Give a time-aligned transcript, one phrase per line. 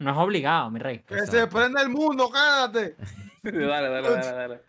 [0.00, 1.00] No es obligado, mi rey.
[1.00, 2.96] Que se prenda el mundo, cállate.
[3.42, 4.60] dale, dale, dale, dale.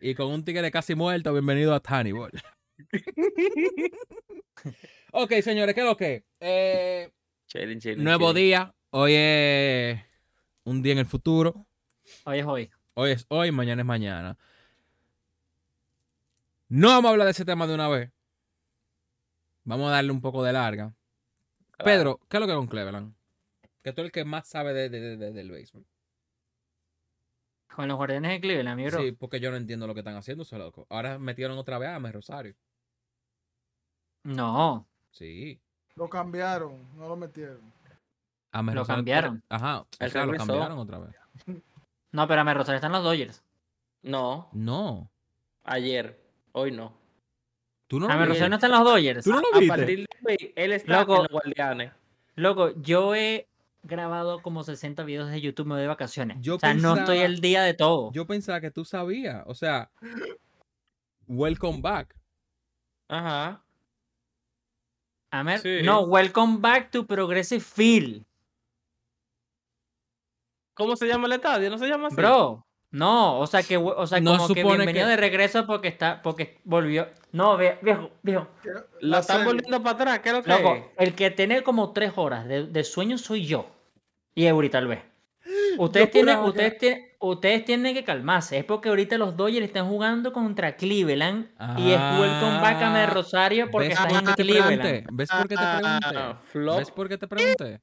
[0.00, 2.30] Y con un tigre casi muerto, bienvenido a Tannibal.
[5.12, 6.24] ok, señores, ¿qué es lo que?
[6.40, 7.12] Eh,
[7.48, 8.46] Chilling, chilling, nuevo chilling.
[8.46, 8.74] día.
[8.90, 10.00] Hoy es
[10.64, 11.66] un día en el futuro.
[12.24, 12.70] Hoy es hoy.
[12.94, 14.38] Hoy es hoy, mañana es mañana.
[16.70, 18.10] No vamos a hablar de ese tema de una vez.
[19.68, 20.94] Vamos a darle un poco de larga.
[21.72, 21.84] Claro.
[21.84, 23.14] Pedro, ¿qué es lo que es con Cleveland?
[23.82, 25.84] Que tú eres el que más sabe de, de- de- del béisbol.
[27.74, 29.00] Con los guardianes de Cleveland, mi bro.
[29.02, 30.86] Sí, porque yo no entiendo lo que están haciendo, esos locos.
[30.88, 32.54] Ahora metieron otra vez a Ame Rosario.
[34.24, 34.86] No.
[35.10, 35.60] Sí.
[35.96, 37.60] Lo cambiaron, no lo metieron.
[38.52, 39.42] Ame Lo Rosario- cambiaron.
[39.48, 39.80] Ajá.
[39.80, 41.14] O sea, lo cambiaron otra vez.
[42.10, 43.44] No, pero a Rosario están los Dodgers.
[44.02, 45.10] No, No.
[45.64, 46.18] ayer.
[46.52, 46.96] Hoy no.
[47.88, 48.26] Tú no A lo.
[48.26, 49.24] Rosario no están los Dodgers.
[49.24, 49.76] ¿Tú no lo A viste?
[49.76, 51.16] partir de hoy, él está Loco.
[51.16, 51.92] en los guardianes.
[52.36, 53.48] Loco, yo he
[53.82, 56.36] grabado como 60 videos de YouTube me voy de vacaciones.
[56.40, 58.12] Yo o sea, no estoy el día de todo.
[58.12, 59.42] Yo pensaba que tú sabías.
[59.46, 59.90] O sea,
[61.26, 62.14] welcome back.
[63.08, 63.64] Ajá.
[65.30, 65.80] A ver, Sí.
[65.82, 68.24] no, welcome back to Progressive Field.
[70.74, 71.70] ¿Cómo se llama el estadio?
[71.70, 72.16] ¿No se llama así?
[72.16, 75.88] Bro, no, o sea que, o sea, No como que bienvenido que- de regreso porque
[75.88, 77.06] está, porque volvió.
[77.32, 78.48] No, viejo, viejo.
[78.64, 80.18] Lo La están volviendo para atrás.
[80.20, 80.84] ¿Qué es lo que Loco, es?
[80.96, 83.66] el que tiene como tres horas de, de sueño soy yo.
[84.34, 85.00] Y Eury tal vez.
[85.78, 88.58] Ustedes Yo tienen, ustedes, tienen, ustedes tienen que calmarse.
[88.58, 91.48] Es porque ahorita los Dodgers están jugando contra Cleveland.
[91.76, 94.42] y es welcome back a Mer Ah, Rosario porque ¿Ves estás por en qué te
[94.44, 95.06] Cleveland.
[95.12, 96.40] ¿Ves por qué te Ah, pregunté?
[96.52, 96.78] flop.
[96.78, 97.80] ¿Ves por qué te pregunté?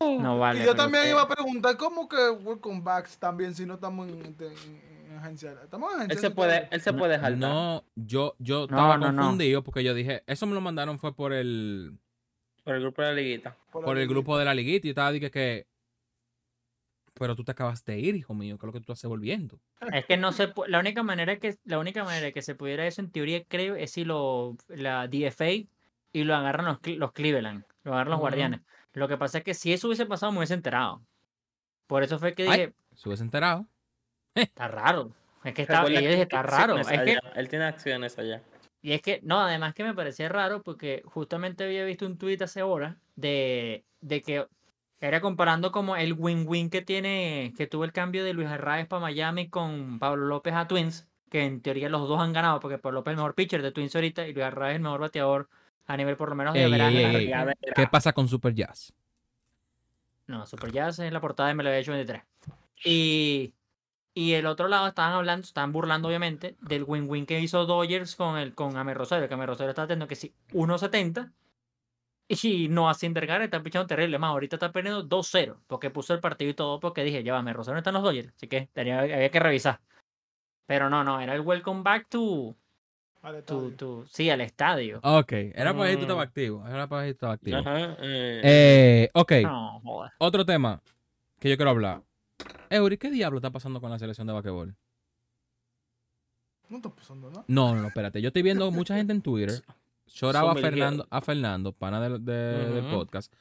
[0.00, 0.62] No vale.
[0.62, 4.08] y yo también usted- iba a preguntar, ¿cómo que Welcome Back también si no estamos
[4.08, 5.56] en, en- en agencia?
[5.64, 6.14] Estamos en agencia.
[6.14, 7.36] Él se puede, él se puede dejar.
[7.36, 9.22] No, yo, yo No, estaba no, no.
[9.22, 11.98] confundido porque yo dije, eso me lo mandaron fue por el,
[12.62, 13.56] Por el grupo de la liguita.
[13.72, 15.66] por el grupo de la liguita y yo estaba dije que,
[17.14, 19.58] pero tú te acabas de ir, hijo mío, ¿qué es lo que tú estás volviendo?
[19.92, 23.00] Es que no se la única manera que la única manera que se pudiera eso
[23.00, 25.66] en teoría creo es si lo la DFA
[26.12, 28.60] y lo agarran los, los Cleveland, lo agarran los guardianes.
[28.94, 31.02] Lo que pasa es que si eso hubiese pasado me hubiese enterado.
[31.86, 33.66] Por eso fue que dije, ¿Se hubiese enterado?
[34.34, 35.12] está raro.
[35.44, 36.78] Es que está, yo que dije, él está tiene raro.
[36.78, 37.20] Es que, allá.
[37.36, 38.42] Él tiene acciones allá.
[38.82, 42.38] y es que, no, además que me parecía raro porque justamente había visto un tweet
[42.42, 44.46] hace horas de, de que
[45.00, 49.00] era comparando como el win-win que tiene, que tuvo el cambio de Luis Arraez para
[49.00, 53.00] Miami con Pablo López a Twins, que en teoría los dos han ganado porque Pablo
[53.00, 55.48] López es el mejor pitcher de Twins ahorita y Luis Arraez es el mejor bateador
[55.88, 57.16] a nivel por lo menos de Ey, averaje.
[57.16, 57.54] ey.
[57.74, 58.92] ¿Qué pasa con Super Jazz?
[60.26, 62.22] No, Super Jazz es la portada de MLB 23.
[62.84, 63.54] Y,
[64.14, 68.36] y el otro lado estaban hablando, estaban burlando obviamente del win-win que hizo Dodgers con
[68.36, 71.32] el con Amer Rosario, que Amer Rosario está teniendo que sí 1.70
[72.28, 74.18] y no así Garrett está pichando terrible.
[74.18, 77.38] Más, ahorita está perdiendo 2-0 porque puso el partido y todo porque dije, ya va,
[77.38, 79.80] Amer Rosario no está en los Dodgers, así que tenía, había que revisar.
[80.66, 82.54] Pero no, no, era el welcome back to,
[83.22, 83.74] Al estadio.
[83.76, 85.00] to- sí, al estadio.
[85.02, 86.28] Ok, era para ver si tú estabas Mm.
[86.28, 86.68] activo.
[86.68, 87.56] Era para si tú estabas activo.
[87.58, 87.96] Ajá.
[88.00, 89.82] eh, Eh, ok, No,
[90.18, 90.80] otro tema
[91.40, 92.02] que yo quiero hablar.
[92.70, 94.74] Eury, ¿qué diablo está pasando con la selección de basquetbol?
[96.68, 97.44] No está pasando nada.
[97.48, 98.20] No, no, no, espérate.
[98.20, 99.62] Yo estoy viendo mucha gente en Twitter.
[100.14, 100.54] Lloraba a.
[100.56, 102.32] Fernando, a Fernando, pana del, de-
[102.72, 103.32] del podcast.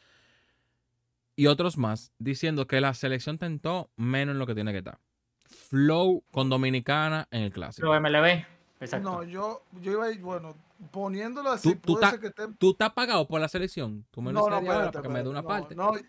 [1.35, 4.97] Y otros más diciendo que la selección tentó menos en lo que tiene que estar.
[5.45, 7.87] Flow con Dominicana en el clásico.
[7.87, 8.45] Lo MLB.
[8.79, 9.09] Exacto.
[9.09, 10.55] No, yo, yo iba a ir, bueno,
[10.91, 12.47] poniéndolo así, Tú- tú puede ta- ser que esté...
[12.59, 14.05] ¿Tú estás pagado por la selección?
[14.11, 15.75] Tú me lo No, no, ahora espérate, para que me dé una espérate, parte.
[15.75, 15.99] no, No,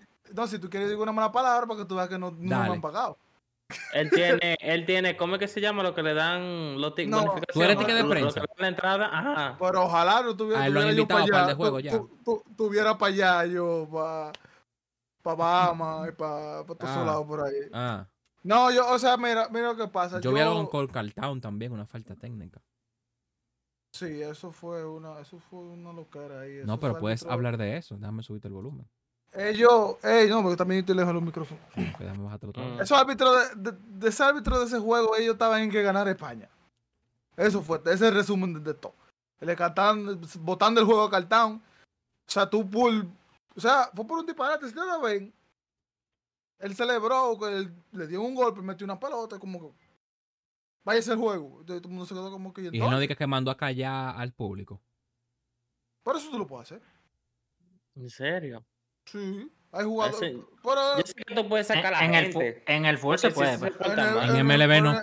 [0.43, 2.37] no, si tú quieres decir una mala palabra para que tú veas que no, no
[2.63, 3.17] me han pagado.
[3.93, 7.11] Él tiene, él tiene, ¿cómo es que se llama lo que le dan los tickets?
[7.23, 8.43] No, ¿Tú eres ticket de Lo- lo que prensa?
[8.57, 9.57] la entrada, ajá.
[9.59, 11.49] Pero ojalá no tuviera, Ah, lo han tuviera yo invitado para para el allá.
[11.49, 11.91] de juego tu- ya.
[11.93, 14.33] tu- tu- tuviera para allá yo, para
[15.23, 17.05] pa Bahamas y para pa todos Ah.
[17.05, 17.55] lados por ahí.
[17.75, 18.07] Ah,
[18.49, 20.21] No, yo, o sea, mira, mira lo que pasa.
[20.21, 22.63] yo vi algo con Cartown también, una falta técnica.
[23.93, 26.63] Sí, eso fue una, eso fue una locura ahí.
[26.65, 27.97] No, pero puedes hablar de eso.
[27.99, 28.89] Déjame subirte el volumen.
[29.35, 31.63] Ellos, ey, no, porque también estoy lejos de los micrófonos.
[32.33, 32.63] Otro.
[32.63, 32.81] Mm.
[32.81, 36.09] Esos árbitros de, de, de ese árbitro de ese juego, ellos estaban en que ganar
[36.09, 36.49] España.
[37.37, 38.95] Eso fue, ese es el resumen de, de todo.
[39.41, 41.57] Le cantaban, botando el juego a Cartown.
[41.57, 42.93] O sea, tú por.
[43.55, 44.65] O sea, fue por un disparate.
[44.65, 45.35] Si ustedes lo ven,
[46.61, 49.79] él celebró, que él le dio un golpe, metió una pelota, como que.
[50.85, 51.61] Váyase el juego.
[51.61, 52.63] Entonces, todo el mundo se quedó como que.
[52.63, 54.81] Y él entonces, no diga que mandó a callar al público.
[56.03, 56.83] Por eso tú lo puedes hacer.
[57.95, 58.65] ¿En serio?
[59.05, 59.51] Sí.
[59.73, 60.23] Hay jugadores.
[60.35, 62.97] Ese- Pero, Yo sé que tú puedes sacar a En, la en el, en el
[62.99, 63.53] full se Sí, sí, puede.
[63.55, 63.73] sí, pues.
[63.73, 64.37] se porta mal.
[64.37, 65.01] En MLB no.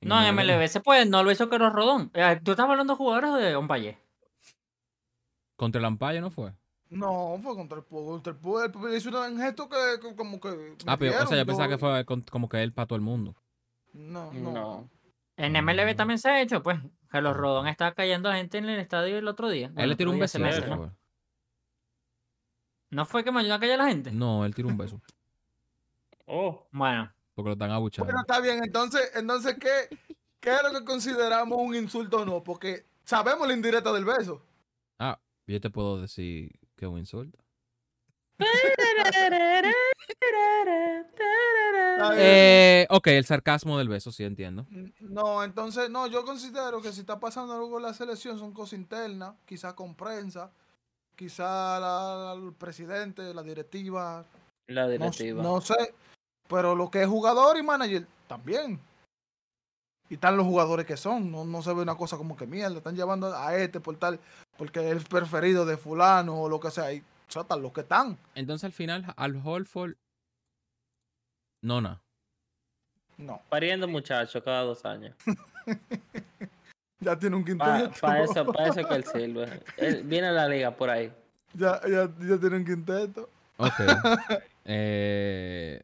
[0.00, 2.10] No, en MLB se puede, no lo hizo Carlos Rodón.
[2.14, 3.98] Eh, Tú estás hablando de jugadores o de Ompaye.
[5.56, 6.52] Contra el Ampaya no fue.
[6.92, 8.04] No, fue contra el Púa.
[8.04, 8.66] Contra el Púa
[8.96, 10.76] hizo un gesto que, que como que.
[10.86, 13.02] Ah, pero o sea, yo pensaba que fue con- como que él para todo el
[13.02, 13.34] mundo.
[13.94, 14.52] No, no.
[14.52, 14.90] No.
[15.36, 15.56] En Mm.
[15.68, 16.78] MLB también se ha hecho, pues.
[17.08, 19.72] Carlos Rodón estaba cayendo a gente en el estadio el otro día.
[19.76, 20.38] él le tiró un beso.
[22.90, 24.12] ¿No fue que me ayudó a callar a la gente?
[24.12, 25.00] No, él tiró un beso.
[26.26, 28.04] Oh, Bueno, Porque lo están abuchando.
[28.04, 28.62] Bueno, está bien.
[28.62, 29.98] Entonces, entonces ¿qué,
[30.40, 32.42] ¿qué es lo que consideramos un insulto o no?
[32.44, 34.42] Porque sabemos la indirecta del beso.
[34.98, 36.58] Ah, yo te puedo decir
[41.92, 42.22] Está bien.
[42.26, 44.66] Eh, ok, el sarcasmo del beso, sí entiendo.
[45.00, 48.78] No, entonces, no, yo considero que si está pasando algo con la selección son cosas
[48.78, 50.50] internas, quizás con prensa,
[51.16, 54.24] quizás la- el presidente, la directiva,
[54.66, 55.42] la no, directiva.
[55.42, 55.94] no sé,
[56.48, 58.80] pero lo que es jugador y manager también.
[60.12, 62.76] Y están los jugadores que son, no, no se ve una cosa como que mierda,
[62.76, 64.20] están llevando a este por tal,
[64.58, 67.72] porque es el preferido de fulano o lo que sea, y o sea, están los
[67.72, 68.18] que están.
[68.34, 69.94] Entonces al final, al Holford.
[71.62, 71.98] No, no.
[73.16, 75.16] No, Pariendo muchachos cada dos años.
[77.00, 78.12] ya tiene un Para quinteto.
[78.12, 79.62] eso, pa' eso que él sirve.
[79.78, 81.10] Él viene a la liga por ahí.
[81.54, 83.30] ya, ya, ya tiene un quinteto.
[83.56, 83.80] Ok.
[84.66, 85.82] eh,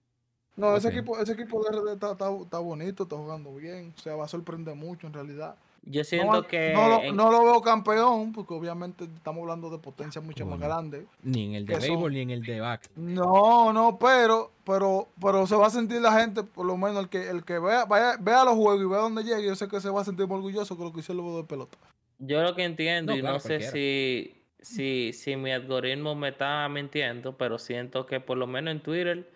[0.58, 3.94] No, ese equipo, ese equipo de RD está, está, está bonito, está jugando bien.
[3.96, 5.55] O sea, va a sorprender mucho en realidad.
[5.84, 6.72] Yo No, siento que.
[6.75, 10.58] no lo, en- no lo veo campeón, porque obviamente estamos hablando de potencia mucho más
[10.58, 11.06] grande.
[11.22, 12.90] ni en el de béisbol ni en el de back.
[12.96, 17.08] No, no, pero, pero, pero se va a sentir la gente, por lo menos el
[17.08, 19.81] que, el que vea, vaya, vea los juegos y vea dónde llegue, yo sé que
[19.81, 21.78] se va a sentir muy orgulloso con lo que hizo el juego de pelota.
[22.19, 23.72] Yo lo que entiendo, No, y claro, no sé cualquiera.
[23.72, 28.81] si, si, si mi algoritmo me está mintiendo, pero siento que por lo menos en
[28.82, 29.31] Twitter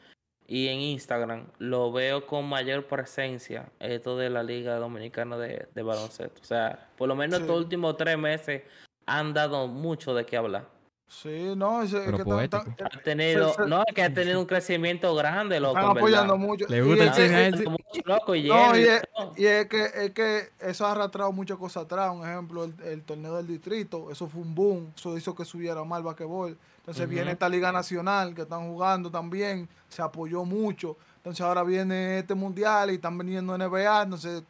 [0.46, 5.82] y en Instagram lo veo con mayor presencia esto de la Liga Dominicana de, de
[5.82, 6.40] Baloncesto.
[6.40, 7.42] O sea, por lo menos Sí.
[7.42, 8.62] estos últimos tres meses
[9.06, 10.66] han dado mucho de qué hablar.
[11.08, 12.64] Sí, no, es Pero que poético.
[12.70, 15.76] están- Ha tenido, se- no, es que ha tenido un crecimiento grande, loco.
[15.78, 16.46] están apoyando verdad.
[16.48, 16.66] mucho.
[16.68, 19.02] Le Y gusta es el que- cine, Está mucho loco y No, y es,
[19.36, 22.10] y es que, es que eso ha arrastrado muchas cosas atrás.
[22.14, 24.92] Un ejemplo, el, el torneo del distrito, eso fue un boom.
[24.96, 26.56] Eso hizo que subiera más el basquetbol.
[26.82, 29.69] Entonces viene esta liga nacional que están jugando también.
[29.88, 30.96] Se apoyó mucho.
[31.17, 34.02] Entonces ahora viene este mundial y están viniendo NBA.
[34.02, 34.43] Entonces,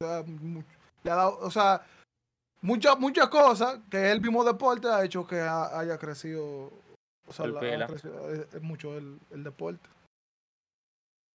[0.00, 0.24] o sea,
[1.04, 1.80] le ha dado, o sea,
[2.60, 6.72] muchas, muchas cosas que el mismo deporte ha hecho que ha- haya crecido.
[7.28, 9.88] O sea, la- crecido, eh, eh, mucho el, el deporte.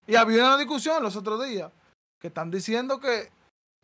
[0.06, 1.70] Y había una discusión los otros días
[2.20, 3.30] que están diciendo que,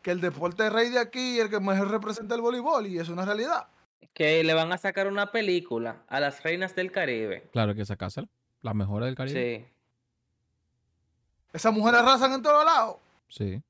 [0.01, 2.99] que el deporte es rey de aquí y el que mejor representa el voleibol, y
[2.99, 3.67] es una realidad.
[4.13, 7.49] Que le van a sacar una película a las reinas del Caribe.
[7.51, 8.27] Claro que sacársela.
[8.61, 9.59] Las mejores del Caribe.
[9.59, 9.73] Sí.
[11.53, 12.97] Esas mujeres arrasan en todos lados
[13.29, 13.61] Sí.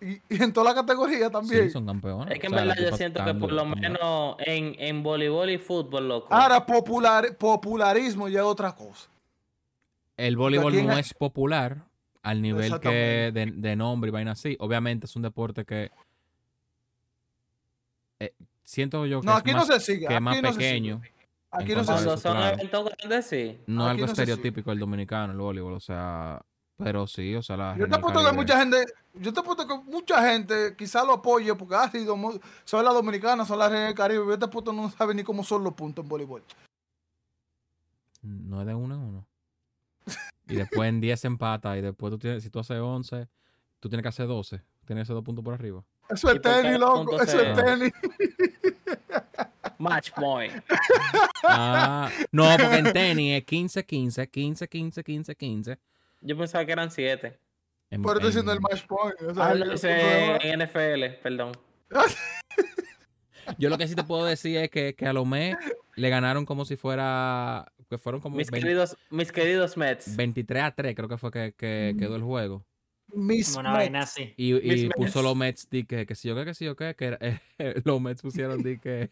[0.00, 1.64] Y, y en toda la categoría también.
[1.64, 2.34] Sí, son campeones.
[2.34, 5.02] Es que en O sea, las verdad yo siento que por lo menos en, en
[5.02, 6.34] voleibol y fútbol, loco.
[6.34, 9.08] Ahora, popular, popularismo ya es otra cosa.
[10.16, 11.84] El voleibol no es popular
[12.22, 14.56] al nivel que de, de nombre y vaina así.
[14.60, 15.90] Obviamente es un deporte que
[18.20, 18.34] eh,
[18.72, 20.06] siento yo que No, es aquí más, no se sigue.
[20.06, 20.66] que es aquí más no se sigue.
[20.68, 21.02] pequeño.
[21.50, 22.16] Aquí no se sigue.
[22.16, 22.54] son claro.
[22.58, 23.60] eventos grandes, sí.
[23.66, 25.74] No Aquí algo estereotípico del dominicano, el voleibol.
[25.74, 26.40] O sea,
[26.78, 28.84] pero sí, o sea, la Yo te apuesto que mucha gente,
[29.14, 32.94] yo te apuesto que mucha gente quizá lo apoye porque ha sido, mu- son las
[32.94, 34.24] dominicanas, son las reinas del Caribe.
[34.26, 36.42] Yo te apuesto no sabe ni cómo son los puntos en voleibol.
[38.22, 39.26] No es de uno en uno.
[40.48, 41.76] Y después en 10 empata.
[41.76, 43.28] Y después tú tienes, si tú haces 11,
[43.80, 44.62] tú tienes que hacer 12.
[44.86, 45.84] Tienes que hacer dos puntos por arriba.
[46.10, 47.22] Eso es ¿Y por qué tenis, loco.
[47.22, 47.92] Eso es tenis.
[49.78, 50.52] Match point.
[51.44, 55.78] Ah, no, porque en tenis es 15, 15, 15, 15, 15, 15.
[56.20, 57.38] Yo pensaba que eran siete.
[57.90, 59.14] En- Por eso diciendo en- el match point.
[59.22, 61.52] o sea, Ah, el- ese en NFL, perdón.
[63.58, 65.56] Yo lo que sí te puedo decir es que, que a Lomé
[65.96, 67.72] le ganaron como si fuera.
[67.90, 70.16] Que fueron como Mis 20 queridos, mis queridos Mets.
[70.16, 72.64] 23 a 3, creo que fue que, que quedó el juego.
[73.14, 73.78] Miss Una Mets.
[73.78, 74.34] vaina así.
[74.36, 75.22] Y, y Mis puso Mets.
[75.24, 77.18] los Mets, di que, que si yo qué, que si yo qué, que era-
[77.84, 79.10] los Mets pusieron, di que.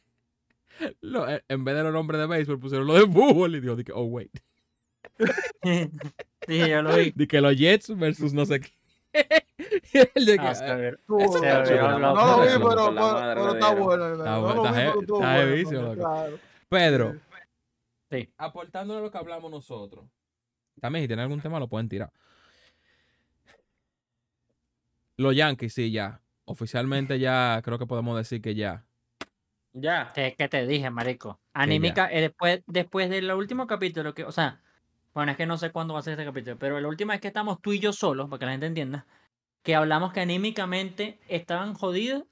[1.01, 3.55] lo- eh, en vez de los nombres de béisbol, pusieron los de fútbol.
[3.57, 4.31] Y digo, di que, oh, wait.
[5.63, 7.13] sí, yo lo vi.
[7.15, 8.71] Di que los Jets versus no sé qué.
[10.15, 12.89] De que, Ah, Eso es no lo vi, pero,
[13.51, 14.13] está bueno.
[14.15, 16.11] Está no bueno, lo vi, está pero he- estuvo está bueno, heavísimo, porque, loco.
[16.15, 16.39] claro.
[16.69, 17.17] Pedro,
[18.11, 18.29] Sí.
[18.39, 20.05] aportándole a lo que hablamos nosotros.
[20.81, 22.11] También, si tienen algún tema, lo pueden tirar.
[25.21, 26.23] Los Yankees, sí, ya.
[26.47, 28.87] Oficialmente ya creo que podemos decir que ya.
[29.75, 30.11] Ya.
[30.17, 31.39] Es que te dije, marico.
[31.53, 34.63] Anímica, eh, después, después del último capítulo, que, o sea,
[35.13, 37.21] bueno, es que no sé cuándo va a ser este capítulo, pero la última vez
[37.21, 39.07] que estamos tú y yo solos, para que la gente entienda,
[39.63, 42.25] que hablamos que anímicamente estaban jodidos,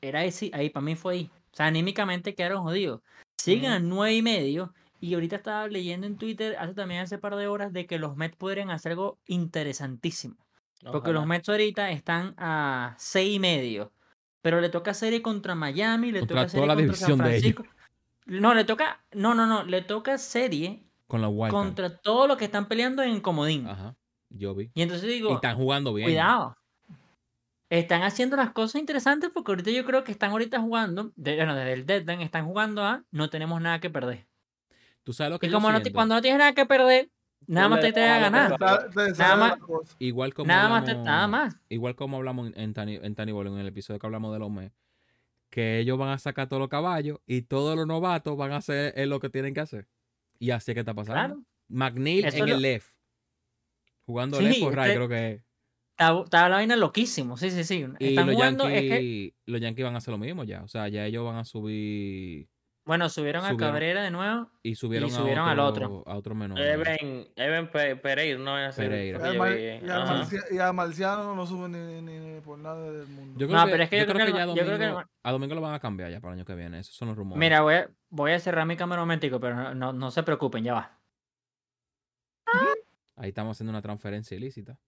[0.00, 1.30] era ese, ahí para mí fue ahí.
[1.52, 3.00] O sea, anímicamente quedaron jodidos.
[3.38, 4.74] Siguen a nueve y medio.
[4.98, 8.16] Y ahorita estaba leyendo en Twitter hace también hace par de horas de que los
[8.16, 10.43] Mets podrían hacer algo interesantísimo.
[10.92, 11.26] Porque los.
[11.26, 13.92] Mets ahorita están a seis y medio.
[14.42, 17.16] Pero le toca serie contra Miami, le Contra toca toda serie la contra San.
[17.18, 17.64] Francisco.
[18.26, 19.02] No, le toca.
[19.12, 19.64] No, no, no.
[19.64, 21.50] Le toca serie Con la Wildcard.
[21.64, 23.66] contra todos los que están peleando en comodín.
[23.66, 23.96] Ajá.
[24.30, 24.70] Yo vi.
[24.74, 26.08] Y entonces Y digo, están jugando bien.
[26.08, 26.56] cuidado.
[27.70, 31.54] Están haciendo las cosas interesantes porque ahorita yo creo que están ahorita jugando, de- bueno,
[31.54, 34.26] desde el deadline están jugando a no tenemos nada que perder.
[35.02, 37.10] Tú sabes lo que Y yo como no, cuando no tienes nada que perder,
[37.46, 38.56] nada más te te a ganar.
[38.58, 39.96] Te- te Nada más-.
[39.98, 41.56] Igual como Nada más, te- hablamos, nada más.
[41.68, 44.38] Igual como hablamos en, en Tani, en Tani Ball, en el episodio que hablamos de
[44.38, 44.74] los Mets,
[45.50, 48.92] que ellos van a sacar todos los caballos y todos los novatos van a hacer
[48.96, 49.86] eh, lo que tienen que hacer.
[50.38, 51.14] Y así es que está pasando.
[51.34, 51.42] Claro.
[51.68, 52.88] McNeil Eso en lo- el left.
[54.06, 55.42] Jugando Sí, left or right, este- creo que es.
[55.96, 57.86] Está, está la vaina loquísimo, sí, sí, sí.
[58.00, 60.62] Y Están los jugando, Yankees, es que, los Yankees van a hacer lo mismo ya.
[60.64, 62.48] O sea, ya ellos van a subir
[62.84, 63.56] bueno, subieron a.
[63.56, 64.50] Cabrera de nuevo.
[64.62, 66.12] y subieron, subieron a, al otro, otro.
[66.12, 66.58] a otro menor.
[66.60, 68.76] Eben, Eben Pe- Pereira, no es.
[68.76, 69.18] Pereira.
[69.18, 72.58] Y a yo Mar- vi, y a y Marciano no sube ni, ni- ni por
[72.58, 73.38] nada del mundo.
[73.38, 74.84] Yo creo No, que, pero es que yo creo que ya no- yo creo que
[74.86, 76.78] domingo, a domingo lo van a cambiar ya para el año que viene.
[76.80, 77.38] Esos son los rumores.
[77.40, 80.22] Mira, voy a, voy a cerrar mi cámara un momentico, pero no, no, no se
[80.22, 81.00] preocupen, ya va.
[83.16, 84.78] Ahí estamos haciendo una transferencia ilícita.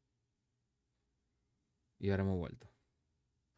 [1.98, 2.68] Y ahora hemos vuelto.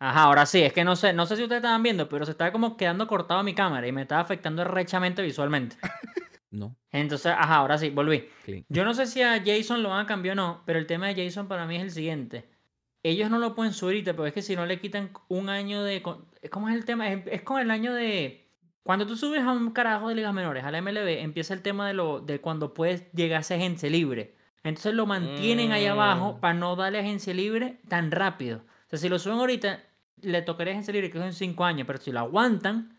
[0.00, 2.30] Ajá, ahora sí, es que no sé, no sé si ustedes estaban viendo, pero se
[2.32, 5.76] estaba como quedando cortado mi cámara y me estaba afectando rechamente visualmente.
[6.50, 8.26] No, Entonces, ajá, ahora sí, volví.
[8.42, 8.64] clean.
[8.70, 11.08] Yo no sé si a Jason lo van a cambiar o no, pero el tema
[11.08, 12.48] de Jason para mí es el siguiente.
[13.02, 15.82] Ellos no lo pueden subir ahorita, pero es que si no le quitan un año
[15.82, 16.02] de...
[16.50, 17.12] ¿Cómo es el tema?
[17.12, 18.48] Es, es con el año de...
[18.82, 21.86] Cuando tú subes a un carajo de ligas menores, a la MLB, empieza el tema
[21.86, 24.34] de, lo, de cuando puedes llegar a ser agencia libre.
[24.64, 26.40] Entonces lo mantienen ahí abajo Mm.
[26.40, 28.62] para no darle agencia libre tan rápido.
[28.86, 29.80] O sea, si lo suben ahorita,
[30.22, 32.98] le tocaría agencia libre que en 5 años, pero si lo aguantan,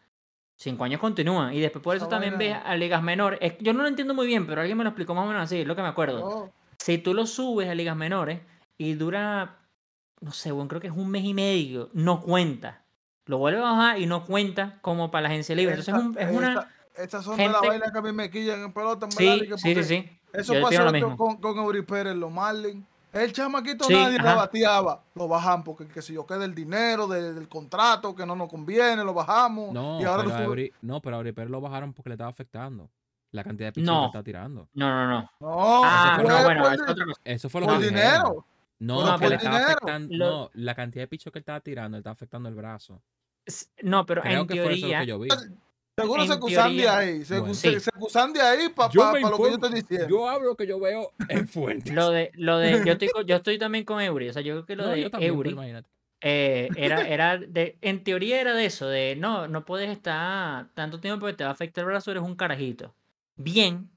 [0.56, 1.54] 5 años continúan.
[1.54, 3.40] Y después por eso también ves vaina- a ligas menores.
[3.42, 5.44] Es- yo no lo entiendo muy bien, pero alguien me lo explicó más o menos
[5.44, 6.20] así, es lo que me acuerdo.
[6.20, 8.40] No, Si tú lo subes a ligas menores
[8.78, 9.58] y dura,
[10.22, 12.84] no sé, bueno, creo que es un mes y medio, no cuenta.
[13.26, 15.76] Lo vuelve a bajar y no cuenta como para la agencia libre.
[15.76, 16.48] Entonces es, un- es esta- una...
[16.54, 16.70] esta-
[17.04, 19.42] Estas son de gente- las vainas que a mí me quillan en pelota, en Sí,
[19.58, 20.10] sí, sí, sí.
[20.34, 22.86] Eso Yo pasó con, con Eury Pérez, los Marlins.
[23.12, 24.32] El chamaquito Sí, nadie ajá.
[24.32, 28.26] lo bateaba, lo bajan porque que si yo queda el dinero de- del contrato que
[28.26, 29.74] no nos conviene, lo bajamos.
[29.74, 32.14] No, y ahora pero lo a sube- Eury- no, pero Pérez lo bajaron porque le
[32.14, 32.90] estaba afectando.
[33.32, 34.02] La cantidad de pichos No.
[34.02, 34.68] que está tirando.
[34.74, 35.32] No, no, no.
[35.40, 37.22] No, Ah, fue no, bueno, por, es di- otra cosa.
[37.24, 38.46] Eso fue lo por que dinero.
[38.80, 39.72] No, que le estaba dinero.
[39.78, 40.16] afectando.
[40.16, 43.02] Lo- No, la cantidad de pichos que él estaba tirando, le estaba afectando el brazo.
[43.84, 45.30] No, pero Creo en que fue eso lo que yo vi.
[46.02, 47.54] Seguro se acusan de ahí, se, Bueno.
[47.54, 47.80] se, Sí.
[47.80, 50.08] se acusan de ahí para Yo me lo que yo estoy diciendo.
[50.08, 51.94] Yo hablo lo que yo veo en fuentes.
[51.94, 54.66] Lo de, lo de, yo estoy, yo estoy también con Eury, o sea, yo creo
[54.66, 55.84] que lo No, de también, pero Eury
[56.22, 61.00] eh, era, era de, en teoría era de eso, de no, no puedes estar tanto
[61.00, 62.94] tiempo porque te va a afectar el brazo, eres un carajito.
[63.36, 63.90] Bien,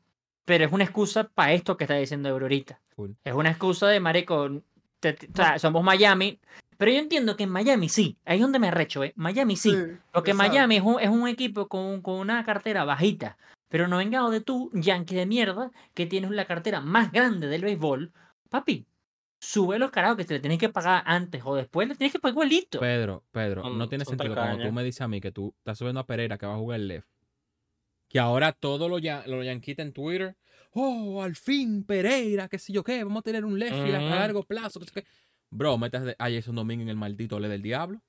[0.45, 2.81] pero es una excusa para esto que está diciendo Eury ahorita.
[3.25, 4.63] Es una excusa de marico,
[5.01, 5.17] te-
[5.59, 6.39] somos Miami,
[6.83, 9.13] pero yo entiendo que en Miami sí, ahí es donde me arrecho, ¿eh?
[9.15, 9.71] Miami sí.
[10.13, 10.35] Porque.
[10.35, 13.39] Miami es un, es un equipo con, con una cartera bajita.
[13.69, 17.63] Pero no venga de tú, yankee de mierda, que tienes la cartera más grande del
[17.63, 18.11] béisbol.
[18.51, 18.85] Papi,
[19.39, 22.19] sube los carajos que te le tienes que pagar antes o después, le tienes que
[22.19, 22.81] pagar igualito.
[22.81, 26.01] Pedro, Pedro, no tiene sentido cuando tú me dices a mí que tú estás subiendo
[26.01, 27.09] a Pereira que va a jugar el left.
[28.09, 30.37] Que ahora todos los, ya- yanquitas en Twitter,
[30.73, 34.43] oh, al fin Pereira, qué sé yo qué, vamos a tener un left a largo
[34.43, 35.07] plazo, que sé qué.
[35.53, 38.01] Bro, metes a Jason Domínguez en el maldito le del diablo.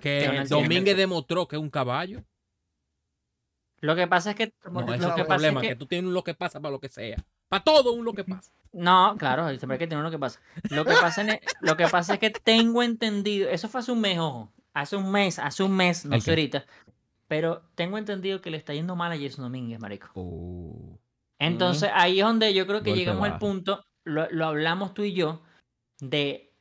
[0.00, 2.22] que Domínguez demostró que es un caballo.
[3.80, 4.54] Lo que pasa es que.
[4.70, 5.68] No, ese lo es el problema, es que...
[5.70, 5.76] que.
[5.76, 7.16] tú tienes un lo que pasa para lo que sea.
[7.48, 8.52] Para todo un lo que pasa.
[8.72, 10.40] No, claro, siempre hay que tener lo que pasa.
[10.70, 13.50] Lo que pasa, en e- lo que pasa es que tengo entendido.
[13.50, 14.52] Eso fue hace un mes, ojo.
[14.72, 16.64] Hace un mes, hace un mes, no ¿El sé ahorita.
[17.26, 20.08] Pero tengo entendido que le está yendo mal a Jason Domínguez, marico.
[20.14, 20.98] Oh,
[21.40, 25.02] Entonces ahí es donde yo creo que Golpe llegamos al punto, lo, lo hablamos tú
[25.02, 25.42] y yo,
[26.00, 26.52] de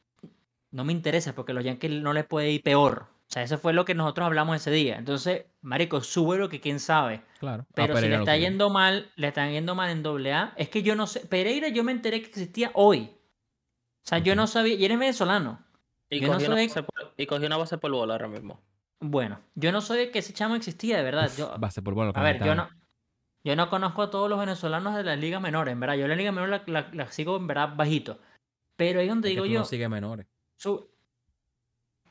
[0.72, 3.08] no me interesa porque los Yankees no les puede ir peor.
[3.30, 4.98] O sea, eso fue lo que nosotros hablamos ese día.
[4.98, 7.22] Entonces, Marico, sube lo que quién sabe.
[7.40, 7.64] claro.
[7.64, 10.54] A Pero si le está yendo mal, le están yendo mal en doble A.
[10.58, 11.22] Es que yo no sé.
[11.22, 13.10] Pereira yo me enteré que existía hoy.
[14.04, 14.76] O sea, yo no sabía.
[14.76, 15.64] Y eres venezolano.
[16.10, 18.28] Y Yo no cogió, una soy- base por, y cogió una base por bola ahora
[18.28, 18.60] mismo.
[19.00, 21.32] Bueno, yo no sabía que ese chamo existía, de verdad.
[21.38, 22.70] Yo, ser por bola, A ver, yo no,
[23.44, 25.96] yo no conozco a todos los venezolanos de las ligas menores, en verdad.
[25.96, 28.20] Yo la liga menor la, la- la sigo en verdad bajito.
[28.76, 30.28] Pero ahí donde Es que digo tú yo, no sigues menores.
[30.58, 30.88] su-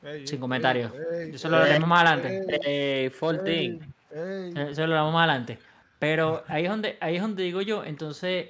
[0.03, 0.91] Ey, sin ey, comentarios.
[1.13, 2.37] ey, Eso lo haremos más adelante.
[2.37, 3.59] ey, Eh, ey, 14.
[3.59, 3.79] ey.
[4.11, 5.59] eh, eso lo hablamos más adelante.
[5.99, 8.49] Pero ahí es donde, ahí es donde digo yo, entonces,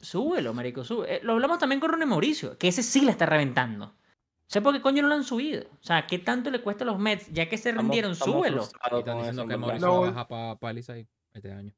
[0.00, 1.16] súbelo, marico, sube.
[1.16, 3.86] Eh, lo hablamos también con Ronnie Mauricio, que ese sí la está reventando.
[3.86, 5.64] O sea, ¿por qué coño no lo han subido?
[5.72, 7.32] O sea, ¿qué tanto le cuesta a los Mets?
[7.32, 8.58] Ya que se Estamos- rindieron, estamos súbelo.
[8.62, 9.56] frustrados Y están diciendo que.
[9.56, 11.72] Mauricio No, va a bajar para Licey este año.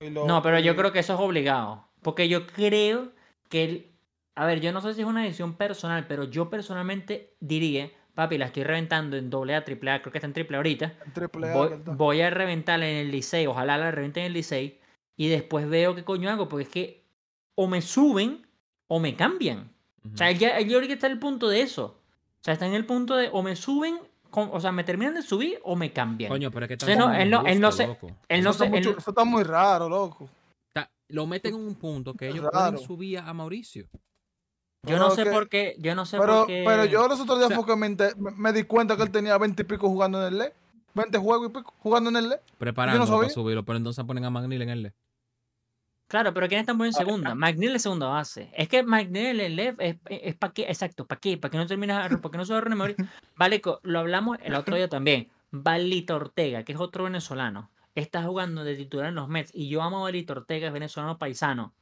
[0.00, 1.88] Lo- No, pero yo creo que eso es obligado.
[2.02, 3.12] Porque yo creo
[3.48, 3.92] que él.
[4.36, 8.38] A ver, yo no sé si es una decisión personal, pero yo personalmente diría, papi,
[8.38, 10.94] la estoy reventando en doble A, triple A, creo que está en triple A ahorita.
[11.04, 11.52] en triple A,
[11.96, 14.78] Voy, a reventarla en el Licey, ojalá la reventen en el Licey.
[15.16, 17.04] Y después veo qué coño hago, porque es que
[17.56, 18.46] o me suben
[18.86, 19.72] o me cambian.
[20.14, 22.00] O sea, él ya, él ya ahorita está en el punto de eso.
[22.40, 23.98] O sea, está en el punto de o me suben,
[24.32, 26.30] o sea, me terminan de subir o me cambian.
[26.30, 28.06] Coño, pero es que están no, él no- él no se- loco.
[28.28, 30.28] él Eso está mucho- eso está muy raro, loco.
[30.68, 32.72] Está- lo meten en un punto que ellos Raro.
[32.72, 33.86] pueden subir a Mauricio.
[34.86, 36.62] yo no sé que- por qué, yo no sé Pero, por qué.
[36.66, 38.96] pero yo los otros días O sea- fue que me, ente- me- me di cuenta
[38.96, 40.54] que él tenía 20 y pico jugando en el LE.
[40.94, 42.40] 20 juegos y pico jugando en el LE.
[42.58, 44.94] Preparando para subirlo, pero entonces ponen a McNeil en el E.
[46.08, 47.34] Claro, pero ¿quién está en segunda?
[47.34, 48.50] McNeil es segunda base.
[48.54, 51.36] Es que McNeil, el left, es, es para qué, exacto, ¿para qué?
[51.36, 53.06] ¿Para que no termina, para que no se Ronnie Mauricio?
[53.36, 55.30] Vale, lo hablamos el otro día también.
[55.50, 59.50] Valito Ortega, que es otro venezolano, está jugando de titular en los Mets.
[59.54, 61.74] Y yo amo a Valito Ortega, es venezolano paisano.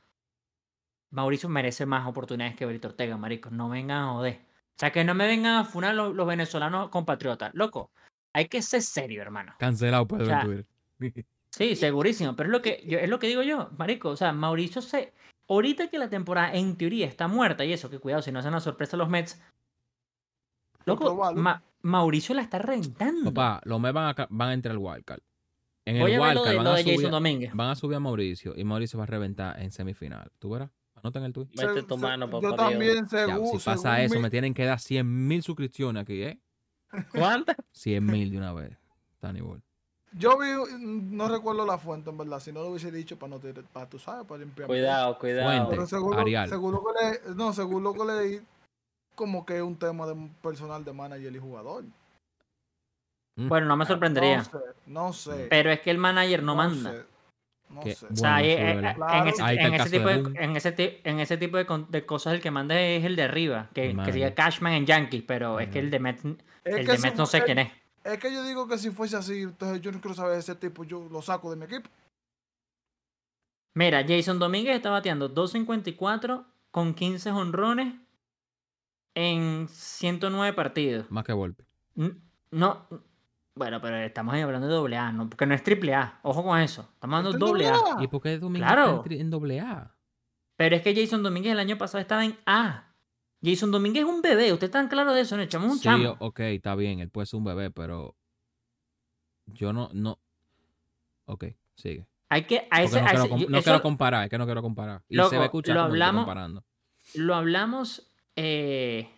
[1.10, 3.50] Mauricio merece más oportunidades que Valito Ortega, marico.
[3.50, 4.40] No vengan a joder.
[4.42, 7.54] O sea, que no me vengan a funar los, los venezolanos compatriotas.
[7.54, 7.92] Loco,
[8.32, 9.54] hay que ser serio, hermano.
[9.60, 10.66] Cancelado por O sea, Twitter.
[11.56, 14.32] Sí, segurísimo, pero es lo que yo, es lo que digo yo, marico, o sea,
[14.32, 15.14] Mauricio se
[15.48, 18.50] ahorita que la temporada en teoría está muerta y eso, que cuidado si no hacen
[18.52, 19.40] una sorpresa los Mets.
[20.84, 21.32] Loco.
[21.34, 23.32] Ma- Mauricio la está reventando.
[23.32, 25.20] Papá, los Mets van a, van a entrar al wildcard.
[25.86, 28.64] En Voy el a wildcard de, van, a subir, van a subir a Mauricio y
[28.64, 30.30] Mauricio va a reventar en semifinal.
[30.38, 30.70] ¿Tú verás?
[30.96, 31.46] Anoten el tweet.
[31.56, 32.48] Mete Se- tu mano, papá.
[32.48, 33.46] Yo también, Ya, según.
[33.58, 36.38] si pasa según eso, mi- me tienen que dar 100 mil suscripciones aquí, ¿eh?
[37.12, 37.56] ¿Cuántas?
[37.72, 38.76] 100 mil de una vez.
[39.20, 39.62] Tani Ball.
[40.18, 40.46] Yo vi,
[40.80, 42.40] no recuerdo la fuente, en verdad.
[42.40, 44.66] Si no lo hubiese dicho para no te, para tú sabes, para limpiar.
[44.66, 45.66] Cuidado, cuidado.
[45.66, 45.86] Fuente.
[45.88, 46.48] Pero Arial.
[46.48, 46.92] según lo que
[47.28, 48.40] le, no, según lo que leí,
[49.14, 51.84] como que es un tema de personal de manager y jugador.
[53.38, 55.46] Bueno, no me sorprendería, No sé, no sé.
[55.50, 56.92] pero es que el manager no, manda.
[56.92, 57.04] sé,
[57.68, 58.06] No sé.
[58.10, 60.42] O sea, en ese, en de tipo de, Boone.
[60.42, 63.14] en ese ti- en ese tipo de, con- de cosas el que manda es el
[63.16, 66.86] de arriba, que, sería Cashman en Yankees, pero es que el de Mets, Es el
[66.86, 67.72] que de si Mets no sé quién es.
[68.06, 70.54] Es que yo digo que si fuese así, entonces yo no quiero saber de ese
[70.54, 71.88] tipo, yo lo saco de mi equipo.
[73.74, 77.94] Mira, Jason Domínguez está bateando 254 con 15 honrones
[79.14, 81.10] en 109 partidos.
[81.10, 81.64] Más que golpe.
[82.50, 82.86] No,
[83.54, 85.28] bueno, pero estamos ahí hablando de doble A, ¿no?
[85.28, 86.20] porque no es triple A.
[86.22, 86.88] Ojo con eso.
[86.94, 88.02] Estamos hablando de Este doble A.
[88.02, 89.02] ¿Y por qué Domingo Claro.
[89.04, 89.94] está en doble A?
[90.56, 92.94] Pero es que Jason Domínguez el año pasado estaba en A.
[93.42, 95.36] Jason Domínguez es un bebé, ¿usted está claro de eso?
[95.36, 96.16] No echamos un Sí, chamo.
[96.20, 98.16] ok, está bien, él puede ser un bebé, pero
[99.46, 100.18] yo no, no.
[101.26, 101.44] Ok,
[101.74, 102.06] sigue.
[102.28, 104.24] Hay que, a Porque ese, no a quiero, ese- com- yo- no eso quiero comparar,
[104.24, 105.02] es que no quiero comparar.
[105.08, 106.64] Y se Loco, va a escuchar lo hablamos- comparando.
[107.14, 108.10] lo hablamos.
[108.36, 109.08] Eh,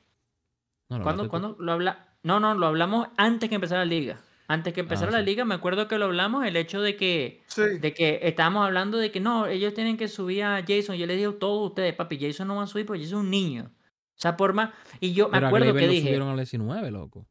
[0.91, 2.09] No, no, ¿Cuándo, no, cuándo lo habla?
[2.23, 4.21] No, no, lo hablamos antes que empezara la liga.
[4.47, 5.27] Antes que empezara Ah, la sí.
[5.27, 7.63] liga, me acuerdo que lo hablamos, el hecho de que, Sí.
[7.79, 10.97] de que estábamos hablando de que no, ellos tienen que subir a Jason.
[10.97, 13.25] Yo les digo a todos ustedes, papi, Jason no va a subir porque Jason es
[13.25, 13.71] un niño.
[14.19, 14.71] O sea, por más.
[14.99, 17.27] Y yo me Pero a acuerdo Gleyber que lo dije, subieron a 19, loco.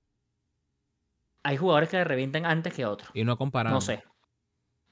[1.43, 3.10] hay jugadores que le revientan antes que otros.
[3.13, 3.76] Y no comparando.
[3.76, 4.04] No sé.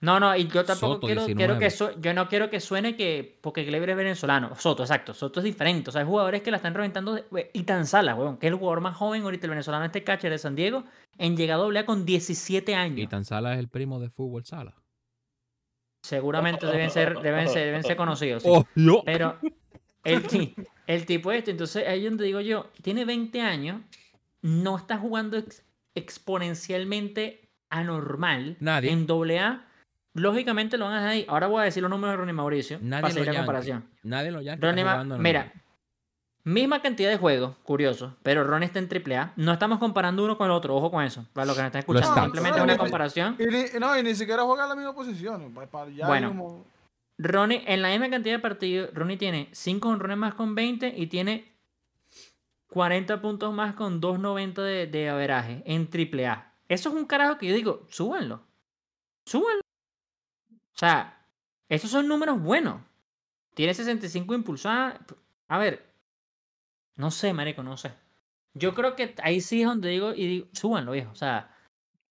[0.01, 1.58] No, no, y yo tampoco Soto, quiero, 19.
[1.58, 4.53] quiero que yo no quiero que suene que porque Gleyber es venezolano.
[4.55, 5.13] Soto, exacto.
[5.13, 5.89] Soto es diferente.
[5.89, 7.17] O sea, hay jugadores que la están reventando.
[7.53, 10.31] Y tan sala, weón, que es el jugador más joven ahorita, el venezolano, este catcher
[10.31, 10.84] de San Diego,
[11.17, 12.99] en llegado a doble A con 17 años.
[12.99, 14.75] Y tan sala es el primo de fútbol sala.
[16.03, 18.43] Seguramente deben ser, deben ser, deben ser conocidos.
[18.43, 18.49] sí.
[18.51, 19.01] ¡Oh, yo!
[19.05, 19.39] Pero
[20.03, 20.21] el,
[20.88, 23.82] el tipo este, entonces ahí es donde digo yo, tiene 20 años,
[24.41, 25.63] no está jugando ex-
[25.95, 28.91] exponencialmente anormal Nadie.
[28.91, 29.65] en doble A.
[30.13, 31.26] Lógicamente lo van a dejar ahí.
[31.28, 33.86] Ahora voy a decir los números de Ronnie Mauricio Nadie para los la comparación.
[34.04, 35.52] Nadie lo Yankees Ronnie está Ma- jugando mira,
[36.43, 39.34] misma cantidad de juegos, curioso, pero Ronnie está en triple A.
[39.36, 41.80] No estamos comparando uno con el otro, ojo con eso, para los que nos están
[41.80, 42.08] escuchando.
[42.10, 42.21] está.
[42.24, 43.36] Simplemente No, una no, comparación.
[43.39, 45.54] Y ni, no, y ni siquiera juega en la misma posición.
[45.69, 46.30] pa- ya Bueno.
[46.30, 46.65] mismo-
[47.17, 51.08] Ronnie, en la misma cantidad de partidos, Ronnie tiene 5 honrones más con 20 y
[51.08, 51.56] tiene
[52.69, 56.54] 40 puntos más con 2.90 de, de averaje en triple A.
[56.67, 58.43] Eso es un carajo que yo digo, súbanlo.
[59.25, 59.62] Súbanlo.
[60.49, 61.25] O sea,
[61.69, 62.82] esos son números buenos.
[63.54, 64.99] Tiene 65 impulsadas.
[65.47, 65.86] A ver,
[66.95, 67.93] no sé, marico, no sé.
[68.54, 71.12] Yo creo que ahí sí es donde digo, y digo, súbanlo, viejo.
[71.12, 71.56] O sea,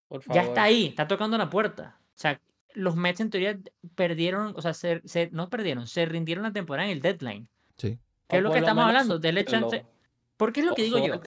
[0.09, 0.43] Por favor.
[0.43, 1.99] ya está ahí, está tocando la puerta.
[2.01, 2.41] O sea,
[2.75, 3.59] los Mets en teoría
[3.95, 7.49] perdieron, o sea, se, se- no perdieron, se rindieron la temporada en el deadline.
[7.77, 7.99] Sí.
[8.29, 9.21] ¿Qué O es lo por que lo estamos menos hablando?
[9.21, 9.51] Suéltenlo.
[9.71, 9.87] chance.
[10.37, 11.21] Porque es lo que O digo yo.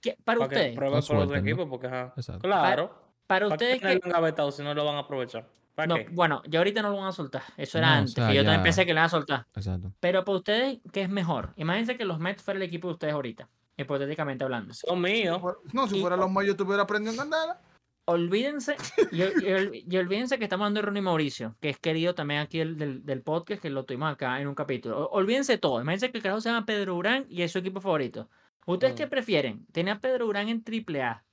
[0.00, 2.12] que para para que ustedes, prueben O con otro equipo, porque ajá.
[2.16, 2.40] Exacto.
[2.42, 2.88] Claro.
[3.26, 3.92] para ¿Para ustedes que...
[3.92, 5.48] engavetado si no lo van a aprovechar?
[5.74, 6.08] ¿Para No, qué?
[6.10, 7.42] bueno, ya ahorita no lo van a soltar.
[7.58, 9.08] Eso era No, o antes, sea, que yo también ya- pensé que lo iban a
[9.10, 9.46] soltar.
[9.54, 9.92] Exacto.
[10.00, 11.52] Pero para ustedes, ¿qué es mejor?
[11.56, 14.72] Imagínense que los Mets fuera el equipo de ustedes ahorita, hipotéticamente hablando.
[14.72, 15.38] Son míos.
[15.74, 17.60] No, si Y- fuera los mayos, estuviera prendiendo en candela.
[18.08, 18.76] Olvídense,
[19.10, 22.40] y, y ol- y olvídense que estamos hablando de Ronnie Mauricio, que es querido también
[22.40, 25.00] aquí el, del, del podcast, que lo tuvimos acá en un capítulo.
[25.06, 25.80] O- Olvídense todo.
[25.80, 28.28] Imagínense que el carajo se llama Pedro Urán y es su equipo favorito.
[28.64, 29.66] ¿Ustedes qué prefieren?
[29.72, 31.24] ¿Tener a Pedro Urán en AAA?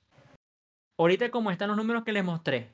[0.98, 2.70] Ahorita como están los números que les mostré.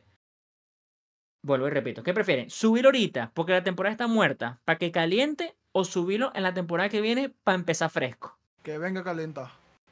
[1.42, 2.02] Vuelvo y repito.
[2.02, 2.50] ¿Qué prefieren?
[2.50, 6.88] ¿Subir ahorita porque la temporada está muerta para que caliente o subirlo en la temporada
[6.90, 8.38] que viene para empezar fresco?
[8.62, 9.14] Que venga a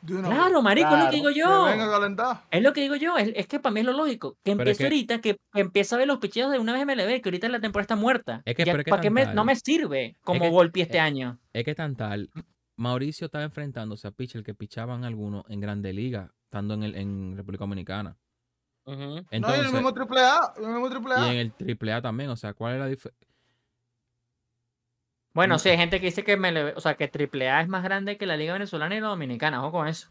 [0.07, 1.65] Claro, marico, es lo que digo Que yo.
[1.65, 2.41] venga a calentar.
[2.51, 4.37] Es lo que digo yo, es, es que para mí es lo lógico.
[4.45, 6.83] Que es empiece que- ahorita, que, que empiece a ver los picheos de una vez
[6.87, 8.43] MLB, que ahorita la temporada está muerta.
[8.45, 11.39] Es que, Ya, ¿Para qué me- no me sirve como que- golpe este eh, año?
[11.53, 12.31] Es que tan tal.
[12.77, 17.37] Mauricio estaba enfrentándose a pitcher que pichaban algunos en Grande Liga, estando en, el, en
[17.37, 18.17] República Dominicana.
[18.87, 18.97] Ujú.
[18.99, 20.53] no, y Entonces, el mismo triple A.
[20.57, 23.28] El mismo triple y en el AAA también, o sea, ¿cuál es la diferencia?
[25.39, 27.83] Bueno, no- sí, hay gente que dice que MLB, o sea, que AAA es más
[27.85, 30.09] grande que la Liga Venezolana y la Dominicana, ojo con eso.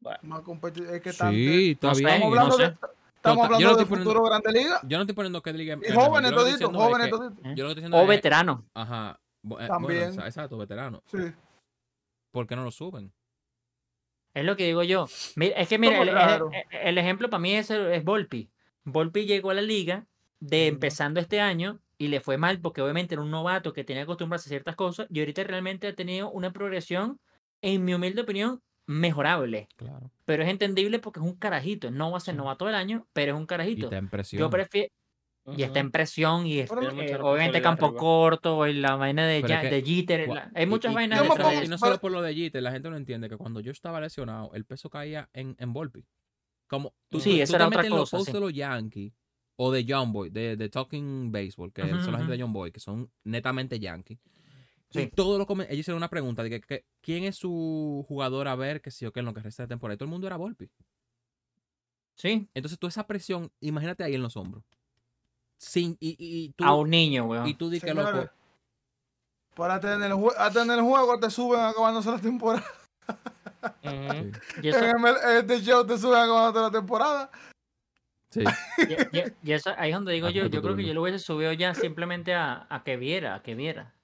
[0.00, 2.06] Bueno, Más competi- es que tan- Sí, está bien.
[2.08, 2.62] Estamos no hablando sé.
[2.62, 2.86] de, estamos
[3.22, 4.80] Total, yo hablando no de poniendo- futuro Grande Liga.
[4.84, 5.78] Yo no estoy poniendo que Liga.
[5.88, 7.44] Y jóvenes toditos, jóvenes toditos.
[7.44, 7.54] ¿eh?
[7.56, 8.64] Yo lo que estoy diciendo O es- veterano.
[8.74, 9.18] Ajá.
[9.44, 10.00] eh, También.
[10.08, 11.02] Bueno, exa- exacto, veterano.
[11.06, 11.18] Sí.
[12.30, 13.12] ¿Por qué no lo suben?
[14.34, 15.06] Es lo que digo yo.
[15.36, 16.52] Mira, es que mira, Somos el, el- raros.
[16.52, 18.48] el- el ejemplo para mí es, es Volpi.
[18.84, 20.04] Volpi llegó a la liga
[20.40, 24.02] de empezando este año y le fue mal porque obviamente era un novato que tenía
[24.02, 27.18] que acostumbrarse a ciertas cosas y ahorita realmente ha tenido una progresión,
[27.62, 29.68] en mi humilde opinión, mejorable.
[29.76, 30.10] Claro.
[30.24, 31.90] Pero es entendible porque es un carajito.
[31.90, 32.38] No va a ser Sí.
[32.38, 33.88] novato del año, pero es un Y carajito.
[33.88, 34.44] te impresiona.
[34.44, 34.88] Yo prefiero.
[35.56, 38.00] Y está en presión y es, eh, obviamente campo arriba.
[38.00, 40.26] corto y la vaina de, es ya- que de Jeter.
[40.26, 41.70] Gua- la- hay y- muchas y- vainas de pongo- Y eso.
[41.70, 44.50] no solo por lo de Jeter, la gente no entiende que cuando yo estaba lesionado,
[44.54, 46.04] el peso caía en, en Volpi.
[46.66, 48.32] Como tú, Sí, tú- tú esa te era otra metes en los cosa, posts sí.
[48.32, 49.12] de los Yankees
[49.56, 52.70] o de John Boy, de, de Talking Baseball, que son la gente de John Boy,
[52.72, 54.18] que son netamente Yankees.
[54.92, 55.10] Y Sí.
[55.14, 58.54] todo lo comen- ellos hicieron una pregunta de que, que- quién es su jugador a
[58.54, 59.94] ver que sí o qué en lo que resta de temporada.
[59.94, 60.70] Y todo el mundo era Volpi.
[62.14, 64.64] Sí, Entonces, tú esa presión, imagínate ahí en los hombros.
[65.58, 67.46] Sin, y, y, y tú, a un niño, weón.
[67.46, 68.30] y tú di que loco.
[69.54, 70.14] Para tener, el
[70.82, 72.64] juego te suben acabándose la temporada.
[73.82, 73.82] Ujú.
[73.82, 74.60] Sí.
[74.62, 77.30] Y eso, En el, este show te suben acabándose la temporada.
[78.36, 78.44] Sí.
[79.12, 80.46] y- y- y eso ahí es donde digo Ah, yo.
[80.46, 83.54] Yo creo que yo lo hubiese subido ya simplemente a, a que viera, a que
[83.54, 83.94] viera.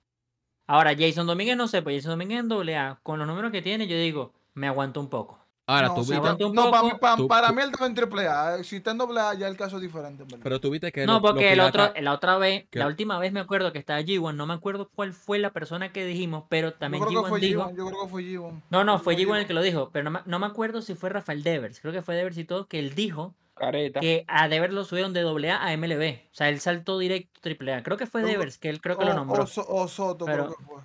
[0.66, 3.62] Ahora, Jason Domínguez no sé, pues Jason Domínguez en doble A, con los números que
[3.62, 5.38] tiene, yo digo, me aguanto un poco.
[5.64, 7.16] Ahora, no, tú viste, un no, para mí, poco.
[7.16, 8.62] Tú- para mí él estaba en triple A.
[8.64, 10.25] Si está en doble A, ya el caso es diferente.
[10.25, 10.40] verdad.
[10.42, 13.40] pero tú viste que No, porque el otro, la otra vez, la última vez me
[13.40, 16.75] acuerdo que estaba G1, no me acuerdo cuál fue la persona que dijimos, pero yo
[16.75, 17.62] también creo que G1 fue dijo.
[17.62, 17.77] G1.
[17.77, 18.62] Yo creo que fue G1.
[18.71, 19.47] No, no, fue Fue G1 el G1.
[19.47, 22.03] que lo dijo, pero no me, no me acuerdo si fue Rafael Devers, creo que
[22.03, 24.01] fue Devers y todo, que él dijo Careta.
[24.01, 26.27] que a Devers lo subieron de AA a MLB.
[26.31, 27.83] O sea, él saltó directo AAA.
[27.83, 29.43] Creo que fue Devers, que él creo que lo nombró.
[29.43, 30.77] O, So- o Soto, Pero- creo que fue.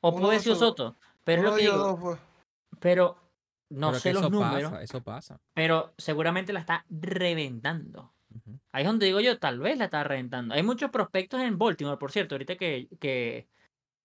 [0.00, 0.76] O uno pudo de haber sido esos dos.
[0.94, 0.96] Soto.
[1.24, 1.76] Pero es lo que digo.
[1.76, 2.18] dos.
[2.80, 3.16] Pero
[3.70, 5.40] no pero sé que los eso números, Pasa, eso pasa.
[5.54, 8.12] pero seguramente la está reventando.
[8.72, 10.54] Ahí es donde digo yo, tal vez la está reventando.
[10.54, 13.48] Hay muchos prospectos en Baltimore, por cierto, ahorita que, que,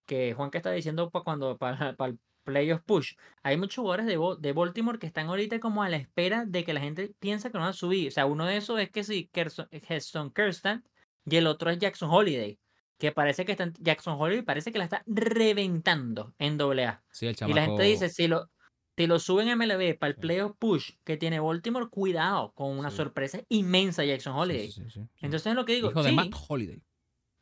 [0.07, 3.13] que Juan que está diciendo para cuando para, el playoff push.
[3.41, 6.73] Hay muchos jugadores de, de Baltimore que están ahorita como a la espera de que
[6.73, 8.07] la gente piensa que no van a subir.
[8.09, 10.83] O sea, uno de esos es que sí, Heston Kirsten
[11.25, 12.59] y el otro es Jackson Holiday.
[12.97, 17.03] Que parece que están, Jackson Holiday parece que la está reventando en AA.
[17.11, 17.55] Sí, el Y chamaco.
[17.59, 18.49] la gente dice, si lo,
[18.95, 22.89] si lo suben a MLB para el playoff push que tiene Baltimore, cuidado con una
[22.91, 22.97] Sí.
[22.97, 24.71] sorpresa inmensa Jackson Holiday.
[24.71, 25.01] sí, sí.
[25.21, 25.89] Entonces es lo que digo.
[25.89, 26.81] Hijo de Matt Holiday.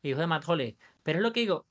[0.02, 0.76] hijo de Matt Holiday.
[1.02, 1.66] Pero es lo que digo,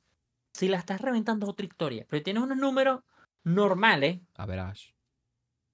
[0.53, 3.01] si la estás reventando es otra historia, pero tienes unos números
[3.43, 4.91] normales, A ver, Ash.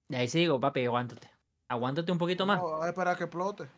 [0.08, 1.30] y ahí sí digo, papi, aguántate.
[1.68, 2.60] Aguántate un poquito más.
[2.60, 3.68] No, para que explote.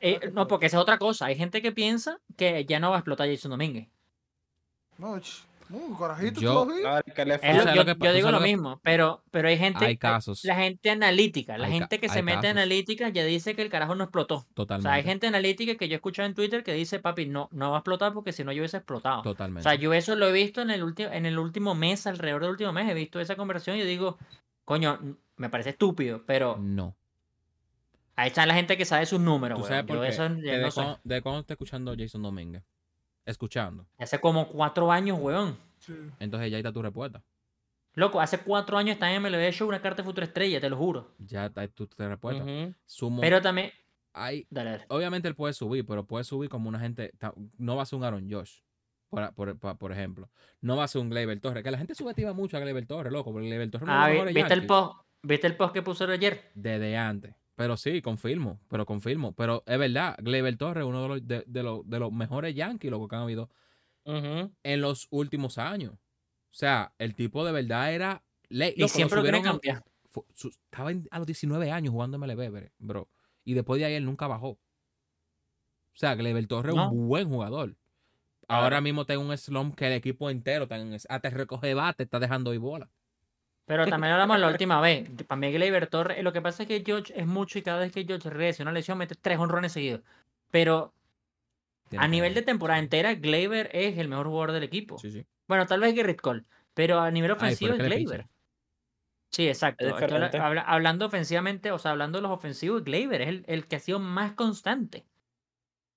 [0.00, 1.26] Eh, que no, porque esa es otra cosa.
[1.26, 3.88] Hay gente que piensa que ya no va a explotar Jason Domínguez.
[4.98, 5.18] No,
[5.68, 6.66] no, carajito, Yo-
[7.98, 10.44] yo, digo lo mismo, pero, pero hay gente, Hay casos.
[10.44, 12.50] la gente analítica, la Hay gente que se mete casos.
[12.50, 14.36] en analítica ya dice que el carajo no explotó.
[14.36, 14.88] O Totalmente.
[14.88, 17.70] sea, hay gente analítica que yo he escuchado en Twitter que dice, papi, no, no
[17.70, 19.20] va a explotar porque si no yo hubiese explotado.
[19.20, 19.62] O Totalmente.
[19.62, 22.50] sea, yo eso lo he visto en el, último en el último mes, alrededor del
[22.50, 24.18] último mes, he visto esa conversación y digo,
[24.64, 24.98] coño,
[25.36, 26.94] me parece estúpido, pero No.
[28.16, 30.08] ahí está la gente que sabe sus números, ¿Tú sabes por qué?
[30.08, 30.82] eso de, no sé.
[31.04, 32.62] de cuándo está escuchando Jason Domínguez?
[33.26, 33.86] Escuchando.
[33.98, 35.58] Hace como cuatro años, weón.
[35.78, 35.92] Sí.
[36.18, 37.22] Entonces ya ahí está tu respuesta.
[37.94, 40.76] Loco, hace cuatro años está en MLB Show una carta de futuro estrella, te lo
[40.76, 41.14] juro.
[41.18, 42.44] Ya está tu, tu respuesta.
[42.84, 43.20] Sumo.
[43.20, 43.70] Pero también,
[44.12, 44.84] hay, dale, dale.
[44.88, 47.12] obviamente él puede subir, pero puede subir como una gente.
[47.58, 48.60] No va a ser un Aaron Josh,
[49.08, 50.30] por, por, por- por ejemplo.
[50.60, 51.62] No va a ser un Gleyber Torres.
[51.64, 53.32] Que la gente subestima mucho a Gleyber Torres, loco.
[53.32, 55.00] Porque Gleyber Torres es uno de Ah, los vi- mejores ¿viste el post?
[55.22, 56.50] ¿Viste el post que puso ayer?
[56.54, 57.34] Desde antes.
[57.56, 59.32] Pero sí, confirmo, pero confirmo.
[59.32, 62.54] Pero es verdad, Gleyber Torres es uno de los, de, de los, de los mejores
[62.54, 63.50] Yankees, lo que han habido
[64.04, 65.92] en los últimos años.
[65.94, 65.98] O
[66.58, 68.22] sea, el tipo de verdad era...
[68.48, 69.82] le- Y loco, siempre lo quieren cambiar.
[70.34, 73.08] su- estaba en- a los 19 años jugando MLB, bro.
[73.44, 74.50] Y después de ahí él nunca bajó.
[74.50, 74.58] O
[75.98, 76.90] sea, Gleyber Torres es No.
[76.90, 77.74] un buen jugador.
[78.48, 82.20] Ahora mismo tengo un slump que el equipo entero está en hasta recoge bate, está
[82.20, 82.88] dejando ahí bola.
[83.66, 85.08] Pero también hablamos la última vez.
[85.26, 87.92] Para mí, Gleyber Torres, lo que pasa es que George es mucho y cada vez
[87.92, 90.02] que George regresa una lesión mete tres honrones seguidos.
[90.50, 90.94] Pero
[91.88, 94.98] Tiene a nivel de temporada entera, Gleyber es el mejor jugador del equipo.
[94.98, 95.26] Sí, sí.
[95.48, 98.28] Bueno, tal vez Gerrit Cole, pero a nivel pero ofensivo es Gleyber.
[99.32, 99.84] Sí, exacto.
[100.40, 103.80] Habla- hablando ofensivamente, o sea, hablando de los ofensivos, Gleyber es el, el que ha
[103.80, 105.04] sido más constante.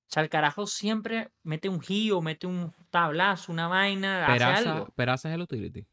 [0.10, 4.74] O sea, el carajo siempre mete un giro, mete un tablazo, una vaina, hace Peraza,
[4.74, 4.88] algo.
[4.96, 5.86] Peraza es el utility.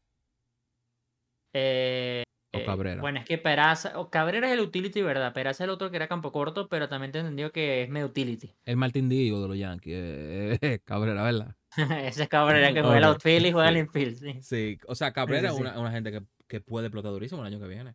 [1.59, 3.01] Eh, O eh, Cabrera.
[3.01, 5.33] Bueno, es que Peraza, o Cabrera es el utility, ¿verdad?
[5.33, 8.07] Peraza es el otro que era campo corto, pero también te entendido que es medio
[8.07, 8.57] utility.
[8.64, 9.95] El Martín Diego de los Yankees.
[9.97, 11.57] eh, eh, Cabrera, ¿verdad?
[12.07, 14.42] Ese es Cabrera que juega el outfield y juega el infield, sí.
[14.42, 17.47] Sí, o sea, Cabrera sí, es una, una gente que, que puede explotar durísimo el
[17.49, 17.95] año que viene.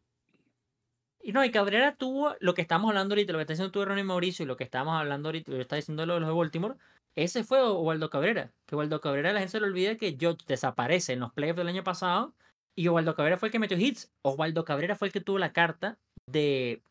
[1.24, 3.86] Y no, y Cabrera tuvo lo que estamos hablando ahorita, lo que está diciendo tú,
[3.86, 6.30] Ronnie Mauricio, y lo que estamos hablando ahorita, lo que está diciendo lo de los
[6.30, 6.76] de Baltimore,
[7.16, 8.54] ese fue Waldo Cabrera.
[8.66, 11.68] Que Waldo Cabrera, la gente se le olvida que George desaparece en los playoffs del
[11.68, 12.36] año pasado,
[12.76, 14.12] y Waldo Cabrera fue el que metió hits.
[14.22, 16.82] Osvaldo Cabrera fue el que tuvo la carta de.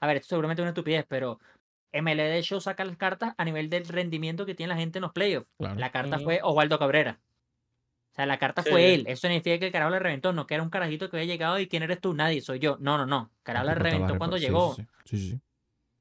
[0.00, 1.40] A ver, esto seguramente es una estupidez, pero
[1.92, 5.12] MLD Show saca las cartas a nivel del rendimiento que tiene la gente en los
[5.12, 5.48] playoffs.
[5.58, 5.74] Claro.
[5.76, 7.20] La carta fue Osvaldo Cabrera.
[8.12, 8.70] O sea, la carta Sí.
[8.70, 9.04] fue él.
[9.06, 11.58] Eso significa que el carajo le reventó, no que era un carajito que había llegado
[11.58, 12.76] y quién eres tú, nadie, soy yo.
[12.80, 13.30] No, no, no.
[13.38, 14.74] El carajo le reventó cuando sí, llegó.
[14.74, 15.40] Sí, sí, sí, sí, sí.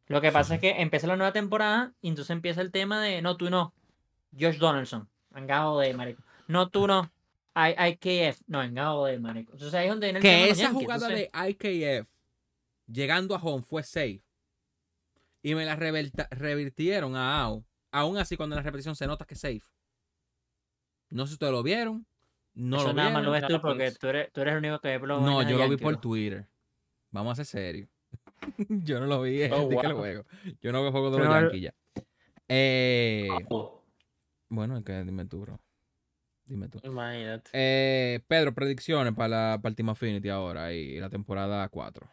[0.08, 0.54] Lo que Sí, pasa sí.
[0.56, 3.74] es que empieza la nueva temporada y entonces empieza el tema de no, tú no.
[4.40, 6.24] Josh Donaldson, engado de marico.
[6.48, 7.12] No, tú no.
[7.58, 9.54] I IKF, no, engado de marico.
[9.54, 12.10] Entonces ahí es donde viene el Que esa Yankees, jugada entonces- de IKF
[12.88, 14.22] llegando a home fue safe.
[15.42, 17.64] Y me la revirtieron a AO.
[17.92, 19.62] Aún así, cuando en la repetición se nota que es safe.
[21.10, 22.06] No sé si ustedes lo vieron.
[22.54, 23.48] No Eso lo nada más lo vieron.
[23.48, 24.00] ves tú No, porque pues.
[24.00, 26.02] tú eres, tú eres el único que ve No, yo lo vi por bro.
[26.02, 26.48] Twitter.
[27.12, 27.90] Vamos a ser serios.
[28.70, 30.26] yo no lo vi en Oh, que el juego.
[30.62, 31.74] Yo no veo juego de los Pero- Yankees ya.
[32.50, 33.84] Eh, Oh,
[34.50, 35.60] bueno, es que dime tú, bro.
[36.48, 36.80] Dime tú.
[36.84, 37.50] imagínate.
[37.54, 42.08] Eh, Pedro, predicciones para, la, para el Team Affinity ahora y la temporada 4.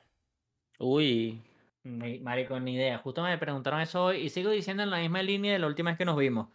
[0.81, 1.41] Uy.
[1.85, 2.99] Marico, ni idea.
[2.99, 5.91] Justo me preguntaron eso hoy y sigo diciendo en la misma línea de la última
[5.91, 6.49] vez que nos vimos.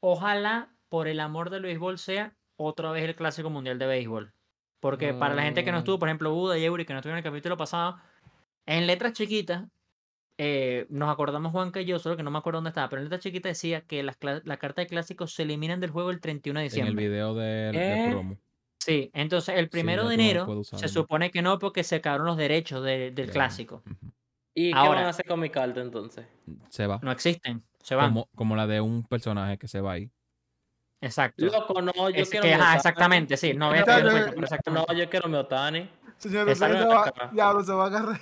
[0.00, 4.32] Ojalá, por el amor del béisbol, sea otra vez el Clásico Mundial de Béisbol.
[4.80, 5.80] Porque para la gente que no Mm.
[5.80, 7.98] estuvo, por ejemplo, Buda y Eury, que no estuvieron en el capítulo pasado,
[8.66, 9.64] en letras chiquitas,
[10.38, 13.06] eh, nos acordamos Juan y yo, solo que no me acuerdo dónde estaba, pero en
[13.06, 16.60] letras chiquitas decía que las, las cartas de clásicos se eliminan del juego el 31
[16.60, 17.08] de En el diciembre.
[17.08, 18.10] video del de ¿Qué?
[18.10, 18.36] promo.
[18.78, 20.92] Sí, entonces el primero ya de no enero usar, se ¿no?
[20.92, 23.32] supone que no, porque se acabaron los derechos de- del Ya.
[23.32, 23.82] clásico.
[24.54, 26.26] ¿Y qué Ahora- van a hacer con mi carta entonces?
[26.68, 26.98] Se va.
[27.02, 28.08] No existen, se van.
[28.10, 30.10] Como, como la de un personaje que se va ahí.
[31.00, 31.44] Exacto.
[31.44, 32.76] Loco, no, yo Es quiero que, mi ajá, Otani.
[32.76, 33.54] exactamente, sí.
[33.54, 33.84] No eh.
[34.66, 35.88] No, yo quiero mi Otani.
[36.16, 36.58] Señores,
[37.32, 38.20] diablo, se va a agarrar.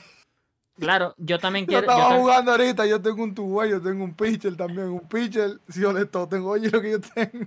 [0.79, 1.87] Claro, yo también Yo quiero.
[1.87, 5.59] yo estaba jugando ahorita, yo tengo un two yo tengo un pitcher también, un pitcher,
[5.69, 7.47] si yo le to- tengo, oye lo que yo tengo.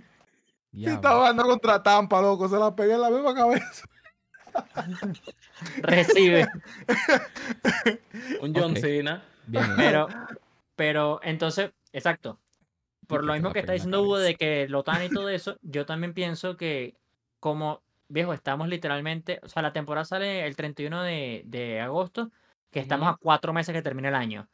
[0.71, 0.95] Y Diablo.
[0.95, 3.87] estaba jugando contra Tampa, loco, se la pegué en la misma cabeza.
[5.81, 6.47] recibe.
[8.41, 8.75] Un John.
[8.75, 9.23] Cena.
[9.47, 10.07] Bien, Pero,
[10.75, 12.39] pero, entonces, exacto.
[13.07, 16.13] Por lo mismo que está diciendo Hugo de que Lotan y todo eso, yo también
[16.13, 16.93] pienso que,
[17.39, 19.39] como, viejo, estamos literalmente.
[19.41, 22.29] O sea, la temporada sale el 31 de, de agosto,
[22.71, 24.47] que estamos a cuatro meses que termine el año.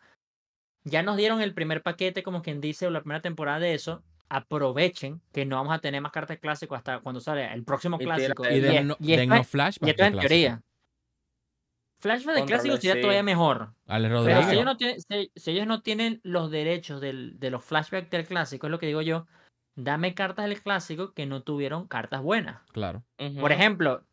[0.83, 4.03] Ya nos dieron el primer paquete, como quien dice, o la primera temporada de eso.
[4.29, 8.43] Aprovechen que no vamos a tener más cartas clásicos hasta cuando sale el próximo clásico.
[8.49, 8.95] Y y den no-
[9.37, 10.27] no flashback y esto en clásico.
[10.29, 10.61] teoría.
[12.01, 13.01] Flashback de Contra clásico los- sería sí.
[13.01, 13.73] todavía mejor.
[13.87, 17.49] Ale Pero si ellos, no tienen, si, si ellos no tienen los derechos del- de
[17.51, 19.27] los flashbacks del clásico, es lo que digo yo,
[19.75, 22.61] dame cartas del clásico que no tuvieron cartas buenas.
[22.73, 23.03] Claro.
[23.39, 24.03] Por ejemplo,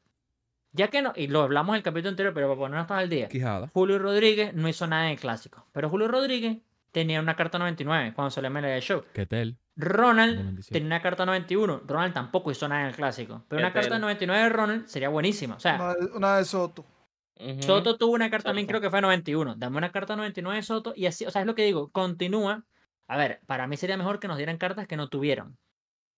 [0.73, 3.09] ya que no, y lo hablamos en el capítulo anterior, pero para ponernos todos al
[3.09, 3.69] día, Quijada.
[3.73, 6.59] Julio Rodríguez no hizo nada en el clásico, pero Julio Rodríguez
[6.91, 9.05] tenía una carta 99 cuando salió el show.
[9.13, 9.57] Ketel.
[9.77, 10.73] Ronald 97.
[10.75, 13.89] tenía una carta 91, Ronald tampoco hizo nada en el clásico, pero una Qué carta
[13.89, 13.99] tela.
[14.01, 15.55] 99 de Ronald sería buenísima.
[15.57, 16.85] O sea, Una, de- una de Soto.
[17.61, 19.55] Soto tuvo una carta también, creo que fue 91.
[19.57, 22.65] Dame una carta 99 de Soto y así, o sea, es lo que digo, continúa.
[23.09, 25.57] A ver, para mí sería mejor que nos dieran cartas que no tuvieron.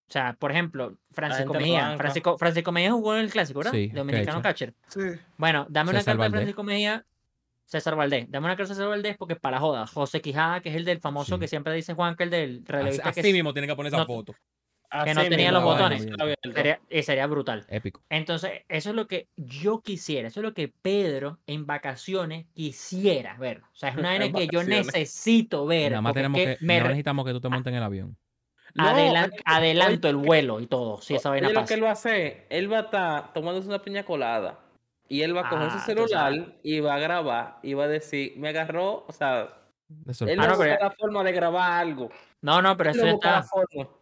[0.08, 1.96] O sea, por ejemplo, Francisco Mejía.
[1.96, 3.72] Francisco, Francisco Mejía jugó en el clásico, ¿verdad?
[3.72, 4.74] Sí, Dominicano catcher.
[4.88, 5.00] Sí.
[5.38, 6.30] Bueno, dame una carta de.
[6.30, 7.04] Francisco Mejía.
[7.66, 8.30] César Valdés.
[8.30, 9.86] Dame una carta de César Valdés porque para la joda.
[9.86, 11.40] José Quijada, que es el del famoso Sí.
[11.40, 13.74] que siempre dice Juan, que el del Así, relevista que así es- mismo tiene que
[13.74, 14.34] poner esa no- foto.
[15.04, 16.06] que no Así tenía mismo, los botones.
[16.54, 17.64] Sería, y sería brutal.
[17.68, 18.00] Épico.
[18.10, 23.36] Entonces, eso es lo que yo quisiera, eso es lo que Pedro en vacaciones quisiera
[23.38, 23.62] ver.
[23.72, 25.92] O sea, es una En que yo necesito ver.
[25.92, 28.16] Nada más tenemos que, que me re- necesitamos que tú te montes en el avión.
[28.74, 31.68] No, adelan- es que- adelanto el vuelo y todo, si esa vaina Oye, lo pasa.
[31.68, 34.58] que él va a hacer, él va a estar tomándose una piña colada
[35.08, 37.84] y él va a coger Ah, su tú celular y va a grabar y va
[37.84, 39.58] a decir, me agarró, o sea,
[39.88, 42.10] De él no Ah, no, pero la forma de grabar algo.
[42.40, 43.44] No, no, pero eso está,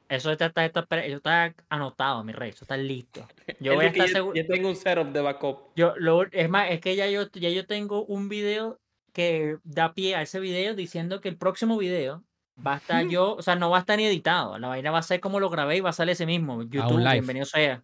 [0.08, 3.26] eso está, está, está eso está anotado, mi rey, eso está listo.
[3.60, 4.34] Yo voy a estar seguro.
[4.34, 5.58] Yo tengo un setup de backup.
[5.76, 8.78] Yo, lo, es más, es que ya yo, ya yo tengo un video
[9.12, 12.22] que da pie a ese video diciendo que el próximo video
[12.64, 14.58] va a estar yo, o sea, no va a estar ni editado.
[14.58, 16.62] La vaina va a ser como lo grabé y va a salir ese mismo.
[16.62, 17.12] YouTube, live.
[17.12, 17.82] bienvenido sea.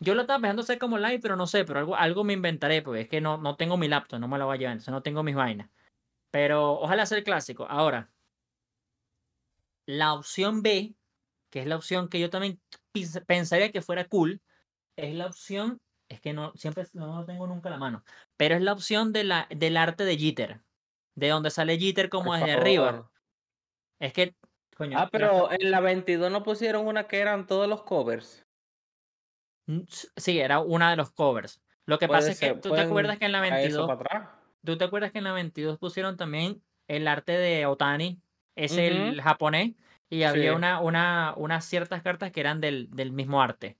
[0.00, 2.82] Yo lo estaba pensando hacer como live, pero no sé, pero algo, algo me inventaré,
[2.82, 4.92] porque es que no, no tengo mi laptop, no me lo voy a llevar, entonces
[4.92, 5.68] no tengo mis vainas.
[6.30, 7.66] Pero ojalá sea el clásico.
[7.68, 8.10] Ahora,
[9.86, 10.94] la opción B,
[11.50, 12.60] que es la opción que yo también
[13.26, 14.40] pensaría que fuera cool,
[14.96, 18.04] es la opción, es que no, siempre no lo tengo nunca a la mano,
[18.36, 20.60] pero es la opción de la, del arte de Jitter,
[21.16, 23.10] de donde sale Jitter como Por desde arriba.
[24.00, 24.34] Es que,
[24.76, 28.44] coño, Ah, pero en la 22 no pusieron una que eran todos los covers.
[29.66, 29.80] mm,
[30.16, 31.60] sí, era una de los covers.
[31.86, 33.86] Lo que Puede pasa es que tú te acuerdas que en la traer eso 22,
[33.86, 34.38] para atrás.
[34.64, 38.20] tú te acuerdas que en la 22 pusieron también el arte de Otani,
[38.56, 39.74] es el japonés,
[40.10, 40.56] y había Sí.
[40.56, 43.78] una, una, unas ciertas cartas que eran del, del mismo arte.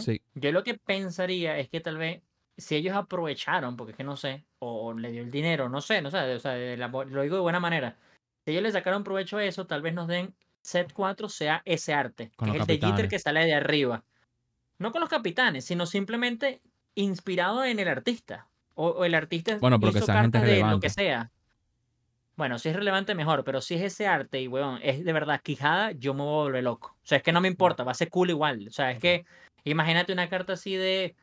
[0.00, 0.22] Sí.
[0.34, 2.22] Yo lo que pensaría es que tal vez
[2.56, 5.80] si ellos aprovecharon, porque es que no sé, o, o le dio el dinero, no
[5.82, 7.98] sé, no sé, o sea, de la bu- lo digo de buena manera.
[8.46, 10.32] Si ellos le sacaron provecho a eso, tal vez nos den
[10.62, 13.10] set 4 sea ese arte, Con que es el de capitanes.
[13.10, 14.04] que sale de arriba.
[14.78, 16.62] No con los capitanes, sino simplemente
[16.94, 18.48] inspirado en el artista.
[18.74, 21.32] O, o el artista Bueno, hizo cartas de lo que sea.
[22.36, 25.40] Bueno, si es relevante, mejor, pero si es ese arte y, weón, es de verdad
[25.42, 26.96] Quijada, yo me voy a volver loco.
[27.02, 28.68] O sea, es que no me importa, va a ser cool igual.
[28.68, 29.24] O sea, es que
[29.64, 31.16] imagínate una carta así de.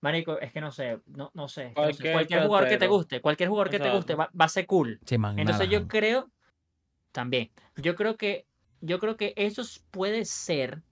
[0.00, 1.68] Marico, es que no sé, no, no sé.
[1.68, 1.74] no.
[1.74, 4.66] Cualquier Cualquier jugador que te guste, cualquier jugador que te guste va, va a ser
[4.66, 5.00] cool.
[5.18, 6.30] Man, Entonces nada, yo creo,
[7.12, 8.46] también, yo creo que,
[8.80, 10.82] yo creo que eso puede ser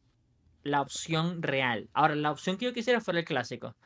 [0.63, 1.89] la opción real.
[1.93, 3.77] Ahora, la opción que yo quisiera fuera el clásico.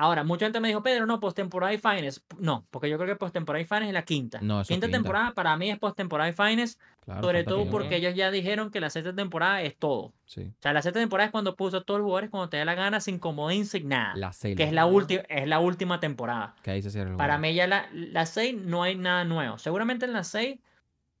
[0.00, 2.24] Ahora, mucha gente me dijo, Pedro, no, postemporada y finals.
[2.38, 4.38] No, porque yo creo que postemporada y finals es la quinta.
[4.40, 4.96] No, eso quinta quinta.
[4.96, 8.78] temporada para mí es postemporada y finals, Claro, sobre todo porque ellos ya dijeron que
[8.80, 10.12] la sexta temporada es todo.
[10.24, 10.42] Sí.
[10.56, 12.64] O sea, la sexta temporada es cuando puso a todos los jugadores cuando te da
[12.64, 14.14] la gana sin comodín, sin nada.
[14.14, 14.56] La seis.
[14.56, 16.54] que es la, última es la última temporada.
[16.62, 17.48] Que ahí se cierra el Para juego.
[17.48, 19.58] mí ya la, la 6 no hay nada nuevo.
[19.58, 20.60] Seguramente en la 6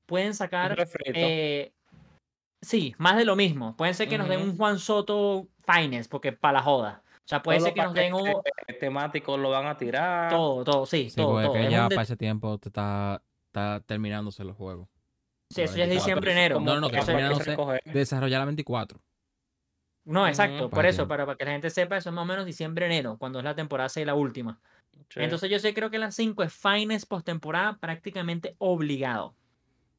[0.06, 0.86] pueden sacar...
[1.06, 1.72] eh,
[2.60, 3.76] sí, más de lo mismo.
[3.76, 7.02] Pueden ser que nos den un Juan Soto Finance, porque para la joda.
[7.28, 8.32] O sea, puede ser que los nos den un...
[8.80, 10.30] temáticos lo van a tirar.
[10.30, 11.56] Todo, todo, sí, Sí, todo, porque todo.
[11.56, 14.88] es que Es ya un para ese tiempo te está, está terminándose los juegos.
[15.50, 15.94] sí, eso ya es 24.
[15.94, 16.60] diciembre, enero.
[16.60, 18.98] No, no, no, que terminándose desarrollar la 24.
[20.06, 22.46] No, exacto, por eso, para, para que la gente sepa, eso es más o menos
[22.46, 24.58] diciembre, enero, cuando es la temporada 6 la última.
[25.10, 25.20] Sí.
[25.20, 29.34] Entonces yo sí creo que la 5 es Finance postemporada prácticamente obligado.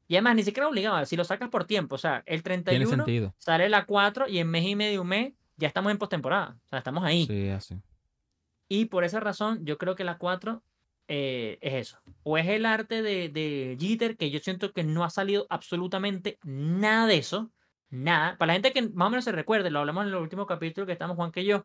[0.08, 2.96] Y además, ni siquiera obligado, si lo sacas por tiempo, o sea, el Tiene 31
[3.04, 3.34] sentido.
[3.38, 6.56] sale la 4 y en mes y medio, un mes, ya estamos en postemporada.
[6.64, 7.26] O sea, estamos ahí.
[7.26, 7.76] Sí, así.
[8.68, 10.62] Y por esa razón, yo creo que la 4
[11.08, 11.98] eh, es eso.
[12.22, 16.38] O es el arte de, de Jeter, que yo siento que no ha salido absolutamente
[16.42, 17.50] nada de eso.
[17.90, 18.38] Nada.
[18.38, 20.86] Para la gente que más o menos se recuerde, lo hablamos en el último capítulo
[20.86, 21.64] que estamos Juan que yo.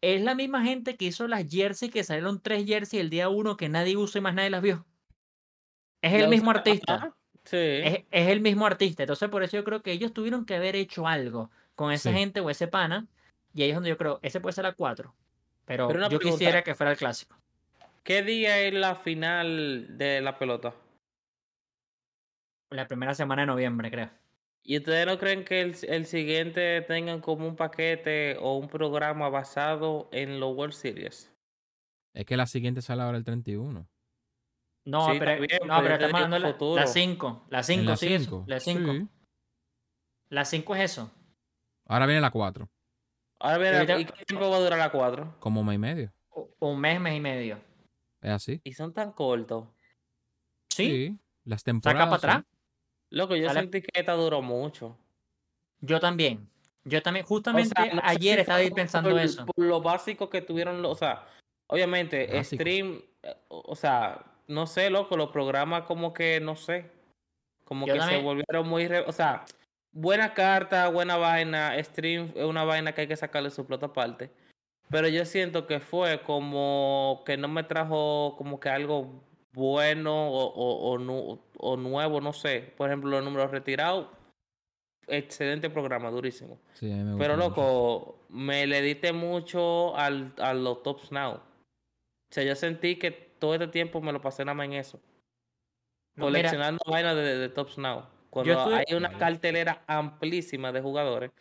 [0.00, 3.56] Es la misma gente que hizo las jerseys, que salieron tres jerseys el día 1
[3.56, 4.84] que nadie usa y más nadie las vio.
[6.02, 7.14] Es el mismo artista.
[7.44, 7.56] Sí.
[7.56, 9.04] Es, es el mismo artista.
[9.04, 12.16] Entonces, por eso yo creo que ellos tuvieron que haber hecho algo con esa Sí.
[12.16, 13.06] gente o ese pana.
[13.54, 15.14] Y ahí es donde yo creo, ese puede ser la 4.
[15.64, 16.18] Pero, yo pregunta.
[16.18, 17.36] quisiera que fuera el clásico.
[18.02, 20.74] ¿Qué día es la final de la pelota?
[22.70, 24.10] La primera semana de noviembre, creo.
[24.64, 29.28] ¿Y ustedes no creen que el, el siguiente tengan como un paquete o un programa
[29.28, 31.30] basado en los World Series?
[32.14, 33.86] Es que la siguiente sale ahora el 31.
[34.84, 36.80] No, Sí, pero, está bien, no, pero estamos hablando de la- futuro.
[36.80, 37.46] la 5.
[37.50, 38.08] La ¿En 5, la sí?
[38.46, 38.92] La 5.
[38.92, 39.08] Sí.
[40.28, 41.12] La 5 es eso.
[41.86, 42.68] Ahora viene la 4.
[43.42, 45.36] Ahora bien, Ahorita- ¿y qué tiempo va a durar la 4?
[45.40, 46.12] Como un mes y medio.
[46.60, 47.58] Un mes, mes y medio.
[48.20, 48.60] Es así.
[48.62, 49.66] Y son tan cortos.
[50.70, 51.18] ¿Sí?
[51.44, 52.04] Las Saca temporadas.
[52.06, 52.44] para atrás.
[52.48, 52.56] sí.
[53.10, 54.96] Loco, yo sentí que esta duró mucho.
[55.80, 56.48] Yo también.
[56.84, 57.24] Yo también.
[57.24, 59.44] O Justamente sea, no sé ayer si estaba ahí pensando por, eso.
[59.46, 61.26] Por lo básico que tuvieron, o sea,
[61.66, 62.62] obviamente, Básico.
[62.62, 66.90] stream, eh, o o sea, no sé, loco, los programas como que, no sé,
[67.64, 69.44] como Yo que también- se volvieron muy, re- o sea,
[69.92, 74.30] buena carta, buena vaina, stream es una vaina que hay que sacarle su plata aparte.
[74.90, 79.22] Pero yo siento que fue como que no me trajo como que algo
[79.52, 82.72] bueno o, o, o nu- o nuevo, no sé.
[82.76, 84.08] Por ejemplo, los números retirados
[85.06, 86.58] excelente programa, durísimo.
[86.74, 87.48] Sí, a mí me gusta Pero mucho.
[87.48, 91.34] loco, me le diste mucho al, a los Tops Now.
[91.34, 91.40] O
[92.34, 95.00] sea, yo sentí que todo este tiempo me lo pasé nada más en eso.
[96.16, 98.04] No, mira, coleccionando vainas de, de Tops Now.
[98.32, 101.32] Cuando hay una cartelera amplísima de jugadores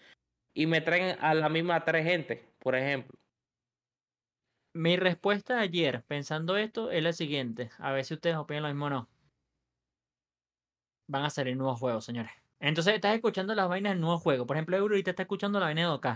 [0.53, 3.17] y me traen a la misma tres gente, por ejemplo.
[4.73, 7.69] mi respuesta ayer, pensando esto, es la siguiente.
[7.77, 9.09] A ver si ustedes opinan lo mismo o no.
[11.07, 12.33] Van a salir nuevos juegos, señores.
[12.59, 14.45] Entonces estás escuchando las vainas del nuevo juego.
[14.45, 16.07] Por ejemplo, Euro ahorita está escuchando la vaina de OK.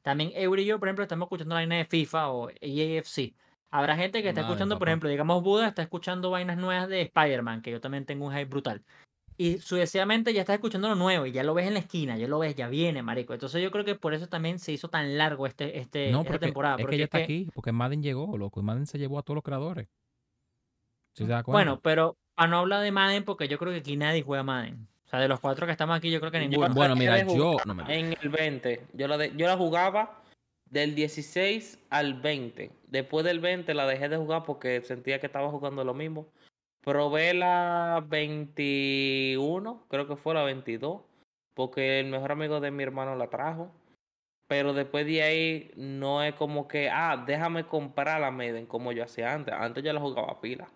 [0.00, 3.34] También Euro y yo, por ejemplo, estamos escuchando la vaina de FIFA o EAFC.
[3.70, 7.02] Habrá gente que está Madre, escuchando, por ejemplo, digamos Buda está escuchando vainas nuevas de
[7.02, 8.82] Spider-Man, que yo también tengo un hype brutal.
[9.38, 12.28] Y sucesivamente ya estás escuchando lo nuevo y ya lo ves en la esquina, ya
[12.28, 13.32] lo ves, ya viene, marico.
[13.32, 16.32] Entonces yo creo que por eso también se hizo tan largo este, este, No, esta
[16.32, 16.76] porque temporada.
[16.76, 18.98] es porque que ya es está que- aquí, porque Madden llegó, loco, y Madden se
[18.98, 19.88] llevó a todos los creadores.
[21.14, 21.52] ¿Sí se da cuenta?
[21.56, 24.86] Bueno, pero para no hablar de Madden, porque yo creo que aquí nadie juega Madden.
[25.06, 26.74] O sea, de los cuatro que estamos aquí, yo creo que Yo ninguno.
[26.74, 28.86] Bueno, dejé mira, yo- jugar no me- en el 20.
[28.94, 30.22] Yo la, de- yo la jugaba
[30.70, 32.70] del 16 al 20.
[32.86, 36.26] Después del 20 la dejé de jugar porque sentía que estaba jugando lo mismo.
[36.82, 41.02] Probé la 21, creo que fue la 22,
[41.54, 43.72] porque el mejor amigo de mi hermano la trajo.
[44.48, 49.04] Pero después de ahí no es como que, ah, déjame comprar la Maiden como yo
[49.04, 49.54] hacía antes.
[49.54, 50.68] Antes yo la jugaba pila.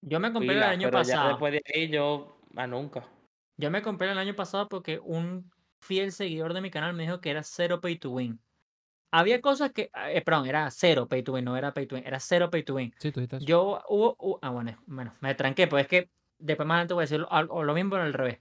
[0.00, 1.28] Yo me compré el año pero ya pasado.
[1.28, 3.06] después de ahí yo, ah, nunca.
[3.56, 5.50] Yo me compré el año pasado porque un
[5.80, 8.40] fiel seguidor de mi canal me dijo que era cero pay to win.
[9.16, 12.04] Había cosas que, eh, perdón, era cero pay to win, no era pay to win,
[12.06, 12.92] era cero pay to win.
[12.98, 13.44] Sí, tú dijiste.
[13.44, 17.02] Yo hubo, hu- ah, bueno, bueno, me tranqué, pues es que después más adelante voy
[17.02, 18.40] a decir lo, lo mismo pero al revés.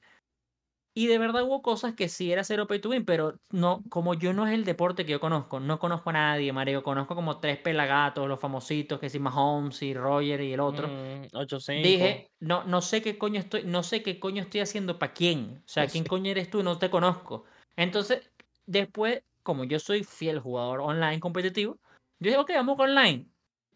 [0.95, 4.13] Y de verdad hubo cosas que sí era cero pay to win, pero no, como
[4.13, 7.39] yo no es el deporte que yo conozco, no conozco a nadie, Mario, conozco como
[7.39, 10.87] tres pelagatos, los famositos, que sí, Mahomes y Roger y el otro.
[10.87, 11.81] Mm, 8-5.
[11.81, 15.63] Dije, no, no sé qué coño estoy, no sé qué coño estoy haciendo para quién.
[15.65, 16.09] O sea, Pues quién sí.
[16.09, 17.45] coño eres tú, no te conozco.
[17.75, 18.29] Entonces,
[18.67, 21.77] después, como yo soy fiel jugador online competitivo,
[22.19, 23.27] yo dije, ok, vamos con online.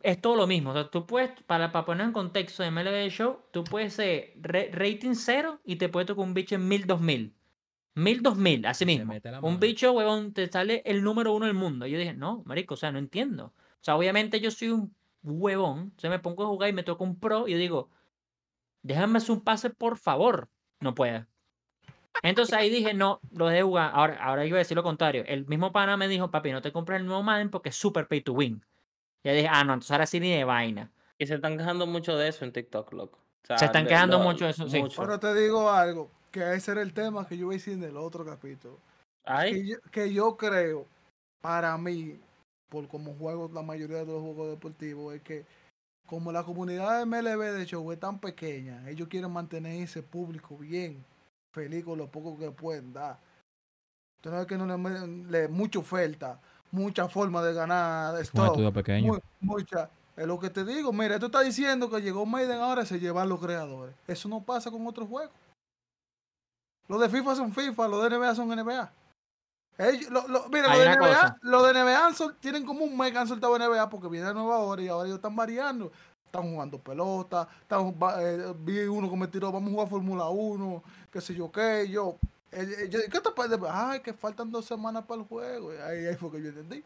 [0.01, 0.71] Es todo lo mismo.
[0.71, 4.33] O sea, tú puedes, para, para poner en contexto de MLB Show, tú puedes ser
[4.41, 7.33] rating cero y te puede tocar un bicho en 1000, 2000.
[7.95, 9.11] 1000, 2000, así mismo.
[9.41, 11.87] Un bicho, huevón, te sale el número uno del mundo.
[11.87, 13.45] Y yo dije, no, marico, o sea, no entiendo.
[13.55, 15.93] O sea, obviamente yo soy un huevón.
[15.97, 17.89] O sea, me pongo a jugar y me toca un pro y yo digo,
[18.83, 20.47] déjame hacer un pase, por favor.
[20.79, 21.25] No puede.
[22.23, 23.91] Entonces ahí dije, no, lo dejé jugar.
[23.93, 25.23] Ahora, ahora iba a decir lo contrario.
[25.27, 28.07] El mismo pana me dijo, papi, no te compres el nuevo Madden porque es super
[28.07, 28.61] pay to win.
[29.23, 30.91] Y yo dije, ah, no, entonces ahora sí ni de vaina.
[31.17, 33.19] Y se están quejando mucho de eso en TikTok, loco.
[33.43, 34.79] O sea, Se están de- quejando lo- mucho de eso, sí.
[34.79, 35.19] mucho.
[35.19, 37.97] Te digo algo, que ese era el tema que yo iba a decir en el
[37.97, 38.79] otro capítulo.
[39.25, 40.85] Ay, Que yo, que yo creo,
[41.41, 42.19] para mí,
[42.69, 45.45] por como juego la mayoría de los juegos deportivos, es que
[46.05, 50.57] como la comunidad de MLB de show es tan pequeña, ellos quieren mantener ese público
[50.57, 51.03] bien
[51.51, 53.19] feliz con lo poco que pueden dar.
[54.23, 56.39] Es que no le, le mucha oferta,
[56.71, 59.13] mucha forma de ganar Un stock, estudio pequeño.
[59.13, 59.89] mu- mucha.
[60.17, 63.29] Es lo que te digo, mira, tú estás diciendo que llegó Maiden ahora se llevan
[63.29, 63.95] los creadores.
[64.07, 65.31] Eso no pasa con otros juegos.
[66.87, 68.91] Los de FIFA son FIFA, los de NBA son NBA.
[69.77, 71.37] Ellos, lo, lo- mira, los de, NBA, cosa.
[71.41, 74.25] los de NBA han sol- tienen como un mes que han soltado NBA porque viene
[74.25, 75.91] la nueva hora y ahora ellos están variando.
[76.27, 80.83] Están jugando pelota, están, eh, vi uno que me tiró, vamos a jugar Fórmula 1,
[81.11, 82.17] qué sé yo qué, yo,
[82.51, 83.57] eh, eh, yo, ¿qué te parece?
[83.69, 85.71] Ay, que faltan dos semanas para el juego.
[85.71, 86.83] Ahí, ahí fue que yo entendí.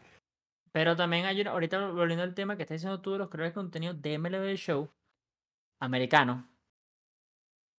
[0.70, 3.50] Pero también hay una, ahorita volviendo al tema que está diciendo tú de los creadores
[3.52, 4.88] de contenido de MLB Show,
[5.80, 6.46] americano.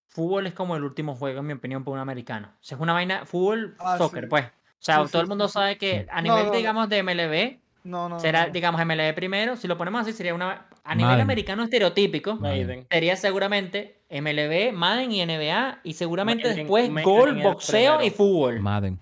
[0.09, 2.49] Fútbol es como el último juego, en mi opinión, para un americano.
[2.59, 4.29] O sea, es una vaina, fútbol, Ah, soccer, sí.
[4.29, 4.45] pues.
[4.45, 4.51] O
[4.85, 6.57] sea, Sí, todo el mundo sabe que a nivel, no, no.
[6.57, 8.19] digamos, de MLB, No, no.
[8.19, 8.53] será, no.
[8.53, 9.55] digamos, MLB primero.
[9.57, 10.67] Si lo ponemos así, sería una.
[10.85, 11.21] A nivel Madden.
[11.21, 12.67] americano estereotípico, Madden.
[12.67, 12.87] Maiden.
[12.89, 15.79] sería seguramente MLB, Madden y NBA.
[15.83, 18.59] Y seguramente después gol, boxeo y fútbol.
[18.59, 18.99] Madden.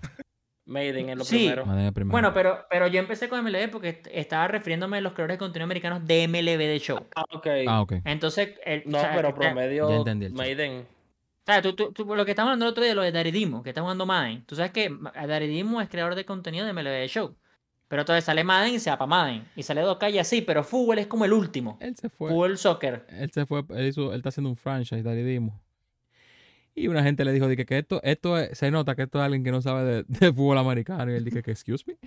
[0.66, 1.38] Maiden es lo Sí.
[1.40, 1.66] primero.
[1.66, 2.12] Madden es el primero.
[2.12, 5.40] Bueno, pero, pero yo empecé con MLB porque est- estaba refiriéndome a los creadores de
[5.40, 7.06] contenido americanos de MLB de show.
[7.16, 7.48] Ah, ok.
[7.68, 7.94] Ah, ok.
[8.06, 10.34] Entonces, el, No, o sea, pero promedio Ya entendí el.
[10.34, 10.82] Maiden.
[10.82, 13.64] o sea, tú- tú- tú- lo que estamos hablando el otro día, lo de Daridimo,
[13.64, 14.46] que está jugando Madden.
[14.46, 14.96] Tú sabes que
[15.28, 17.36] Daridimo es creador de contenido de MLB de show.
[17.92, 19.44] Pero entonces sale Madden y se va para Madden.
[19.54, 21.78] Y sale 2K y así, pero fútbol es como el último.
[21.82, 22.30] Él se fue.
[22.32, 23.06] Fútbol, soccer.
[23.10, 25.60] Él se fue, él, hizo, él está haciendo un franchise, Daridimo.
[26.74, 29.26] Y una gente le dijo dije, que esto, esto es- se nota que esto es
[29.26, 31.12] alguien que no sabe de, de fútbol americano.
[31.12, 31.98] Y él dije que, excuse me.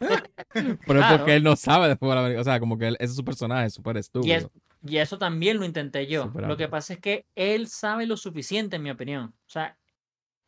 [0.52, 1.16] Pero es Claro.
[1.18, 2.40] porque él no sabe de fútbol americano.
[2.40, 4.34] O sea, como que él, ese es su personaje, súper Y, estúpido.
[4.36, 4.48] es-
[4.84, 6.24] y eso también lo intenté yo.
[6.24, 9.26] Súper Lo que pasa es que él sabe lo suficiente, en mi opinión.
[9.46, 9.76] O sea,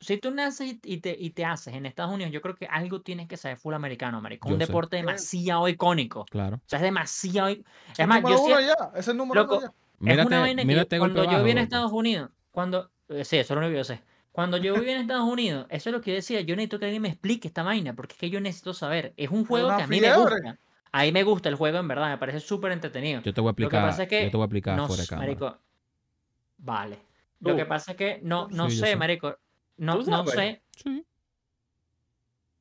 [0.01, 3.01] si tú naces y- te, y te haces en Estados Unidos, yo creo que algo
[3.03, 4.49] tienes que saber full americano, marico.
[4.49, 4.67] Un Yo sé.
[4.67, 6.25] deporte demasiado icónico.
[6.27, 6.57] Claro.
[6.57, 7.49] O sea, es demasiado.
[7.49, 7.59] Es
[7.99, 9.69] Es más, yo uno ya, es el número Loco, uno ya.
[9.69, 11.65] es una Mírate, vaina que mírate cuando yo vine a.
[11.65, 12.91] Estados Unidos, cuando.
[13.09, 14.03] eh, Sí, eso es lo único que yo sé.
[14.31, 16.85] Cuando yo viví en Estados Unidos, eso es lo que yo decía, yo necesito que
[16.85, 19.13] alguien me explique esta vaina, porque es que yo necesito saber.
[19.17, 20.59] Es un juego una que a mí me gusta.
[20.93, 23.21] A mí me gusta el juego, en verdad, me parece súper entretenido.
[23.23, 23.89] Yo te voy a Lo que explicar.
[23.91, 25.27] pasa es que yo te voy a explicar no, fuera de cámara.
[25.27, 25.59] marico.
[26.59, 26.99] Vale.
[27.41, 27.69] Lo que Tú.
[27.69, 28.97] pasa es que no, no Sí, yo sé, sé.
[28.97, 29.37] marico.
[29.79, 30.61] No, ¿Tú no sé.
[30.77, 31.05] Sí.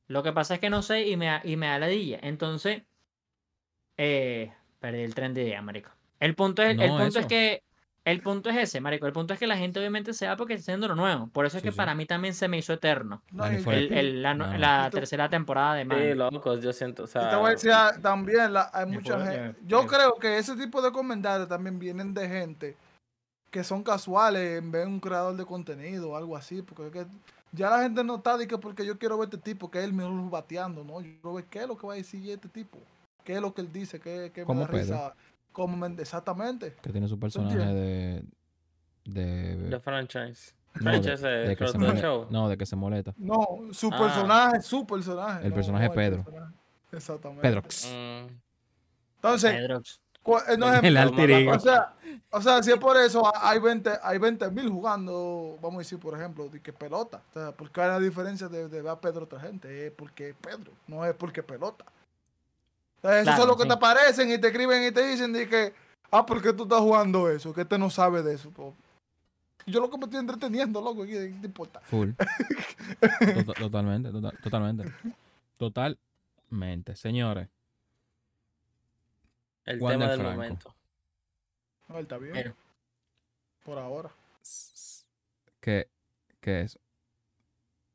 [0.06, 2.18] Lo que pasa es que no sé y me, da- y me da ladilla.
[2.22, 2.82] Entonces,
[3.96, 5.90] eh, perdí el tren de idea, marico.
[6.20, 7.62] El punto es, el punto es que
[8.04, 9.06] el punto es ese, marico.
[9.06, 11.26] El punto es que la gente obviamente se va porque está haciendo lo nuevo.
[11.26, 11.76] Por eso es Sí, que sí.
[11.76, 13.22] para mí también se me hizo eterno.
[13.32, 13.44] No.
[13.44, 16.16] El- el- la, No, tercera temporada de Sí, Man.
[16.18, 19.60] locos, yo siento, o sea, te voy a decir ah, también, la- hay mucha gente.
[19.66, 22.76] Yo me- creo que ese tipo de comentarios también vienen de gente
[23.50, 26.62] que son casuales en vez de un creador de contenido o algo así.
[26.62, 27.06] Porque es que
[27.52, 29.84] ya la gente no está de que porque yo quiero ver este tipo, que es
[29.84, 31.00] el mejor bateando, ¿no?
[31.00, 32.78] Yo quiero ver qué es lo que va a decir este tipo.
[33.24, 34.00] ¿Qué es lo que él dice?
[34.00, 34.78] ¿Qué, qué me da Pedro.
[34.78, 35.14] risa?
[35.52, 36.74] Como exactamente.
[36.82, 38.24] Que tiene su personaje de.
[39.04, 39.56] De.
[39.56, 40.52] de franchise.
[40.74, 43.14] no, de- franchise de, de que se mole- no, de que se molesta.
[43.16, 43.98] No, su Ah.
[43.98, 45.44] personaje, su personaje.
[45.44, 46.24] El no, personaje no, el Pedro.
[46.24, 46.54] personaje.
[46.92, 47.42] Exactamente.
[47.42, 47.62] Pedro.
[47.62, 48.28] Mm,
[49.16, 50.00] Entonces, Pedrox.
[50.36, 51.52] Eh, no es- El alter ego.
[51.52, 51.94] O sea,
[52.30, 55.98] o sea, si es por eso, hay 20 hay 20 mil jugando, vamos a decir,
[55.98, 57.22] por ejemplo, de que pelota.
[57.30, 60.30] O sea, porque hay la diferencia de, de ver a Pedro otra gente, es porque
[60.30, 61.84] es Pedro, no es porque pelota.
[62.98, 63.68] O sea, Eso Claro, es lo que sí.
[63.68, 65.72] te aparecen y te escriben y te dicen de que,
[66.10, 67.54] ah, ¿por qué tú estás jugando eso?
[67.54, 68.50] Que este no sabe de eso.
[68.50, 68.74] po.
[69.66, 71.80] Yo lo que me estoy entreteniendo, loco, ¿qué te importa?
[71.84, 72.10] Full.
[73.44, 74.84] Tota- totalmente, tota- totalmente.
[75.58, 76.96] Totalmente.
[76.96, 77.48] Señores,
[79.72, 80.36] el Wander tema del Franco.
[80.36, 80.74] momento.
[81.88, 82.32] No, él está bien.
[82.34, 82.54] Pero-
[83.64, 84.10] Por ahora.
[85.60, 85.88] ¿qué,
[86.40, 86.78] qué es?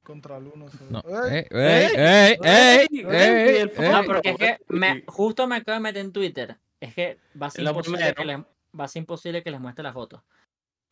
[0.03, 0.65] Contra el uno.
[0.89, 1.01] No.
[1.29, 1.47] ¡Ey!
[1.49, 3.89] ¡Ey, ey, ey, ey, ey, ey, el ey!
[3.91, 6.57] No, porque es que me, justo me acabo de meter en Twitter.
[6.79, 9.81] Es que va a ser imposible que les, va a ser imposible que les muestre
[9.83, 10.23] la foto.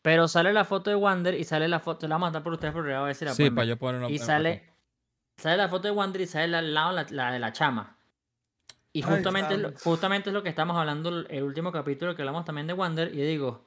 [0.02, 2.08] Pero sale la foto de Wander y sale la foto.
[2.08, 3.78] La voy a mandar por ustedes porque voy a ver si la Sí, para yo
[3.78, 4.10] ponerlo.
[4.10, 4.24] Y ok.
[4.24, 4.64] sale,
[5.38, 7.98] sale la foto de Wander y sale al lado la, la de la chama.
[8.94, 9.82] Y justamente, es lo- chama.
[9.84, 13.14] justamente es lo que estamos hablando el, último capítulo que hablamos también de Wander.
[13.14, 13.66] Y yo digo,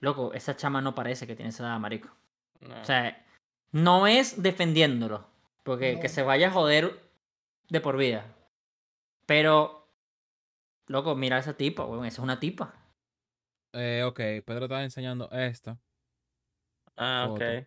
[0.00, 2.08] loco, esa chama no parece que tiene esa edad, marico.
[2.60, 2.80] No.
[2.80, 3.24] O sea,
[3.72, 5.26] no es defendiéndolo.
[5.64, 6.00] Porque No.
[6.00, 6.98] que se vaya a joder
[7.68, 8.24] de por vida.
[9.26, 9.88] Pero,
[10.86, 12.06] loco, mira a esa tipa, weón.
[12.06, 12.72] Esa es una tipa.
[13.72, 15.78] Eh, ok, Pedro estaba enseñando esta.
[16.96, 17.38] ah, ok.
[17.38, 17.66] foto.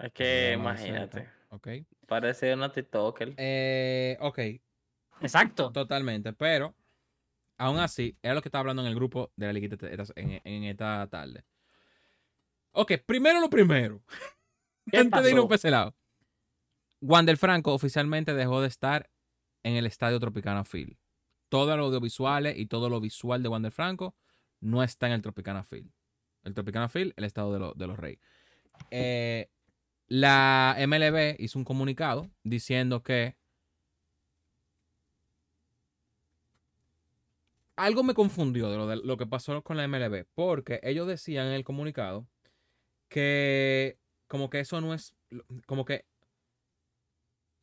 [0.00, 1.28] Es que imagínate.
[1.50, 1.68] Ok.
[2.10, 3.34] Parece una TikToker.
[3.36, 4.38] Eh, ok,
[5.20, 5.70] Exacto.
[5.70, 6.32] totalmente.
[6.32, 6.74] Pero,
[7.56, 9.76] aún así, es lo que estaba hablando en el grupo de la liguita
[10.16, 11.44] en, en esta tarde.
[12.72, 14.02] Ok, primero lo primero.
[14.90, 15.48] ¿Qué Antes de irnos pasó?
[15.48, 15.94] por ese lado.
[17.00, 19.08] Wander Franco oficialmente dejó de estar
[19.62, 20.96] en el Estadio Tropicana Field.
[21.48, 24.16] Todo lo audiovisuales y todo lo visual de Wander Franco
[24.58, 25.92] no está en el Tropicana Field.
[26.42, 28.18] El Tropicana Field, el estado de, lo- de los Reyes.
[28.90, 29.48] Eh,
[30.10, 33.36] la MLB hizo un comunicado diciendo que
[37.76, 41.46] algo me confundió de lo, de lo que pasó con la MLB, porque ellos decían
[41.46, 42.26] en el comunicado
[43.08, 45.14] que como que eso no es,
[45.66, 46.04] como que...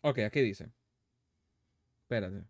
[0.01, 0.71] Ok, aquí dice.
[2.01, 2.45] Espérate.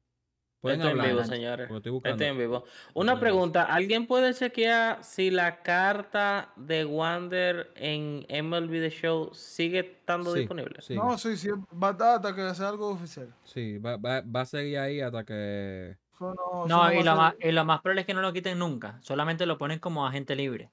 [0.67, 1.71] Pueden Estoy en vivo, señores.
[1.71, 2.13] estoy buscando.
[2.15, 2.63] Estoy en vivo.
[2.93, 9.33] Una Estoy pregunta, ¿alguien puede chequear si la carta de Wander en MLB The Show
[9.33, 10.81] sigue estando Sí, disponible?
[10.81, 11.49] sí, No, sí, sí,
[11.81, 13.33] va a dar hasta que sea algo oficial.
[13.43, 15.97] sí, va, va- va a seguir ahí hasta que...
[16.13, 18.21] Eso no, eso No, va y lo, más, y lo más probable es que no
[18.21, 18.97] lo quiten nunca.
[19.01, 20.71] Solamente lo ponen como agente libre.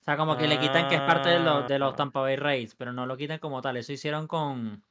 [0.00, 1.96] O sea, como que le quitan que es parte de los, de los Ah.
[1.96, 3.76] Tampa Bay Rays, pero no lo quitan como tal.
[3.76, 4.82] Eso hicieron con,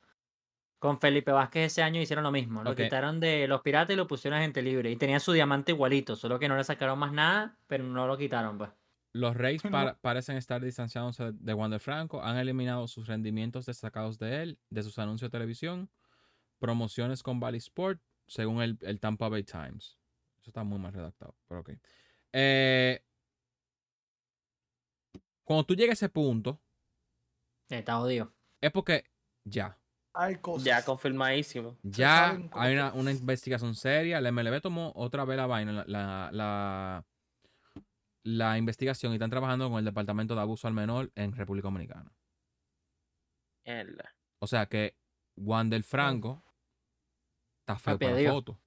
[0.79, 2.63] con Felipe Vázquez ese año, hicieron lo mismo.
[2.63, 4.89] Lo quitaron de los piratas y lo pusieron agente libre.
[4.89, 8.17] Y tenía su diamante igualito, solo que no le sacaron más nada, pero no lo
[8.17, 8.71] quitaron, pues.
[9.11, 9.35] Los
[9.71, 12.21] para- parecen estar distanciándose de Wander Franco.
[12.23, 15.89] Han eliminado sus rendimientos destacados de él, de sus anuncios de televisión,
[16.59, 19.97] promociones con Valley Sport, según el, el Tampa Bay Times.
[20.39, 21.71] Eso está muy mal redactado, pero ok.
[22.33, 23.03] Eh,
[25.43, 26.61] cuando tú llegas a ese punto,
[27.69, 28.31] Está odio.
[28.61, 29.05] es porque
[29.43, 29.78] ya.
[30.13, 30.63] Hay cosas.
[30.65, 31.77] Ya confirmadísimo.
[31.83, 34.19] Ya hay una, una investigación seria.
[34.21, 37.05] La MLB tomó otra vez la vaina, la, la, la,
[38.23, 42.11] la investigación y están trabajando con el Departamento de Abuso al Menor en República Dominicana.
[43.65, 44.13] Mierda.
[44.39, 44.95] O sea que
[45.37, 46.43] Wander Franco
[47.61, 48.33] está feo Papi, para la adiós.
[48.33, 48.59] foto.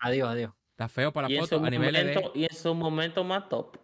[0.00, 0.52] Adiós, adiós.
[0.72, 2.38] Está feo para la foto a nivel momento, de.
[2.40, 3.76] y en su momento más top.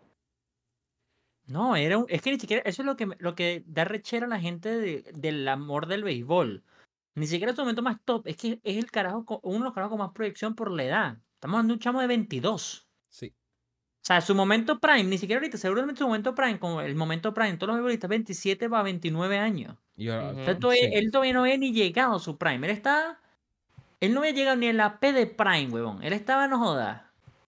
[1.47, 4.27] No, era un, es que ni siquiera, eso es lo que, lo que da rechera
[4.27, 6.65] a la gente de- del amor del béisbol.
[7.15, 9.73] Ni siquiera es su momento más top, es que es el carajo, uno de los
[9.75, 11.19] carajos con más proyección por la edad.
[11.35, 12.89] Estamos hablando de un chamo de 22.
[13.09, 13.33] Sí.
[13.37, 17.33] O sea, su momento prime, ni siquiera ahorita, seguramente su momento prime, como el momento
[17.33, 19.77] prime, todos los futbolistas, 27 va a 29 años.
[19.99, 20.95] Ahora- todavía- sí.
[20.95, 22.67] él todavía no había ni llegado a su prime.
[22.67, 23.21] Él está.
[24.01, 26.03] Él no había llegado ni en la P de prime, huevón.
[26.03, 27.03] Él estaba, no jodas.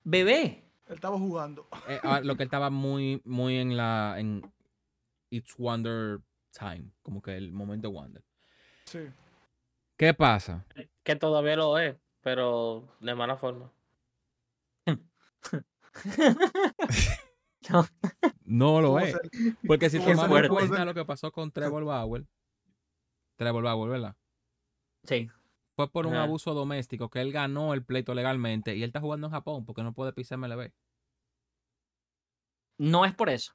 [0.05, 0.65] Bebé.
[0.87, 1.67] Él estaba jugando.
[1.89, 4.15] Eh, ah, lo que él estaba muy, muy en la.
[4.19, 4.43] en
[5.31, 6.21] It's Wonder
[6.57, 6.93] Time.
[7.03, 8.23] Como que el momento Wonder.
[8.85, 9.01] Sí.
[9.97, 10.67] ¿Qué pasa?
[11.03, 13.73] Que todavía lo es, pero de mala forma.
[17.69, 17.87] No,
[18.45, 19.13] No lo ¿Cómo es.
[19.13, 19.21] ser?
[19.67, 22.27] Porque si ¿Cómo tomamos en cuenta lo que pasó con Trevor Bauer.
[23.37, 24.17] Trevor Bauer, ¿verdad?
[25.05, 25.29] sí.
[25.79, 26.23] Fue por un Ajá.
[26.23, 29.83] abuso doméstico que él ganó el pleito legalmente y él está jugando en Japón porque
[29.83, 30.73] no puede pisar MLB.
[32.79, 33.53] No es por eso.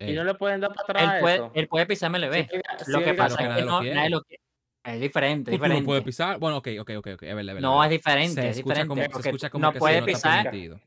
[0.00, 1.52] Y Eh, no le pueden dar para Él atrás puede, eso.
[1.54, 2.34] él puede pisar MLB.
[2.50, 4.41] Él- lo que él pasa es que no, nadie lo quiere.
[4.84, 5.86] Es diferente, tú no diferente.
[5.86, 6.38] puedes pisar.
[6.38, 7.22] Bueno, ok, ok, ok, ok.
[7.22, 8.88] Es verdad, es verdad, No, es es diferente, Se es escucha diferente.
[9.10, 10.42] como, se escucha como no que puede no está pisar.
[10.44, 10.80] permitido.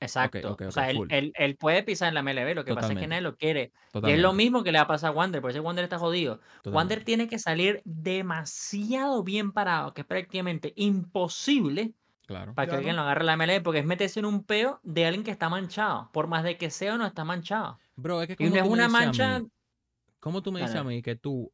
[0.00, 0.52] Exacto.
[0.52, 2.54] ok, o sea, él, él- él puede pisar en la MLB.
[2.54, 3.72] Lo que pasa es que nadie lo quiere.
[4.04, 5.40] Y es lo mismo que le va a pasar a Wander.
[5.40, 6.36] Por eso Wander está jodido.
[6.36, 6.70] totalmente.
[6.76, 11.94] Wander tiene que salir demasiado bien parado, que es prácticamente imposible
[12.26, 12.54] Claro.
[12.54, 12.78] para que Claro.
[12.78, 15.48] alguien lo agarre la MLB, porque es meterse en un peo de alguien que está
[15.48, 17.78] manchado, por más de que sea o no está manchado.
[17.96, 19.40] Bro, es que Y no es una a mancha.
[19.40, 19.48] mí-
[20.20, 21.50] ¿Cómo tú me dices a mí que tú...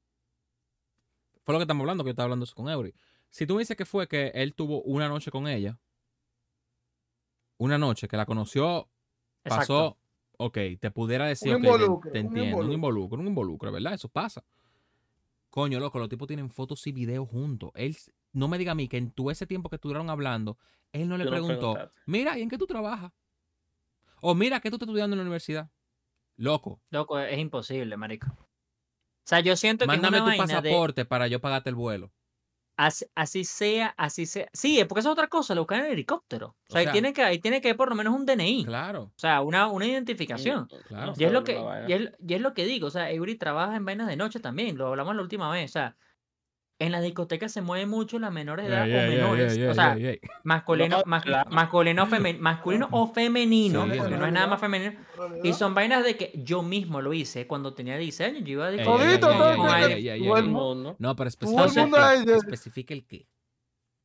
[1.45, 2.95] Fue lo que estamos hablando, que yo estaba hablando eso con Eury.
[3.29, 5.79] Si tú me dices que fue que él tuvo una noche con ella,
[7.59, 8.89] una noche que la conoció,
[9.45, 9.59] Exacto.
[9.59, 9.99] pasó,
[10.39, 12.75] ok, te pudiera decir, Un ok, te- involucro, te, entiendo, un involucro.
[12.75, 13.95] involucro, un involucro, ¿verdad?
[13.95, 14.45] Eso pasa.
[15.51, 17.71] Coño, loco, los tipos tienen fotos y videos juntos.
[17.75, 17.97] Él,
[18.33, 20.59] no me diga a mí que en todo ese tiempo que estuvieron hablando,
[20.93, 21.77] él no le preguntó,
[22.07, 23.13] mira, ¿y en qué tú trabajas?
[24.21, 25.71] O mira, ¿qué tú estás estudiando en la universidad?
[26.37, 28.27] Loco, Loco, es imposible, marico.
[29.25, 31.71] O sea, yo siento que mándame es tu una vaina de pasaporte para yo pagarte
[31.71, 32.13] el vuelo.
[32.77, 34.49] así, así sea, así sea.
[34.53, 36.57] Sí, es porque eso es otra cosa, lo buscan en el helicóptero.
[36.69, 38.65] O sea, ahí sea, tiene que, ahí tiene que haber por lo menos un DNI.
[38.65, 40.69] Claro, O sea, una, una identificación.
[40.89, 41.15] claro.
[41.17, 41.59] Y es, lo que,
[41.89, 44.41] y, es, y es lo que digo, o sea, Eury trabaja en vainas de noche
[44.41, 45.97] también, lo hablamos la última vez, o sea,
[46.79, 49.97] en las discotecas se mueve mucho las menores de edad o menores, o sea,
[50.43, 54.61] masculino, No, mas- la- masculino, femen- masculino o femenino, Sí, porque no es nada más
[54.61, 54.93] femenino,
[55.43, 58.67] y son vainas de que yo mismo lo hice cuando tenía 10 años, yo iba
[58.67, 58.71] a
[60.47, 60.49] ey.
[60.49, 60.97] mundo.
[60.99, 61.97] No, pero Todo el mundo
[62.37, 63.27] especifica, el qué.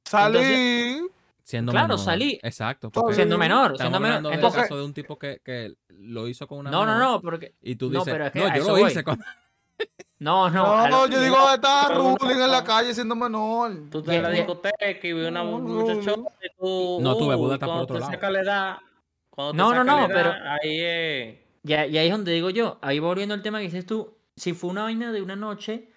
[0.06, 1.02] Salí.
[1.44, 2.00] Siendo Claro, menor.
[2.06, 2.40] salí.
[2.44, 2.92] Exacto.
[3.12, 4.34] Siendo menor, Estamos siendo menor.
[4.34, 7.22] Entonces, caso de un tipo que, que lo hizo con una no, no, menor, no,
[7.22, 8.92] porque, Y tú no, dices, pero es que no, a yo eso lo voy.
[8.92, 9.20] hice con...
[10.20, 13.90] no, no, No, yo digo, estaba Pero ruling en la calle siendo menor.
[13.90, 15.60] Tú estás en la discoteca y vi una no.
[15.60, 16.04] y
[16.58, 17.00] tú.
[17.02, 18.12] No, y está por otro lado.
[18.12, 18.78] saca la edad.
[19.30, 21.40] Cuando te No, no, no, pero- Ahí es.
[21.64, 24.54] Ya, y ahí es donde digo yo, ahí volviendo al tema que dices tú, si
[24.54, 25.90] fue una vaina de una noche,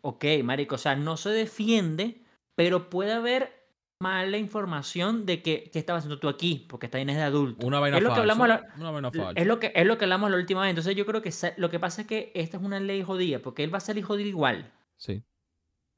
[0.00, 2.22] ok, marico, o sea, no se defiende,
[2.54, 3.61] pero puede haber
[4.02, 7.66] mala información de que, que estabas haciendo tú aquí, porque esta vaina es de adulto.
[7.66, 8.16] Una vaina es lo falsa.
[8.16, 9.40] que hablamos la- Una vaina falsa.
[9.40, 10.70] es lo que es lo que hablamos la última vez.
[10.70, 13.62] Entonces yo creo que lo que pasa es que esta es una ley jodida, porque
[13.64, 14.70] él va a salir jodido igual.
[14.96, 15.22] Sí.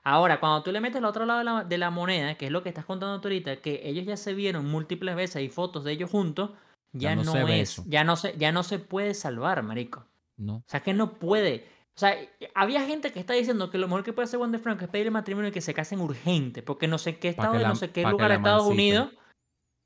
[0.07, 2.53] Ahora, cuando tú le metes al otro lado de la, de la moneda, que es
[2.53, 5.83] lo que estás contando tú ahorita, que ellos ya se vieron múltiples veces, hay fotos
[5.85, 6.51] de ellos juntos,
[6.93, 10.05] ya, Ya no no, es, ya no se, ya no se puede salvar, marico.
[10.37, 10.57] No.
[10.57, 11.67] O sea, que no puede.
[11.97, 12.17] O sea,
[12.55, 15.13] había gente que está diciendo que lo mejor que puede hacer Wander Franco es pedirle
[15.13, 18.03] matrimonio y que se casen urgente, porque no sé qué estado la- no sé qué
[18.03, 18.67] lugar de Estados.
[18.67, 19.11] Unidos.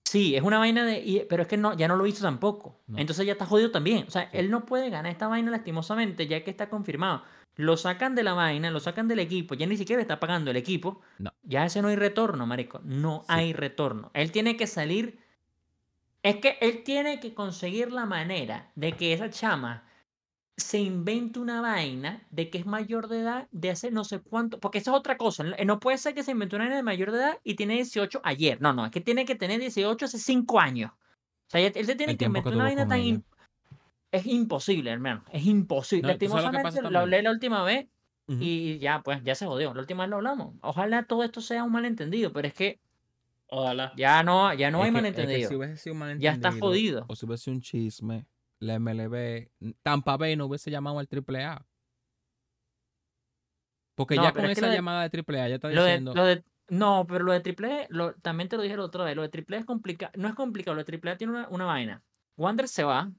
[0.06, 1.00] Sí, es una vaina de.
[1.00, 2.80] y- pero es que no, ya no lo hizo tampoco.
[2.86, 2.98] No.
[2.98, 4.06] Entonces ya está jodido también.
[4.08, 7.24] O sea, él no puede ganar esta vaina lastimosamente, ya que está confirmado.
[7.56, 10.56] Lo sacan de la vaina, lo sacan del equipo, ya ni siquiera está pagando el
[10.56, 11.02] equipo.
[11.18, 11.30] No.
[11.42, 12.80] Ya ese no hay retorno, marico.
[12.84, 13.26] No Sí.
[13.28, 14.10] hay retorno.
[14.14, 15.18] Él tiene que salir.
[16.22, 19.84] Es que él tiene que conseguir la manera de que esa chama
[20.58, 24.58] se invente una vaina de que es mayor de edad de hace no sé cuánto.
[24.58, 25.44] Porque esa es otra cosa.
[25.64, 28.20] No puede ser que se inventó una vaina de mayor de edad y tiene 18
[28.24, 28.60] ayer.
[28.60, 30.90] No, no, es que tiene que tener 18 hace 5 años.
[30.92, 33.24] O sea, él se tiene El que inventar una vaina tan.
[34.10, 35.24] Es imposible, hermano.
[35.32, 36.12] Es imposible.
[36.12, 37.86] No, ¿tú sabes lo lo hablé la última vez
[38.26, 39.72] y ya, pues, ya se jodió.
[39.72, 40.54] La última vez lo hablamos.
[40.60, 42.78] Ojalá todo esto sea un malentendido, pero es que
[43.46, 43.92] Ojalá.
[43.96, 45.48] ya no, ya no Es hay que- es que malentendido.
[45.48, 47.04] si hubiese sido un Ya está malentendido, jodido.
[47.08, 48.26] O si hubiese sido un chisme,
[48.60, 49.48] la MLB,
[49.82, 51.64] Tampa Bay no hubiese llamado al AAA.
[53.94, 56.14] Porque No, ya con es esa de- llamada de AAA ya está Lo de, diciendo.
[56.14, 59.16] lo de- no, pero lo de triple lo- también te lo dije la otra vez,
[59.16, 61.48] lo de triple E es complicado, no es complicado, lo de triple E tiene una,
[61.48, 62.02] una vaina.
[62.36, 63.10] Wander se va,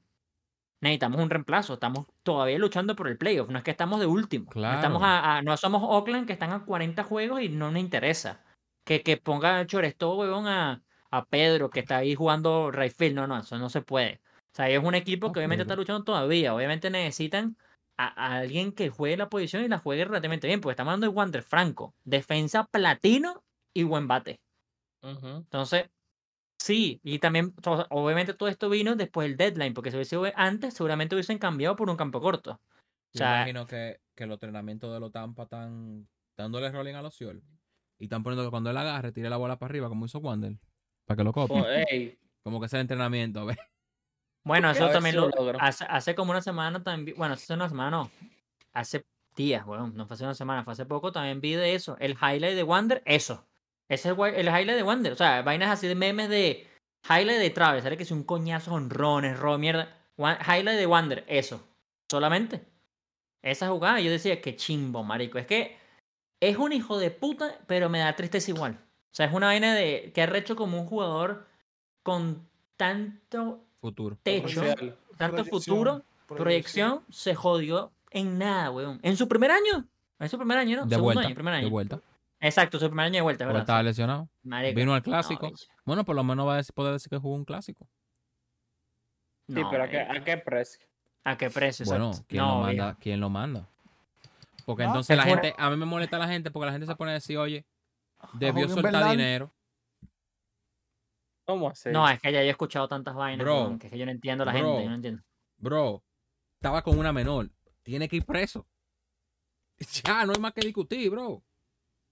[0.81, 4.49] necesitamos un reemplazo, estamos todavía luchando por el playoff, no es que estamos de último,
[4.55, 5.25] no, estamos Claro.
[5.25, 8.43] a, a- no somos Oakland que están a 40 juegos y no nos interesa.
[8.85, 10.81] Que, que ponga Choresto, huevón, a,
[11.11, 14.21] a Pedro que está ahí jugando Rayfield, no, no, eso no se puede.
[14.51, 17.55] O sea, es un equipo que obviamente está luchando todavía, obviamente necesitan
[17.97, 21.15] a, alguien que juegue la posición y la juegue relativamente bien, porque estamos hablando de
[21.15, 23.43] Wander Franco, defensa platino
[23.73, 24.39] y buen bate.
[25.01, 25.89] Entonces,
[26.59, 27.53] Sí, y también,
[27.89, 31.75] obviamente todo esto vino después del deadline, porque si hubiese sido antes, seguramente hubiesen cambiado
[31.77, 32.51] por un campo corto.
[32.51, 37.15] O Yo imagino que, que los entrenamientos de los Tampa están dándole rolling a los
[37.15, 37.41] Ciol.
[37.97, 40.57] Y están poniendo que cuando él agarre, tire la bola para arriba, como hizo Wander.
[41.05, 42.17] Para que lo copie.
[42.43, 43.57] Como que es el entrenamiento, ¿ves?
[44.49, 45.29] Bueno, eso también lo
[45.59, 48.11] hace, hace como una semana también, bueno, hace una semana no,
[48.73, 51.95] hace días, bueno, no fue hace una semana, fue hace poco, también vi de eso,
[51.99, 53.45] el highlight de Wander, eso.
[53.87, 56.67] Ese es el, el highlight de Wander, o sea, vainas así de memes de
[57.07, 57.97] highlight de Travis, ¿sabes?
[57.97, 59.95] Que es un coñazo, honrones, ro, mierda.
[60.17, 61.63] Highlight de Wander, eso,
[62.09, 62.65] solamente.
[63.43, 65.77] Esa jugada, yo decía, que chimbo, marico, es que
[66.39, 68.79] es un hijo de puta, pero me da tristeza igual.
[69.11, 71.47] O sea, es una vaina de que ha hecho como un jugador
[72.03, 74.17] con tanto Futuro.
[74.23, 74.61] techo,
[75.17, 78.99] tanto Proyección, futuro, proyección, se jodió en nada, weón.
[79.03, 79.88] En su primer año.
[80.19, 80.84] En su primer año, ¿no?
[80.84, 81.27] De Segundo vuelta.
[81.27, 81.69] año, primer De año.
[81.69, 82.01] vuelta.
[82.41, 83.61] Exacto, su primer año de vuelta, ¿verdad?
[83.61, 84.30] estaba lesionado.
[84.43, 85.51] Marico, Vino al clásico.
[85.86, 87.88] Bueno, por lo menos va a decir- poder decir que jugó un clásico.
[89.47, 89.99] Sí, No, pero ¿a qué.
[90.01, 90.86] ¿a qué precio?
[91.23, 91.86] ¿A qué precio?
[91.86, 92.11] Bueno?
[92.27, 92.86] ¿quién, no, lo manda?
[92.86, 92.99] viejo.
[93.01, 93.67] ¿quién lo manda?
[94.65, 96.95] Porque Ah, entonces la gente, a mí me molesta la gente porque la gente se
[96.95, 97.65] pone a decir, oye,
[98.34, 99.51] debió Joaquín soltar dinero.
[101.49, 101.89] ¿Cómo así?
[101.89, 104.11] No, es que ya yo he escuchado tantas vainas, Bro, que es que yo no
[104.11, 104.61] entiendo a la bro.
[104.61, 105.23] gente, yo no entiendo.
[105.57, 106.03] Bro,
[106.59, 107.49] estaba con una menor.
[107.81, 108.67] Tiene que ir preso.
[110.03, 111.41] Ya, no hay más que discutir, bro.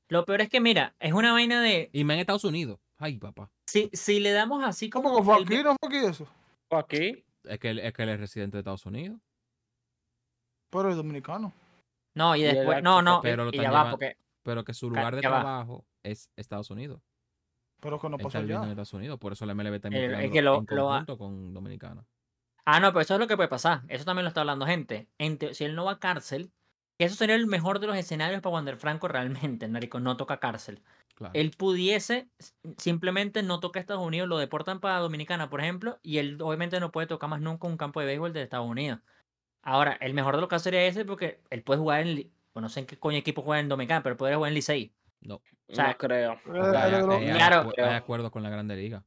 [0.10, 1.90] Lo peor es que, mira, es una vaina de.
[1.94, 2.80] Y me en Estados Unidos.
[2.98, 3.52] Ay, papá.
[3.68, 5.10] Si, si le damos así como.
[5.14, 5.64] ¿Cómo que fue aquí?
[5.64, 6.28] ¿No fue aquí eso?
[6.70, 7.24] ¿O aquí?
[7.44, 9.20] Es que, él- es que él es residente de Estados Unidos.
[10.72, 11.54] Pero es dominicano.
[12.16, 12.82] No, y Y el después.
[12.82, 14.18] No, fue- no, Pero lo y ya va, porque.
[14.44, 15.42] Pero que su lugar de va.
[15.42, 17.02] trabajo es Estados Unidos.
[17.80, 18.70] Pero que no pasó viviendo en.
[18.72, 19.20] Estados Unidos.
[19.20, 22.06] Por eso el MLB está El- es investigando que lo- en lo conjunto con Dominicana.
[22.66, 23.84] Ah, no, pero eso es lo que puede pasar.
[23.88, 25.08] Eso también lo está hablando gente.
[25.54, 26.52] Si él no va a cárcel,
[26.98, 30.40] que eso sería el mejor de los escenarios para Wander Franco realmente, Narico, no toca
[30.40, 30.82] cárcel.
[31.16, 31.32] Claro.
[31.34, 32.28] Él pudiese
[32.78, 36.92] simplemente no toca Estados Unidos, lo deportan para Dominicana, por ejemplo, y él obviamente no
[36.92, 39.00] puede tocar más nunca un campo de béisbol de Estados Unidos.
[39.64, 42.16] Ahora, el mejor de los casos sería ese porque él puede jugar en,
[42.54, 44.94] bueno, no sé en qué coño equipo juega en Dominicana, pero puede jugar en Licey.
[45.22, 45.36] No.
[45.36, 45.42] O
[45.76, 46.34] sea, no creo.
[46.34, 47.70] Eh, porque él hay, hay- hay Claro.
[47.72, 49.04] acu- hay acuerdos con la Grande Liga.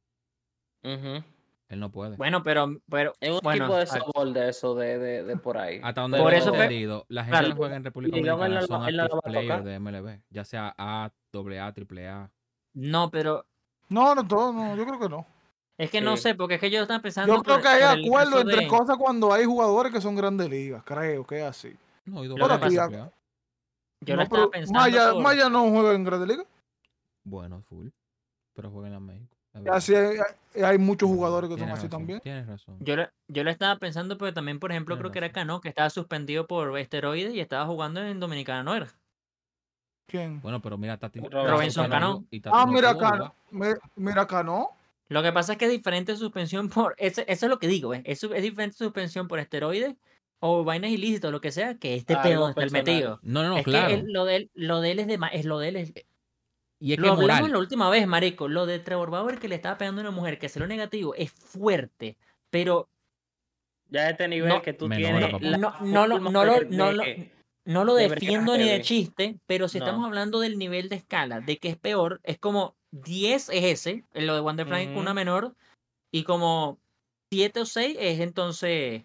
[0.83, 2.17] Él no puede.
[2.17, 5.57] Bueno, pero, pero Es un bueno, tipo de softball de eso, de, de, de por
[5.57, 5.79] ahí.
[5.81, 7.47] Hasta donde Por yo eso fue- entendido, la gente claro.
[7.53, 10.19] que juega en República Dominicana son no la active va a players de MLB.
[10.29, 12.29] Ya sea A, AA, AAA.
[12.73, 13.45] no, pero
[13.87, 15.25] No, no, todo, no, yo creo que no.
[15.77, 17.81] es que no sé, porque es que yo estaba pensando Yo creo por- que hay
[18.09, 20.83] por acuerdo entre de- cosas cuando hay jugadores que son grandes ligas.
[20.83, 21.73] Creo que es así.
[22.05, 23.11] No, y Lo doble.
[24.01, 26.47] Yo No, lo estaba pensando Maya, por- Maya no juega en grandes ligas.
[27.23, 27.87] Bueno, full.
[28.53, 29.35] Pero juega en la México.
[29.53, 29.93] es así
[30.63, 32.19] hay, muchos Es jugadores que son así razón, también.
[32.21, 32.77] Tienes razón.
[32.79, 35.31] Yo lo, yo lo estaba pensando, pero también, por ejemplo, Tienes creo que era.
[35.31, 38.87] Cano, que estaba suspendido por esteroides y estaba jugando en Dominicana, ¿no era?
[40.07, 40.41] ¿Quién?
[40.41, 41.19] Bueno, pero mira, Tati.
[41.19, 42.09] Robinson Cano.
[42.13, 42.89] no- y Tati Ah, no mira
[43.51, 44.69] me- mira acá, ¿no?
[45.09, 46.95] Lo que pasa es que es diferente suspensión por.
[46.97, 48.01] Eso, eso es lo que digo, ¿eh?
[48.05, 49.95] Eso es diferente suspensión por esteroides
[50.41, 53.19] o vainas ilícitas, lo que sea, que este Algo pedo está el metido.
[53.21, 53.87] No, no, no, es claro.
[53.87, 55.19] que él- lo, de él, lo de él es de.
[55.31, 55.93] Es lo de él es-
[56.79, 57.51] y es que lo es hablamos moral.
[57.53, 58.47] la última vez, marico.
[58.47, 61.31] Lo de Trevor Bauer que le estaba pegando a una mujer, que lo negativo, es
[61.31, 62.17] fuerte.
[62.49, 62.89] Pero
[63.89, 65.33] Ya este nivel No, que tú tienes.
[65.41, 67.03] la no, no, lo- no, lo, no, lo,
[67.65, 71.39] no lo de defiendo ni de chiste, pero si estamos hablando del nivel de escala,
[71.41, 74.97] de que es peor, es como 10 es ese, en lo de Wander Frank con
[75.03, 75.55] una menor,
[76.11, 76.79] y como
[77.31, 79.03] 7 o 6 es entonces.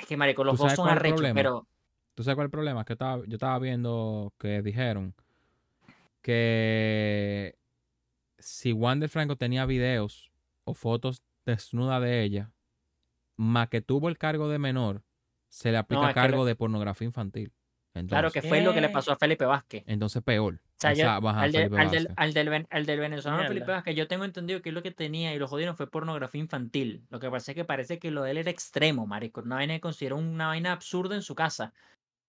[0.00, 1.66] Es que, marico, los ¿Tú dos son arrechos, pero.
[2.14, 2.84] ¿Tú sabes cuál es el problema?
[2.84, 5.14] Que estaba, yo estaba viendo que dijeron
[6.22, 7.56] que
[8.38, 10.30] si Wander Franco tenía videos
[10.64, 12.52] o fotos desnuda de ella,
[13.36, 15.02] más que tuvo el cargo de menor,
[15.48, 17.52] se le aplica que cargo de pornografía infantil.
[17.94, 19.84] Entonces, Claro que fue lo que le pasó a Felipe Vázquez.
[19.86, 20.60] entonces peor.
[20.80, 23.00] O sea, yo- Esa baja al, de- Felipe al del, al del ven- al del
[23.00, 23.66] venezolano Felipe.
[23.70, 27.02] Vázquez, yo tengo entendido que lo que tenía y lo jodieron fue pornografía infantil.
[27.10, 29.42] Lo que pasa es que parece que lo de él era extremo, marico.
[29.42, 31.74] Una vaina que consideró una vaina absurda en su casa.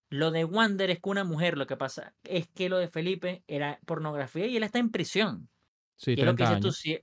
[0.10, 3.42] Lo de Wander es que una mujer, lo que pasa es que lo de Felipe
[3.48, 5.48] era pornografía y él está en prisión.
[5.96, 6.94] Sí, y es lo que 30 dices tú, si,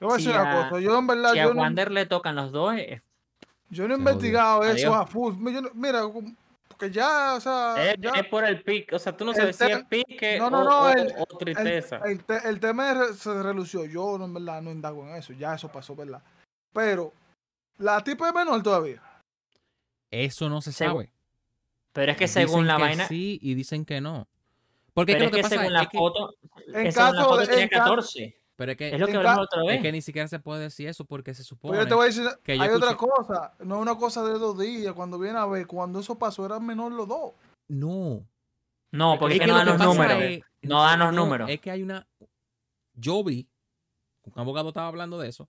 [0.00, 0.80] Yo voy a Si decir una a- cosa.
[0.80, 3.02] Yo en verdad, si a no, Wander le tocan los dos, es-
[3.68, 4.94] yo no he Se investigado eso Adiós.
[4.96, 5.34] a full.
[5.52, 6.00] Yo no- Mira,
[6.78, 8.94] porque ya, o sea, Es, ya, es por el pique.
[8.94, 11.24] O sea, tú no sabes si es pique No, no, o, no, o- el- o
[11.38, 12.00] tristeza.
[12.04, 13.86] el, te- el tema re- se relució.
[13.86, 15.32] Yo, no, en verdad, no indago en eso.
[15.32, 16.22] Ya eso pasó, ¿verdad?
[16.74, 17.12] Pero,
[17.78, 19.02] la tipa es menor todavía.
[20.10, 21.10] Eso no se sabe.
[21.92, 24.28] pero es que Dicen según la que vaina, Sí, y dicen que no.
[24.92, 26.34] Porque es pero que es lo que, que pasa según la es que, foto,
[26.74, 28.40] En es según la caso foto de- tenía en ca- 14.
[28.56, 31.04] Pero es que, Es lo que hablamos es que ni siquiera se puede decir eso
[31.04, 33.54] porque se supone Pero yo te voy a decir, que hay otra cosa.
[33.60, 34.94] No es una cosa de dos días.
[34.94, 37.32] Cuando viene a ver, cuando eso pasó, eran menor los dos.
[37.68, 38.26] No.
[38.92, 40.22] No, porque es que que no dan los números.
[40.22, 41.50] es- No dan los números.
[41.50, 42.06] Es que hay una.
[42.94, 43.48] Yo vi
[44.24, 45.48] un abogado estaba hablando de eso,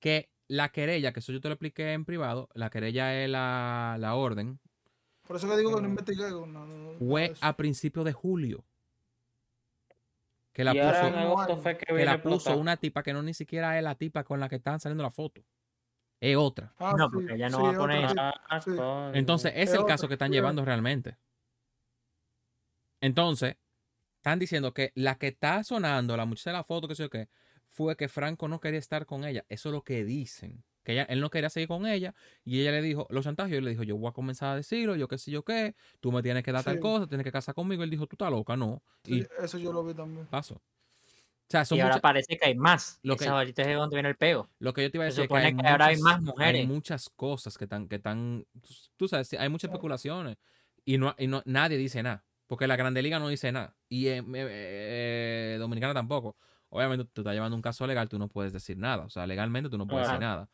[0.00, 3.96] que la querella, que eso yo te lo expliqué en privado, la querella es la,
[4.00, 4.58] la orden,
[5.26, 6.30] Por eso que digo que no investigué.
[6.30, 8.64] No, no, no, fue a principios de julio.
[10.52, 12.56] Que la y ahora en puso, agosto fue que, que viene a la puso explotar.
[12.56, 15.10] una tipa que no ni siquiera es la tipa con la que están saliendo la
[15.10, 15.42] foto.
[16.20, 16.76] Es otra.
[16.78, 18.14] Ah, No, sí, porque ella no sí, va a poner-.
[18.18, 18.70] Ah, Sí.
[19.12, 20.34] Entonces, es Es el otra, caso que están sí.
[20.34, 21.18] llevando realmente.
[23.00, 23.56] Entonces,
[24.16, 27.10] están diciendo que la que está sonando, la muchacha de la foto, que sé yo
[27.10, 27.28] qué,
[27.68, 29.44] fue que Franco no quería estar con ella.
[29.48, 30.64] Eso es lo que dicen.
[30.90, 32.14] Que ella, él no quería seguir con ella
[32.44, 34.96] y ella le dijo, los chantajes, y le dijo, yo voy a comenzar a decirlo,
[34.96, 37.54] yo qué sé yo qué, tú me tienes que dar tal cosa, tienes que casar
[37.54, 37.82] conmigo.
[37.84, 38.82] Él dijo, tú estás loca, no.
[39.04, 40.26] Sí, Y eso yo lo vi también.
[40.26, 40.54] pasó.
[40.54, 40.60] O
[41.50, 42.98] sea, son Y ahora muchas- parece que hay más.
[43.02, 44.48] Lo que- ahorita es donde viene el peo.
[44.60, 46.22] Lo que yo te iba a decir es que, hay, que ahora hay muchas, más
[46.22, 46.60] mujeres.
[46.60, 48.46] hay muchas cosas que están, que están,
[48.96, 50.36] tú sabes, hay muchas especulaciones
[50.84, 54.06] y no, y no nadie dice nada, porque la Grande Liga no dice nada y
[54.08, 56.36] eh, eh, eh, Dominicana tampoco.
[56.68, 59.68] Obviamente tú estás llevando un caso legal, tú no puedes decir nada, o sea, legalmente
[59.68, 60.48] tú no puedes decir nada.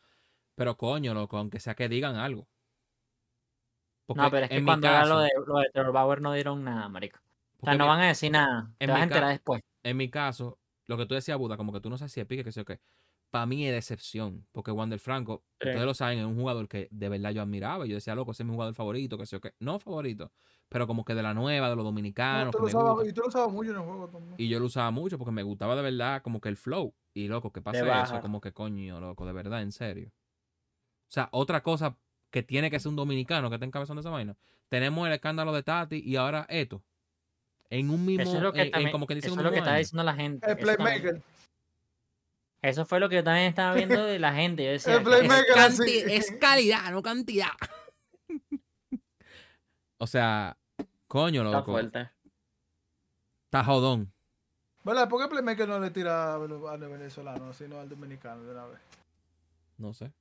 [0.57, 2.49] Pero coño, loco, aunque sea que digan algo.
[4.07, 5.93] Porque No, pero es que en mi cuando era caso, lo de, lo de Trevor
[5.93, 7.19] Bauer no dieron nada, marico.
[7.61, 8.73] O sea, no mi- van a decir nada.
[8.79, 9.63] Te en vas mi a enterar después.
[9.83, 12.27] en mi caso, lo que tú decías, Buda, como que tú no sabes si es
[12.27, 12.81] pique, que sé yo qué.
[13.31, 15.69] Para mí es decepción, porque Wander Franco, Sí.
[15.69, 17.85] ustedes lo saben, es un jugador que de verdad yo admiraba.
[17.85, 19.53] Yo decía, loco, ese es mi jugador favorito, que sé yo qué.
[19.59, 20.33] No favorito,
[20.69, 22.53] pero como que de la nueva, de los No, dominicanos.
[22.53, 23.09] tú que lo gusta.
[23.11, 24.35] y tú lo usabas mucho en el juego también.
[24.39, 26.95] Y yo lo usaba mucho porque me gustaba de verdad como que el flow.
[27.13, 30.13] Y loco, que pasa eso, como que coño, loco, de verdad, en serio.
[31.09, 31.97] O sea, otra cosa
[32.31, 34.37] que tiene que ser un dominicano que esté encabezando esa vaina.
[34.69, 36.83] Tenemos el escándalo de Tati y ahora esto.
[37.71, 39.43] En un mismo, Eso es lo que, en- en también- como que dice eso es
[39.43, 40.51] lo que mismo está diciendo la gente.
[40.51, 41.23] El playmaker.
[42.63, 44.65] eso fue lo que yo también estaba viendo de la gente.
[44.65, 45.57] Yo decía, El ¿qué- playmaker.
[45.57, 45.79] es, así.
[45.79, 47.51] canti- es calidad, no cantidad.
[49.99, 50.57] o sea,
[51.07, 51.73] coño, Está loco.
[51.73, 52.11] fuerte.
[53.47, 54.13] Está jodón.
[54.85, 55.09] ¿Verdad?
[55.09, 58.79] ¿Por qué Playmaker no le tira al venezolano, sino al dominicano de una vez?
[59.79, 60.13] No sé.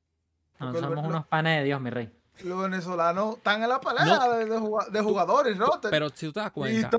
[0.60, 2.10] No, somos lo- unos panes de Dios, mi rey.
[2.44, 4.30] Los venezolanos están en la pelea No.
[4.34, 5.90] de, de juga- de jugadores, Rotter.
[5.90, 6.92] Pero si tú te das Y cuenta,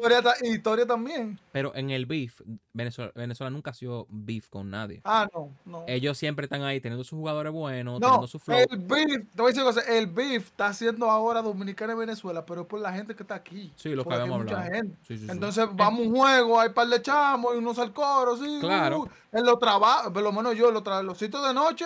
[0.43, 1.39] historia, también.
[1.53, 2.41] pero en el beef,
[2.73, 5.03] Venezuela, Venezuela nunca ha sido beef con nadie.
[5.05, 5.85] Ah, no, no.
[5.87, 8.57] Ellos siempre están ahí teniendo sus jugadores buenos, No, teniendo su flow.
[8.71, 11.97] el beef, te voy a decir una cosa, el beef está haciendo ahora Dominicana y
[11.97, 13.71] Venezuela, pero es por la gente que está aquí.
[13.77, 14.75] Sí, lo que habíamos mucha hablado.
[14.75, 14.97] gente.
[15.07, 15.31] Sí, sí, sí.
[15.31, 18.57] Entonces vamos a un juego, hay par de chamos y unos al coro, sí.
[18.63, 19.01] Claro.
[19.01, 21.85] uh, en los trabajos, por lo menos yo, en los sitios de noche,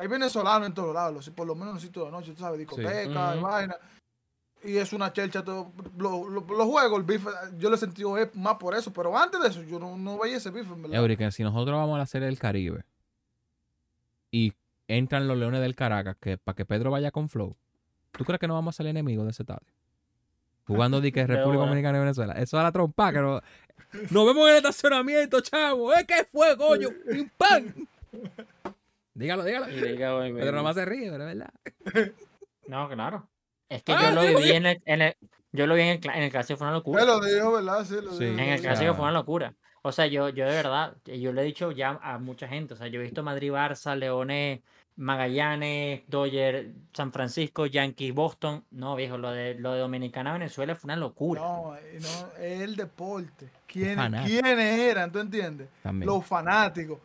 [0.00, 3.06] hay venezolanos en todos lados, por lo menos en sitios de noche, tú sabes, discotecas,
[3.06, 3.46] y Ujú.
[3.46, 3.76] vaina.
[4.62, 5.72] Y es una chelcha, todo.
[5.96, 7.26] lo- lo- los juegos, el beef,
[7.56, 10.36] yo lo he sentido más por eso, pero antes de eso, yo no, no veía
[10.36, 10.98] ese beef, en verdad.
[10.98, 12.84] Eurica, si nosotros vamos a la serie del Caribe
[14.30, 14.52] y
[14.88, 17.56] entran los Leones del Caracas que para que Pedro vaya con flow,
[18.12, 19.66] ¿tú crees que no vamos a salir enemigos de ese estadio?
[20.66, 21.60] Jugando de que República bueno.
[21.66, 22.32] Dominicana y Venezuela.
[22.34, 23.40] Eso es la trompa, que no-
[24.10, 25.92] nos vemos en el estacionamiento, chavo.
[25.94, 26.04] ¿Eh?
[26.06, 26.88] ¿Qué fue, coño?
[27.10, 27.86] ¡Pim, pam!
[29.14, 29.68] Dígalo, dígalo.
[29.70, 30.52] Y diga, "Oye, Pedro mira".
[30.56, 31.52] nomás se ríe, pero es verdad.
[32.66, 33.28] No, claro.
[33.68, 35.16] Es que Ah, yo lo digo viví en el, en el-
[35.52, 37.04] yo lo vi en el, en el clásico, fue una locura.
[37.04, 37.84] Lo dijo, ¿verdad?
[37.84, 38.24] Sí, lo Sí.
[38.24, 38.38] dijo.
[38.38, 39.54] En el clásico fue una locura.
[39.82, 42.74] O sea, yo, yo de verdad, yo le he dicho ya a mucha gente.
[42.74, 44.60] O sea, yo he visto Madrid, Barça, Leones,
[44.96, 48.64] Magallanes, Dodger, San Francisco, Yankees, Boston.
[48.70, 51.40] No, viejo, lo de, lo de Dominicana, Venezuela fue una locura.
[51.40, 53.48] No, eh, no, es el deporte.
[53.66, 54.22] ¿Quiénes.
[54.26, 55.10] ¿Quiénes eran?
[55.10, 55.68] ¿Tú entiendes?
[55.82, 56.06] También.
[56.06, 56.98] Los fanáticos.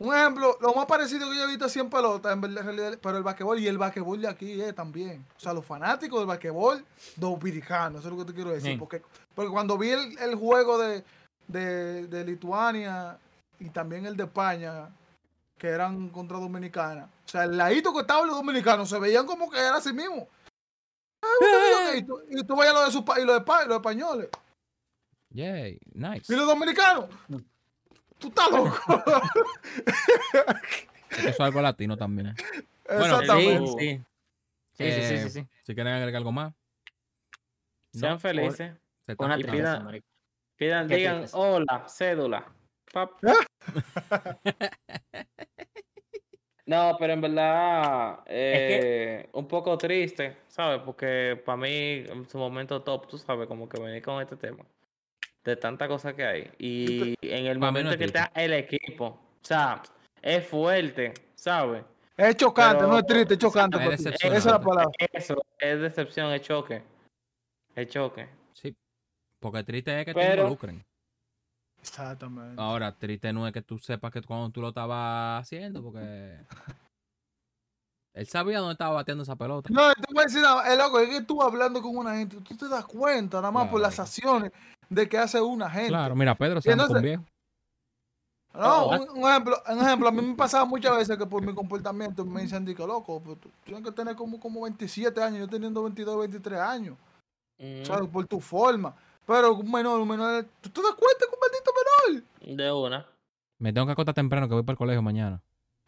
[0.00, 3.18] Un ejemplo, lo más parecido que yo he visto así en pelota, en realidad, pero
[3.18, 5.26] el basquetbol y el basquetbol de aquí es también.
[5.36, 6.82] O sea, los fanáticos del basquetbol
[7.16, 8.72] dominicanos, eso es lo que te quiero decir.
[8.72, 8.78] Sí.
[8.78, 9.02] Porque,
[9.34, 11.04] porque cuando vi el, el juego de,
[11.48, 13.18] de, de Lituania
[13.58, 14.88] y también el de España,
[15.58, 19.50] que eran contra Dominicana, o sea, el ladito que estaban los dominicanos se veían como
[19.50, 20.26] que era así mismo.
[21.22, 24.30] Ah, y tú, y tú veías lo de su país, lo de los españoles.
[25.34, 26.32] Yay, nice.
[26.32, 27.04] ¿Y los dominicanos?
[28.20, 28.76] Tú estás loco.
[31.10, 32.34] Eso es algo latino también.
[32.86, 33.66] Bueno, Sí, Exactamente.
[33.78, 34.04] sí.
[34.74, 35.46] Sí, sí, sí, sí, Eh, sí.
[35.62, 36.52] Si quieren agregar algo más.
[37.92, 38.72] Sean No, felices.
[39.00, 39.16] se Y.
[40.56, 42.46] Pidan, Qué digan, hola, cédula.
[42.92, 43.12] Pap.
[46.66, 50.80] No, pero en verdad, eh, un poco triste, ¿sabes?
[50.84, 54.64] Porque para mí, en su momento top, tú sabes, como que venir con este tema.
[55.44, 56.50] De tanta cosa que hay.
[56.58, 58.18] Y en el no momento es que triste.
[58.18, 59.82] está el equipo, o sea,
[60.20, 61.82] es fuerte, ¿sabes?
[62.16, 63.78] Es chocante, Pero- no es triste, es chocante.
[63.94, 64.04] Es.
[64.06, 64.90] Esa es la palabra.
[65.12, 66.82] Eso es decepción, es choque.
[67.74, 68.28] Es choque.
[68.52, 68.76] Sí.
[69.38, 70.84] Porque triste es que te Pero- involucren.
[71.80, 72.60] Exactamente.
[72.60, 76.36] Ahora, triste no es que tú sepas que cuando tú lo estabas haciendo, porque.
[78.12, 79.70] Él sabía dónde estaba bateando esa pelota.
[79.72, 82.36] No, te voy a decir nada, es loco, es que tú hablando con una gente,
[82.46, 84.50] tú te das cuenta nada más por las acciones
[84.90, 85.88] de que hace una gente.
[85.88, 87.24] Claro, mira, Pedro se entonces- viejo.
[88.52, 91.40] No, Oh, un, un ejemplo, un ejemplo, a mí me pasaba muchas veces que por
[91.46, 95.38] mi comportamiento me dicen, que loco, pues, tú tienes que tener como, como 27 años,
[95.38, 96.96] yo teniendo 22, 23 años,
[97.58, 98.08] Mm, ¿sabes?
[98.08, 98.94] Por tu forma.
[99.26, 101.72] Pero un menor, un menor, ¿tú te das cuenta que un maldito
[102.50, 102.56] menor?
[102.56, 103.06] De una.
[103.58, 105.42] Me tengo que acostar temprano que voy para el colegio mañana.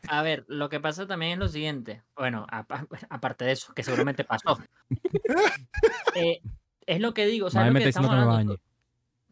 [0.09, 2.03] A ver, lo que pasa también es lo siguiente.
[2.15, 4.59] Bueno, apa- aparte de eso, que seguramente pasó.
[6.15, 6.41] Eh,
[6.87, 8.59] es lo que digo, o sea, lo que estamos hablando.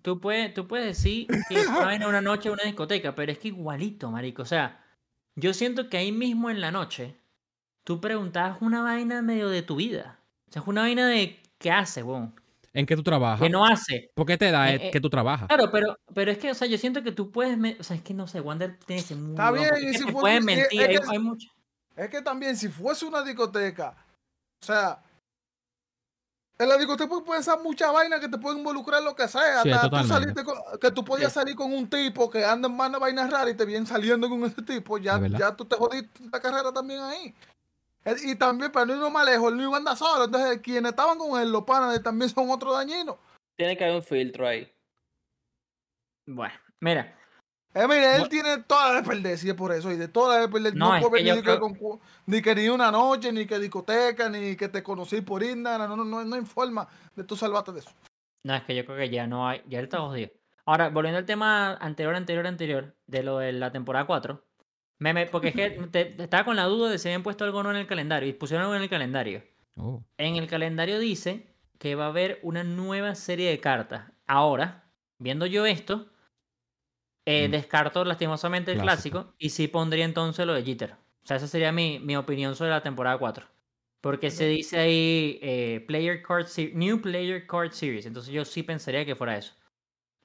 [0.03, 3.33] Tú, puedes, tú puedes decir que es una vaina una noche en una discoteca, pero
[3.33, 4.43] es que igualito, marico.
[4.43, 4.83] O sea,
[5.37, 7.17] yo siento que ahí mismo en la noche,
[7.85, 10.19] tú preguntabas una vaina medio de tu vida.
[10.49, 12.35] O sea, es una vaina de qué hace, weón.
[12.73, 13.41] ¿En qué tú trabajas?
[13.41, 14.11] ¿Qué no hace?
[14.15, 15.49] ¿Por qué te da Eh, eh, que tú trabajas?
[15.49, 17.59] Claro, pero, pero es que, o sea, yo siento que tú puedes.
[17.59, 19.31] me- O sea, es que no sé, Wander tiene ese muy.
[19.33, 21.49] Está bien, y que si fuese- pueden y- mentir, es hay, que- hay mucho.
[21.97, 23.97] Es que también si fuese una discoteca,
[24.63, 25.03] o sea,
[26.63, 29.63] en la discoteca puede ser mucha vaina que te puede involucrar lo que sea.
[29.63, 31.41] Sí, hasta tú saliste con- que tú podías Sí.
[31.41, 34.45] salir con un tipo que anda en más vainas raras y te vienen saliendo con
[34.45, 37.35] ese tipo, ya, ya tú te jodiste la carrera también ahí.
[38.05, 40.25] Eh, Y también, para no irnos más lejos, él no iba a andar solo.
[40.25, 43.17] Entonces, quienes estaban con él, los panas, también son otros dañinos.
[43.57, 44.71] Tiene que haber un filtro ahí.
[46.27, 47.15] Bueno, mira,
[47.73, 49.93] Eh, él tiene toda la de perder, sí, es por eso.
[49.93, 51.79] Y de toda la de perder, No, no, venir ni, creo- con
[52.27, 55.89] ni que ni una noche, ni que discoteca, ni que te conocí por Instagram.
[55.89, 57.91] No, no, no, no hay forma de tú salvarte de eso.
[58.45, 60.31] No, es que yo creo que ya no hay, ya él está jodido.
[60.65, 64.45] Ahora, volviendo al tema anterior, anterior, anterior, de lo de la temporada 4,
[64.99, 67.45] me, me- porque es que te- te estaba con la duda de si habían puesto
[67.45, 69.43] algo o no en el calendario, y pusieron algo en el calendario.
[69.77, 70.03] Oh.
[70.19, 71.47] En el calendario dice
[71.79, 74.11] que va a haber una nueva serie de cartas.
[74.27, 76.09] Ahora, viendo yo esto,
[77.27, 77.53] eh, Mm.
[77.53, 79.19] descarto lastimosamente el Clásico.
[79.23, 80.93] clásico y sí pondría entonces lo de Jeter.
[81.23, 83.47] O sea, esa sería mi, mi opinión sobre la temporada 4.
[84.01, 88.07] Porque se dice ahí eh, Player Card New Player Card Series.
[88.07, 89.55] Entonces yo sí pensaría que fuera eso.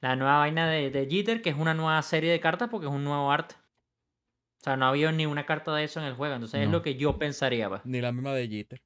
[0.02, 2.94] La nueva vaina de, de Jeter, que es una nueva serie de cartas porque es
[2.94, 3.56] un nuevo arte.
[4.62, 6.36] O sea, no había ni una carta de eso en el juego.
[6.36, 7.70] Entonces es lo que yo pensaría.
[7.70, 7.82] pues.
[7.86, 8.82] Ni la misma de Jeter.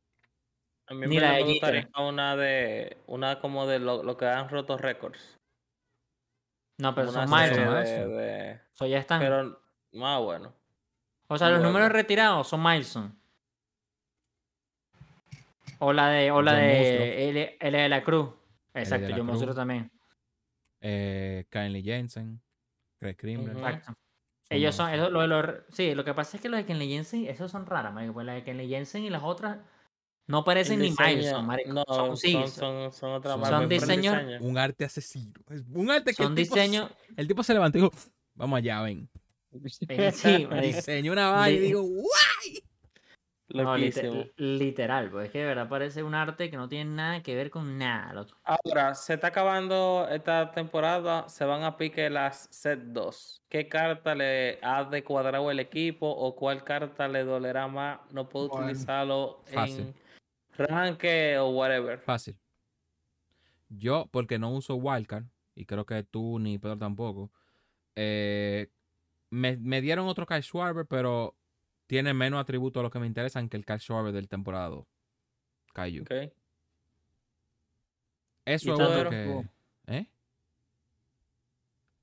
[0.87, 2.01] A mí Ni me, la de me gustaría Jeter.
[2.01, 2.97] una de.
[3.07, 5.38] Una como de lo, lo que han roto récords.
[6.79, 7.75] No, pero son serie Milestone.
[7.75, 8.15] Milestone.
[8.15, 9.19] de, ya están.
[9.19, 9.61] Pero
[9.93, 10.53] más bueno.
[11.27, 13.11] o sea, los números retirados son Milestone.
[15.79, 18.29] O la de, o la John de L, L de la Cruz.
[18.73, 19.23] Exacto, yo.
[19.23, 19.91] Monstruo también.
[20.79, 22.41] Eh, Kylie Jensen.
[22.97, 23.57] Craig Krimler.
[23.57, 23.85] Exacto.
[23.85, 23.97] Son
[24.49, 27.51] Ellos son, eso, lo sí, lo que pasa es que los de Kenley Jensen, esos
[27.51, 29.59] son raras, pues las de Kenley Jensen y las otras
[30.29, 31.73] no parecen ni diseño- Milestone, marico.
[31.73, 34.37] No, son, sí, son, son, son, son otra son el diseños- diseño.
[34.41, 35.33] Un arte asesino.
[35.49, 37.93] Es un arte que son el tipo, diseños, el tipo se levantó y dijo,
[38.35, 39.09] vamos allá, ven.
[39.67, 39.87] sí.
[40.61, 41.83] Diseñó una vaina y digo,
[43.51, 44.25] Loquísimo.
[44.37, 47.49] literal, pues es que de verdad parece un arte que no tiene nada que ver
[47.49, 48.35] con nada, loco.
[48.43, 53.41] Ahora, se está acabando esta temporada, se van a pique las set 2.
[53.49, 57.99] ¿Qué carta le ha de cuadrado el equipo o cuál carta le dolerá más?
[58.11, 59.79] No puedo Bueno, utilizarlo fácil.
[59.79, 59.95] en
[60.67, 61.99] ranque o whatever.
[61.99, 62.37] Fácil.
[63.69, 67.31] Yo, porque no uso Wildcard, y creo que tú ni Pedro tampoco,
[67.95, 68.69] eh,
[69.29, 71.35] me, me dieron otro Kyle Schwarber, pero
[71.87, 74.85] tiene menos atributos a los que me interesan que el Kyle Schwarber del temporada 2.
[75.73, 76.03] Caillou.
[76.03, 76.31] Ok.
[78.45, 79.49] Eso ¿Y es otro que...
[79.87, 80.07] ¿Eh?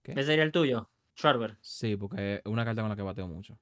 [0.02, 0.12] ¿Qué?
[0.12, 1.56] Ese sería el tuyo, Schwarber.
[1.60, 3.58] Sí, porque es una carta con la que bateo mucho.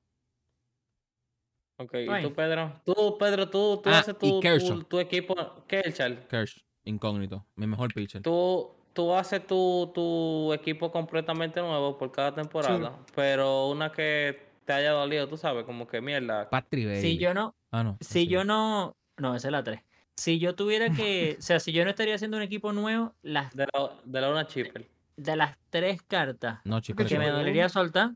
[1.77, 2.81] Ok, ¿y tú, Pedro?
[2.85, 4.79] Tú, Pedro, tú, tú Ah, haces tu, Kershaw.
[4.79, 5.35] tu, tu equipo.
[5.67, 6.27] Kershaw.
[6.29, 8.23] Kersh, incógnito, mi mejor pitcher.
[8.23, 14.73] Tú, tú haces tu, tu equipo completamente nuevo por cada temporada, pero una que te
[14.73, 16.49] haya dolido, tú sabes, como que mierda.
[16.49, 17.03] Patri Bailey.
[17.03, 17.99] Si yo no, Ah, no.
[18.01, 18.97] si yo no.
[19.17, 19.81] no, esa es la 3.
[20.17, 23.53] Si yo tuviera que, o sea, si yo no estaría haciendo un equipo nuevo, las
[23.55, 24.89] De la, de la una chipper.
[25.17, 27.07] de las tres cartas No, chipper.
[27.09, 28.13] que me dolería soltar,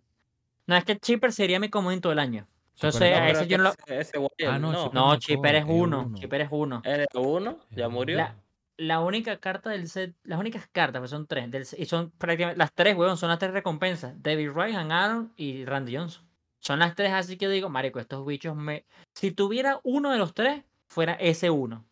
[0.68, 2.46] no es que Chipper sería mi comodín todo el año.
[2.78, 4.78] Entonces, a no, ese yo no lo, ese, ese Wyatt, Ah, no, no.
[4.84, 6.02] Chipper No, no Chipper es uno.
[6.06, 6.18] uno.
[6.18, 6.82] Chipper es uno.
[6.84, 7.58] ¿Eres uno?
[7.70, 8.16] ¿Ya Es murió?
[8.16, 8.36] La,
[8.76, 12.58] la única carta del set, las únicas cartas, pues son tres, del y son prácticamente,
[12.58, 14.14] las tres, weón, son las tres recompensas.
[14.22, 16.24] David Wright, Han Aaron y Randy Johnson.
[16.60, 18.84] Son las tres, así que digo, marico, estos bichos me...
[19.14, 21.84] Si tuviera uno de los tres, fuera ese uno.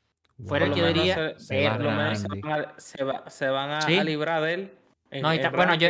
[0.46, 2.40] fuera el que diría, se- se va por lo menos se Randy.
[2.42, 3.96] van a, se va- se van a, Sí.
[3.98, 4.72] a librar de él.
[5.10, 5.88] en- No, y en ta- bueno, yo.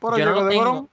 [0.00, 0.90] Pero yo no lo tengo.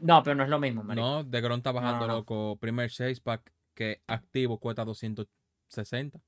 [0.00, 1.06] No, pero no es lo mismo, marico.
[1.06, 2.18] No, de Gron está bajando, no, no.
[2.18, 2.56] loco.
[2.60, 6.20] Primer 6 pack que activo cuesta 260.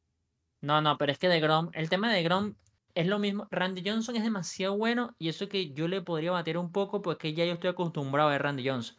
[0.61, 2.55] No, no, pero es que de Grom, el tema de Grom
[2.95, 3.47] es lo mismo.
[3.51, 7.18] Randy Johnson es demasiado bueno y eso que yo le podría bater un poco, pues
[7.18, 8.97] que ya yo estoy acostumbrado a ver Randy Johnson.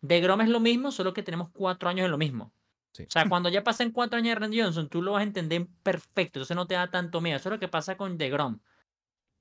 [0.00, 2.52] De Grom es lo mismo, solo que tenemos cuatro años en lo mismo.
[2.92, 3.04] Sí.
[3.04, 5.68] O sea, cuando ya pasen cuatro años de Randy Johnson, tú lo vas a entender
[5.82, 7.36] perfecto, entonces no te da tanto miedo.
[7.36, 8.60] Eso es lo que pasa con The Grom.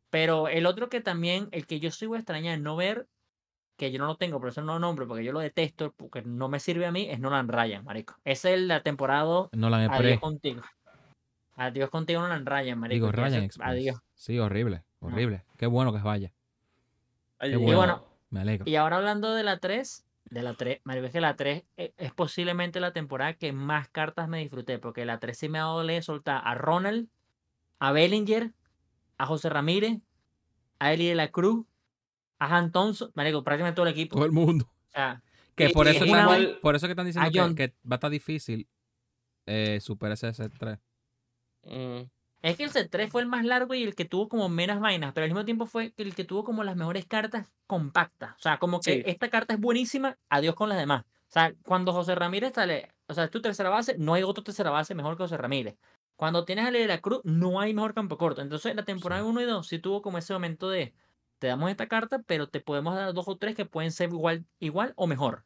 [0.10, 3.08] Pero el otro que también, el que yo sí voy a extrañar no ver,
[3.80, 6.22] que yo no lo tengo, por eso no lo nombro, porque yo lo detesto, porque
[6.22, 8.16] no me sirve a mí, es Nolan Ryan, marico.
[8.26, 10.20] Esa es la temporada Nolan Adiós Express.
[10.20, 10.62] contigo.
[11.56, 13.08] Adiós contigo, Nolan Ryan, marico.
[13.08, 13.70] Digo, Ryan Express.
[13.70, 14.02] Adiós.
[14.14, 15.46] Sí, horrible, horrible.
[15.58, 16.32] Qué bueno que vaya.
[17.40, 17.48] Qué.
[17.48, 18.06] Y bueno.
[18.30, 18.70] Me alegro.
[18.70, 21.94] y ahora hablando de la 3, de la 3, marico, es que la 3 e-
[21.98, 25.64] es posiblemente la temporada que más cartas me disfruté, porque la 3 sí me ha
[25.64, 27.08] dado de soltar a Ronald,
[27.80, 28.52] a Bellinger,
[29.18, 30.00] a José Ramírez,
[30.80, 31.66] a Eli de la Cruz,
[32.40, 34.16] a Han Thompson, marico, prácticamente todo el equipo.
[34.16, 34.66] Todo el mundo.
[34.88, 35.22] O sea,
[35.56, 37.40] Que Y- por y eso, es una están, vez- por eso que están diciendo que,
[37.40, 37.54] John.
[37.56, 38.68] que va a estar difícil
[39.46, 40.80] eh, superar ese C3.
[41.64, 42.04] Mm.
[42.42, 45.12] Es que el C3 fue el más largo y el que tuvo como menos vainas,
[45.14, 48.32] pero al mismo tiempo fue el que tuvo como las mejores cartas compactas.
[48.38, 49.04] O sea, como que Sí.
[49.06, 51.04] esta carta es buenísima, adiós con las demás.
[51.04, 54.44] O sea, cuando José Ramírez sale, o sea, es tu tercera base, no hay otro
[54.44, 55.76] tercera base mejor que José Ramírez.
[56.16, 58.42] Cuando tienes a Ley de la Cruz, no hay mejor campo corto.
[58.42, 59.28] Entonces, la temporada Sí.
[59.28, 60.94] 1 y 2 sí tuvo como ese momento de,
[61.40, 64.46] te damos esta carta, pero te podemos dar dos o tres que pueden ser igual,
[64.60, 65.46] igual o mejor.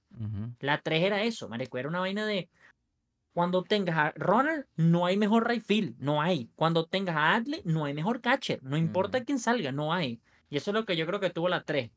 [0.60, 2.50] La 3 era eso, marico, era una vaina de
[3.34, 6.50] cuando tengas a Ronald, no hay mejor right field, no hay.
[6.56, 10.20] Cuando tengas a Adley, no hay mejor catcher, no importa quién salga, no hay.
[10.50, 11.90] Y eso es lo que yo creo que tuvo la 3.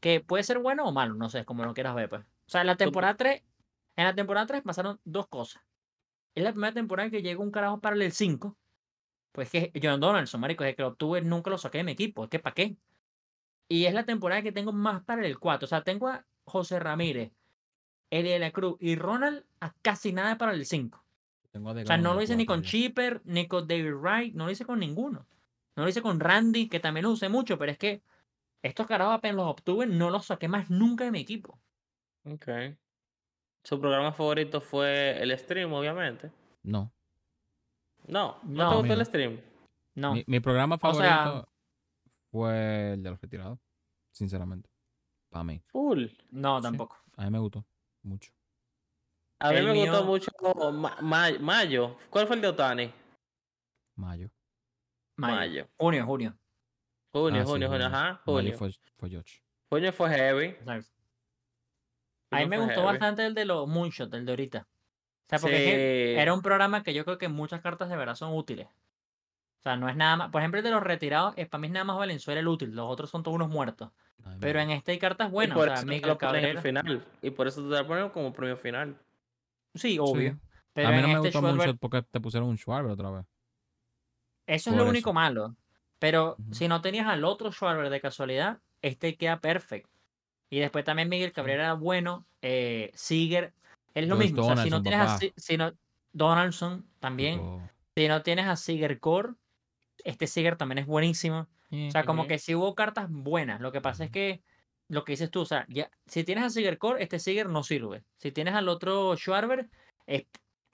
[0.00, 2.22] Que puede ser bueno o malo, no sé, como lo quieras ver, pues.
[2.22, 3.42] O sea, en la temporada 3,
[3.96, 5.62] en la temporada 3 pasaron dos cosas.
[6.34, 8.56] Es la primera temporada que llegó un carajo para el 5.
[9.32, 12.24] Pues que John Donaldson, marico, desde que lo obtuve nunca lo saqué de mi equipo,
[12.24, 12.76] es que ¿para qué?
[13.68, 15.64] Y es la temporada que tengo más para el 4.
[15.64, 17.32] O sea, tengo a José Ramírez,
[18.10, 21.02] Eddie de la Cruz y Ronald a casi nada para el 5.
[21.50, 22.62] Tengo a O sea, no lo hice ni con.
[22.62, 25.26] Chipper, ni con David Wright, no lo hice con ninguno.
[25.76, 28.02] No lo hice con Randy, que también lo usé mucho, pero es que
[28.62, 31.58] estos carajos apenas los obtuve, no los saqué más nunca de mi equipo.
[32.24, 32.48] Ok.
[33.62, 36.30] Su programa favorito fue el stream, obviamente.
[36.62, 36.92] No.
[38.06, 38.70] No, ¿no, No.
[38.70, 39.40] te gustó el stream?
[39.94, 40.14] No.
[40.14, 41.48] Mi, mi programa O favorito sea-
[42.34, 43.60] fue el de los retirados.
[44.10, 44.68] Sinceramente.
[45.30, 45.62] Para mí.
[45.68, 46.06] Full.
[46.32, 46.62] No, Sí.
[46.64, 46.98] tampoco.
[47.16, 47.64] A mí me gustó.
[48.02, 48.32] Mucho.
[49.38, 50.30] A mí El me gustó mío- mucho
[50.72, 51.96] Ma- Ma- Mayo.
[52.10, 52.92] ¿Cuál fue el de Otani?
[53.94, 54.28] Mayo.
[55.16, 55.34] Mayo.
[55.36, 55.68] Mayo.
[55.78, 56.36] Junio, junio.
[57.12, 58.02] Junio, Ah, sí, junio, junio, ajá.
[58.04, 58.58] Mayo Junio.
[58.58, 59.40] fue, fue George.
[59.70, 60.44] Junio fue heavy.
[60.46, 60.90] Exacto.
[62.32, 62.86] A mí Junio me gustó heavy.
[62.86, 64.66] bastante el de los Moonshot, el de ahorita.
[64.66, 66.20] O sea, porque es que Sí.
[66.20, 68.66] era un programa que yo creo que muchas cartas de verdad son útiles.
[69.64, 70.30] O sea, no es nada más.
[70.30, 72.70] Por ejemplo, el de los retirados, es, para mí es nada más Valenzuela el útil.
[72.74, 73.90] Los otros son todos unos muertos.
[74.22, 75.56] A Pero en este hay cartas Y buenas.
[75.56, 76.50] por O sea, eso Miguel Cabrera.
[76.50, 77.04] al final.
[77.22, 78.94] Y por eso te lo ponen como premio final.
[79.74, 80.38] Sí, obvio.
[80.74, 83.10] Pero a mí no me este gustó Schwarber- mucho porque te pusieron un Schwarber otra
[83.10, 83.24] vez.
[84.46, 85.56] Eso es lo único malo.
[85.98, 89.88] Pero si no tenías al otro Schwarber de casualidad, este queda perfecto.
[90.50, 92.26] Y después también Miguel Cabrera era bueno.
[92.42, 93.54] Eh, Seager.
[93.94, 94.42] Es lo mismo.
[94.42, 95.18] o sea, si no tienes a papá.
[95.18, 95.72] Si- si no,
[96.12, 97.38] Donaldson también.
[97.38, 97.62] Tipo,
[97.96, 99.30] Si no tienes a Seager Core,
[100.04, 101.46] este Seager también es buenísimo.
[101.70, 103.60] O sea, como que sí hubo cartas buenas.
[103.60, 104.42] Lo que pasa es que
[104.88, 107.62] lo que dices tú, o sea, ya, si tienes a Seager Core, este Seager no
[107.62, 108.04] sirve.
[108.18, 109.68] Si tienes al otro Schwarber,
[110.06, 110.26] es-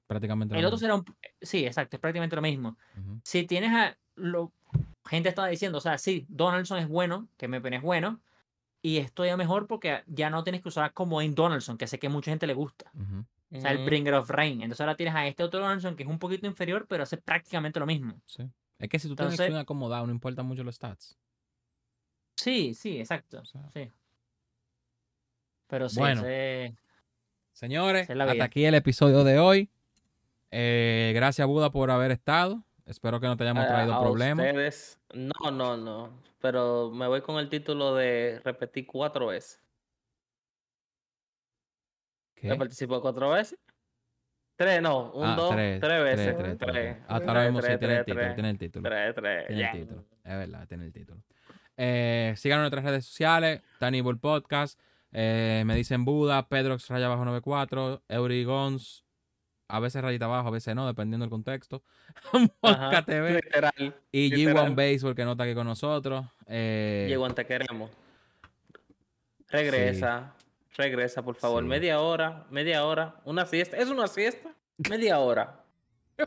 [0.06, 0.84] prácticamente el lo otro mismo.
[0.84, 1.04] será un.
[1.40, 2.76] Sí, exacto, es prácticamente lo mismo.
[3.24, 4.52] Si tienes a lo
[5.08, 8.20] gente estaba diciendo, o sea, sí, Donaldson es bueno, que me es bueno,
[8.82, 11.98] y esto ya mejor porque ya no tienes que usar como en Donaldson, que sé
[11.98, 12.90] que mucha gente le gusta.
[13.52, 13.86] O sea, el Ujú.
[13.86, 14.62] Bringer of Rain.
[14.62, 17.80] Entonces ahora tienes a este otro Donaldson que es un poquito inferior, pero hace prácticamente
[17.80, 18.20] lo mismo.
[18.26, 18.44] Sí.
[18.80, 21.16] Es que si tú tienes Entonces- un acomodado, no importan mucho los stats.
[22.36, 23.40] Sí, sí, exacto.
[23.40, 23.70] O sea.
[23.72, 23.90] sí.
[25.68, 26.22] Pero sí, Bueno.
[26.22, 26.74] ese-
[27.52, 29.70] Señores, hasta aquí el episodio de hoy.
[30.50, 32.64] Eh, gracias, Buda, por haber estado.
[32.86, 34.46] Espero que no te hayamos A- traído a problemas.
[34.46, 36.10] ustedes- No, no, no.
[36.40, 39.60] Pero me voy con el título de repetir cuatro veces.
[42.34, 42.48] ¿Qué?
[42.50, 43.58] ¿He participado cuatro veces?
[44.60, 45.10] Tres, no.
[45.12, 46.36] Un, Ah, dos, tres, tres, veces.
[46.36, 46.96] tres, tres.
[47.08, 48.88] Hasta Tres, ahora mismo sí tiene el título, tiene el título.
[48.90, 50.04] Tres, tres, Tiene el título.
[50.22, 51.22] Es verdad, tiene el título.
[51.78, 54.78] Eh, síganos en nuestras redes sociales, Tanibul Podcast,
[55.12, 59.06] eh, me dicen Buda, Pedrox raya abajo 94, Eurigons,
[59.66, 61.82] a veces rayita abajo, a veces no, dependiendo del contexto.
[62.62, 63.94] Mosca TV Literal.
[64.12, 64.72] y literal.
[64.72, 66.26] G1 Baseball que no está aquí con nosotros.
[66.46, 67.90] Eh, Llegó te queremos.
[69.48, 70.34] Regresa.
[70.76, 71.62] Regresa, por favor.
[71.62, 71.68] Sí.
[71.68, 73.16] Media hora, media hora.
[73.24, 73.76] Una siesta.
[73.76, 74.54] ¿Es una siesta?
[74.88, 75.56] Media hora.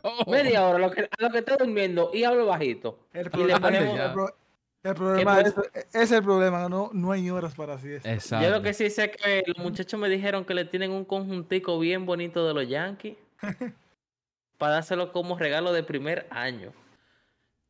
[0.02, 0.30] Oh.
[0.30, 2.98] Media hora, lo que, a lo que esté durmiendo y hablo bajito.
[3.12, 4.36] El Y le problema, ponemos- el pro-
[4.82, 5.54] el problema ¿Qué es,
[5.94, 8.12] es el problema, no, no hay horas para siesta.
[8.12, 8.44] Exacto.
[8.46, 11.04] Yo lo que sí sé es que los muchachos me dijeron que le tienen un
[11.06, 13.16] conjuntico bien bonito de los Yankees
[14.58, 16.72] para dárselo como regalo de primer año.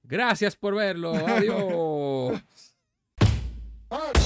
[0.03, 1.13] Gracias por verlo.
[1.15, 2.43] Adiós.